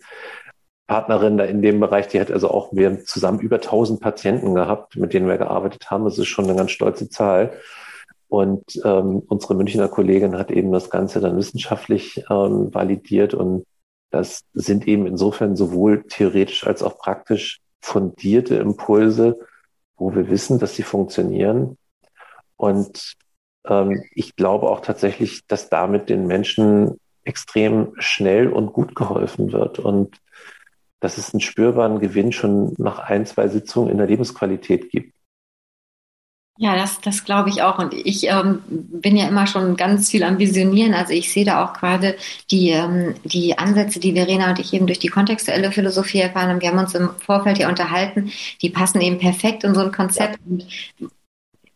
Partnerin 0.86 1.38
da 1.38 1.44
in 1.44 1.62
dem 1.62 1.78
Bereich, 1.78 2.08
die 2.08 2.20
hat 2.20 2.32
also 2.32 2.50
auch, 2.50 2.72
wir 2.72 2.86
haben 2.86 3.04
zusammen 3.04 3.40
über 3.40 3.56
1000 3.56 4.00
Patienten 4.00 4.54
gehabt, 4.54 4.96
mit 4.96 5.12
denen 5.12 5.28
wir 5.28 5.38
gearbeitet 5.38 5.90
haben. 5.90 6.04
Das 6.04 6.18
ist 6.18 6.26
schon 6.28 6.46
eine 6.46 6.56
ganz 6.56 6.72
stolze 6.72 7.08
Zahl. 7.08 7.52
Und 8.28 8.64
ähm, 8.84 9.22
unsere 9.26 9.54
Münchner 9.54 9.88
Kollegin 9.88 10.38
hat 10.38 10.50
eben 10.50 10.72
das 10.72 10.90
Ganze 10.90 11.20
dann 11.20 11.36
wissenschaftlich 11.36 12.24
ähm, 12.30 12.72
validiert 12.72 13.34
und 13.34 13.64
das 14.10 14.42
sind 14.52 14.88
eben 14.88 15.06
insofern 15.06 15.56
sowohl 15.56 16.04
theoretisch 16.08 16.66
als 16.66 16.82
auch 16.82 16.98
praktisch 16.98 17.60
fundierte 17.80 18.56
Impulse, 18.56 19.38
wo 19.96 20.14
wir 20.14 20.28
wissen, 20.28 20.58
dass 20.58 20.74
sie 20.74 20.82
funktionieren. 20.82 21.76
Und 22.56 23.14
ähm, 23.66 24.02
ich 24.14 24.36
glaube 24.36 24.68
auch 24.68 24.80
tatsächlich, 24.80 25.46
dass 25.46 25.68
damit 25.68 26.08
den 26.08 26.26
Menschen 26.26 26.98
extrem 27.24 27.92
schnell 27.98 28.48
und 28.48 28.72
gut 28.72 28.94
geholfen 28.94 29.52
wird 29.52 29.78
und 29.78 30.20
dass 31.00 31.18
es 31.18 31.32
einen 31.32 31.40
spürbaren 31.40 31.98
Gewinn 31.98 32.32
schon 32.32 32.74
nach 32.78 32.98
ein, 32.98 33.24
zwei 33.26 33.48
Sitzungen 33.48 33.90
in 33.90 33.98
der 33.98 34.06
Lebensqualität 34.06 34.90
gibt. 34.90 35.14
Ja, 36.62 36.76
das, 36.76 37.00
das 37.00 37.24
glaube 37.24 37.48
ich 37.48 37.62
auch. 37.62 37.78
Und 37.78 37.94
ich 37.94 38.24
ähm, 38.24 38.60
bin 38.68 39.16
ja 39.16 39.26
immer 39.26 39.46
schon 39.46 39.76
ganz 39.78 40.10
viel 40.10 40.22
am 40.22 40.38
Visionieren. 40.38 40.92
Also 40.92 41.14
ich 41.14 41.32
sehe 41.32 41.46
da 41.46 41.64
auch 41.64 41.72
gerade 41.72 42.16
die, 42.50 42.68
ähm, 42.68 43.14
die 43.24 43.56
Ansätze, 43.56 43.98
die 43.98 44.12
Verena 44.12 44.50
und 44.50 44.58
ich 44.58 44.74
eben 44.74 44.86
durch 44.86 44.98
die 44.98 45.08
kontextuelle 45.08 45.72
Philosophie 45.72 46.20
erfahren 46.20 46.50
haben. 46.50 46.60
Wir 46.60 46.68
haben 46.68 46.78
uns 46.78 46.94
im 46.94 47.08
Vorfeld 47.18 47.56
ja 47.56 47.70
unterhalten. 47.70 48.30
Die 48.60 48.68
passen 48.68 49.00
eben 49.00 49.16
perfekt 49.18 49.64
in 49.64 49.74
so 49.74 49.80
ein 49.80 49.90
Konzept. 49.90 50.38
Und 50.46 50.66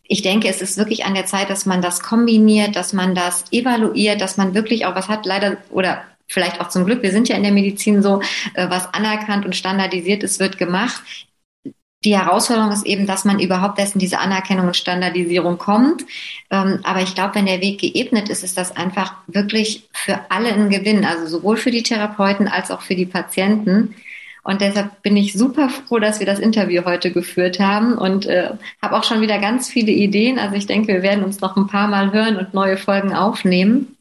ich 0.07 0.23
denke, 0.23 0.49
es 0.49 0.61
ist 0.61 0.77
wirklich 0.77 1.05
an 1.05 1.15
der 1.15 1.27
Zeit, 1.27 1.51
dass 1.51 1.67
man 1.67 1.81
das 1.81 2.01
kombiniert, 2.01 2.77
dass 2.77 2.93
man 2.93 3.15
das 3.15 3.45
evaluiert, 3.51 4.21
dass 4.21 4.37
man 4.37 4.55
wirklich 4.55 4.87
auch 4.87 4.95
was 4.95 5.09
hat, 5.09 5.25
leider 5.27 5.57
oder 5.71 6.03
vielleicht 6.27 6.61
auch 6.61 6.69
zum 6.69 6.85
Glück, 6.85 7.03
wir 7.03 7.13
sind 7.13 7.29
ja 7.29 7.37
in 7.37 7.43
der 7.43 7.53
Medizin 7.53 8.03
so, 8.03 8.21
äh, 8.55 8.69
was 8.69 8.93
anerkannt 8.93 9.45
und 9.45 9.57
standardisiert 9.57 10.23
ist, 10.23 10.41
wird 10.41 10.59
gemacht. 10.59 11.03
Die 12.05 12.19
Herausforderung 12.19 12.71
ist 12.71 12.85
eben, 12.85 13.07
dass 13.07 13.25
man 13.25 13.41
überhaupt 13.41 13.79
erst 13.79 13.95
in 13.95 13.99
diese 13.99 14.19
Anerkennung 14.19 14.67
und 14.67 14.77
Standardisierung 14.77 15.57
kommt. 15.57 16.05
Ähm, 16.51 16.81
aber 16.83 17.01
ich 17.01 17.15
glaube, 17.15 17.37
wenn 17.37 17.47
der 17.47 17.63
Weg 17.63 17.81
geebnet 17.81 18.29
ist, 18.29 18.45
ist 18.45 18.59
das 18.59 18.77
einfach 18.77 19.15
wirklich 19.27 19.89
für 19.93 20.21
alle 20.29 20.53
ein 20.53 20.69
Gewinn, 20.69 21.07
also 21.07 21.27
sowohl 21.27 21.57
für 21.57 21.71
die 21.71 21.83
Therapeuten 21.83 22.47
als 22.47 22.71
auch 22.71 22.83
für 22.83 22.95
die 22.95 23.07
Patienten. 23.07 23.95
Und 24.45 24.61
deshalb 24.61 25.03
bin 25.03 25.17
ich 25.17 25.33
super 25.33 25.71
froh, 25.71 25.99
dass 25.99 26.21
wir 26.21 26.27
das 26.27 26.39
Interview 26.39 26.85
heute 26.85 27.11
geführt 27.11 27.59
haben 27.59 27.97
und 27.97 28.27
äh, 28.27 28.51
habe 28.83 28.97
auch 28.97 29.05
schon 29.05 29.23
wieder 29.23 29.39
ganz 29.39 29.69
viele 29.69 29.91
Ideen. 29.91 30.39
Also 30.39 30.55
ich 30.55 30.67
denke, 30.67 30.93
wir 30.93 31.03
werden 31.03 31.25
uns 31.25 31.41
noch 31.41 31.57
ein 31.57 31.67
paar 31.67 31.89
Mal 31.89 32.13
hören 32.13 32.37
und 32.37 32.53
neue 32.53 32.77
Folgen 32.77 33.15
aufnehmen. 33.15 33.97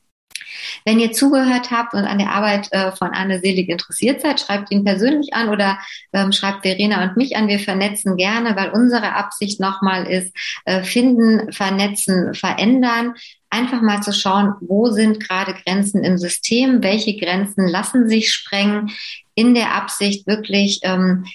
Wenn 0.86 1.00
ihr 1.00 1.14
zugehört 1.14 1.72
habt 1.72 1.94
und 1.94 2.04
an 2.04 2.18
der 2.18 2.32
Arbeit 2.32 2.68
äh, 2.72 2.92
von 2.92 3.10
Anne 3.10 3.40
Selig 3.40 3.70
interessiert 3.70 4.22
seid, 4.22 4.42
schreibt 4.42 4.72
ihn 4.72 4.84
persönlich 4.84 5.34
an 5.34 5.50
oder 5.50 5.80
ähm, 6.12 6.32
schreibt 6.32 6.64
Verena 6.64 7.04
und 7.04 7.18
mich 7.18 7.38
an. 7.38 7.48
Wir 7.48 7.60
vernetzen 7.60 8.18
gerne, 8.18 8.56
weil 8.56 8.72
unsere 8.72 9.14
Absicht 9.14 9.60
nochmal 9.60 10.08
ist, 10.08 10.36
äh, 10.66 10.84
finden, 10.84 11.52
vernetzen, 11.54 12.34
verändern. 12.34 13.14
Einfach 13.50 13.82
mal 13.82 14.02
zu 14.02 14.12
schauen, 14.12 14.56
wo 14.62 14.90
sind 14.90 15.20
gerade 15.20 15.54
Grenzen 15.54 16.04
im 16.04 16.18
System, 16.18 16.82
welche 16.82 17.16
Grenzen 17.18 17.68
lassen 17.68 18.10
sich 18.10 18.34
sprengen, 18.34 18.92
in 19.36 19.54
der 19.54 19.76
Absicht 19.76 20.28
wirklich 20.28 20.80
ähm, 20.84 21.26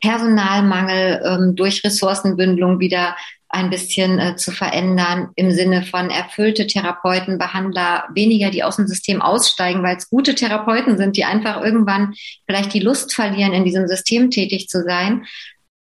Personalmangel 0.00 1.22
ähm, 1.24 1.56
durch 1.56 1.84
Ressourcenbündelung 1.84 2.80
wieder 2.80 3.16
ein 3.50 3.70
bisschen 3.70 4.18
äh, 4.18 4.36
zu 4.36 4.52
verändern 4.52 5.30
im 5.34 5.50
Sinne 5.50 5.82
von 5.82 6.10
erfüllte 6.10 6.66
Therapeuten, 6.66 7.38
Behandler, 7.38 8.04
weniger, 8.14 8.50
die 8.50 8.62
aus 8.62 8.76
dem 8.76 8.86
System 8.86 9.22
aussteigen, 9.22 9.82
weil 9.82 9.96
es 9.96 10.10
gute 10.10 10.34
Therapeuten 10.34 10.98
sind, 10.98 11.16
die 11.16 11.24
einfach 11.24 11.62
irgendwann 11.62 12.14
vielleicht 12.46 12.74
die 12.74 12.80
Lust 12.80 13.14
verlieren, 13.14 13.54
in 13.54 13.64
diesem 13.64 13.88
System 13.88 14.30
tätig 14.30 14.68
zu 14.68 14.82
sein. 14.82 15.24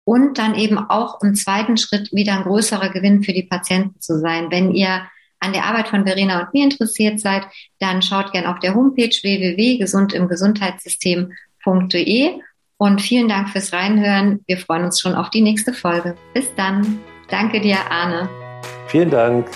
Und 0.03 0.38
dann 0.38 0.53
eben 0.53 0.78
auch 0.78 1.21
im 1.23 1.34
zweiten 1.34 1.78
Schritt 1.78 2.11
wieder 2.11 2.34
ein 2.34 2.43
größerer 2.43 2.89
Gewinn 2.89 3.23
für 3.23 3.34
die 3.34 3.43
Patienten 3.43 3.99
zu 3.99 4.19
sein. 4.19 4.51
Wenn 4.51 4.71
ihr 4.76 5.01
an 5.39 5.51
der 5.51 5.65
Arbeit 5.65 5.88
von 5.88 6.05
Verena 6.05 6.41
und 6.41 6.53
mir 6.53 6.63
interessiert 6.63 7.19
seid, 7.19 7.47
dann 7.80 8.03
schaut 8.03 8.32
gerne 8.32 8.49
auf 8.49 8.59
der 8.59 8.76
Homepage 8.76 9.09
www.gesundimgesundheitssystem.de 11.66 12.41
und 12.78 13.01
vielen 13.01 13.30
Dank 13.30 13.49
fürs 13.49 13.74
Reinhören. 13.74 14.43
Wir 14.47 14.57
freuen 14.57 14.86
uns 14.86 14.99
schon 14.99 15.16
auf 15.16 15.30
die 15.30 15.41
nächste 15.41 15.74
Folge. 15.74 16.16
Bis 16.34 16.53
dann. 16.55 16.99
Danke 17.30 17.61
dir, 17.61 17.78
Arne. 17.89 18.30
Vielen 18.88 19.09
Dank. 19.09 19.47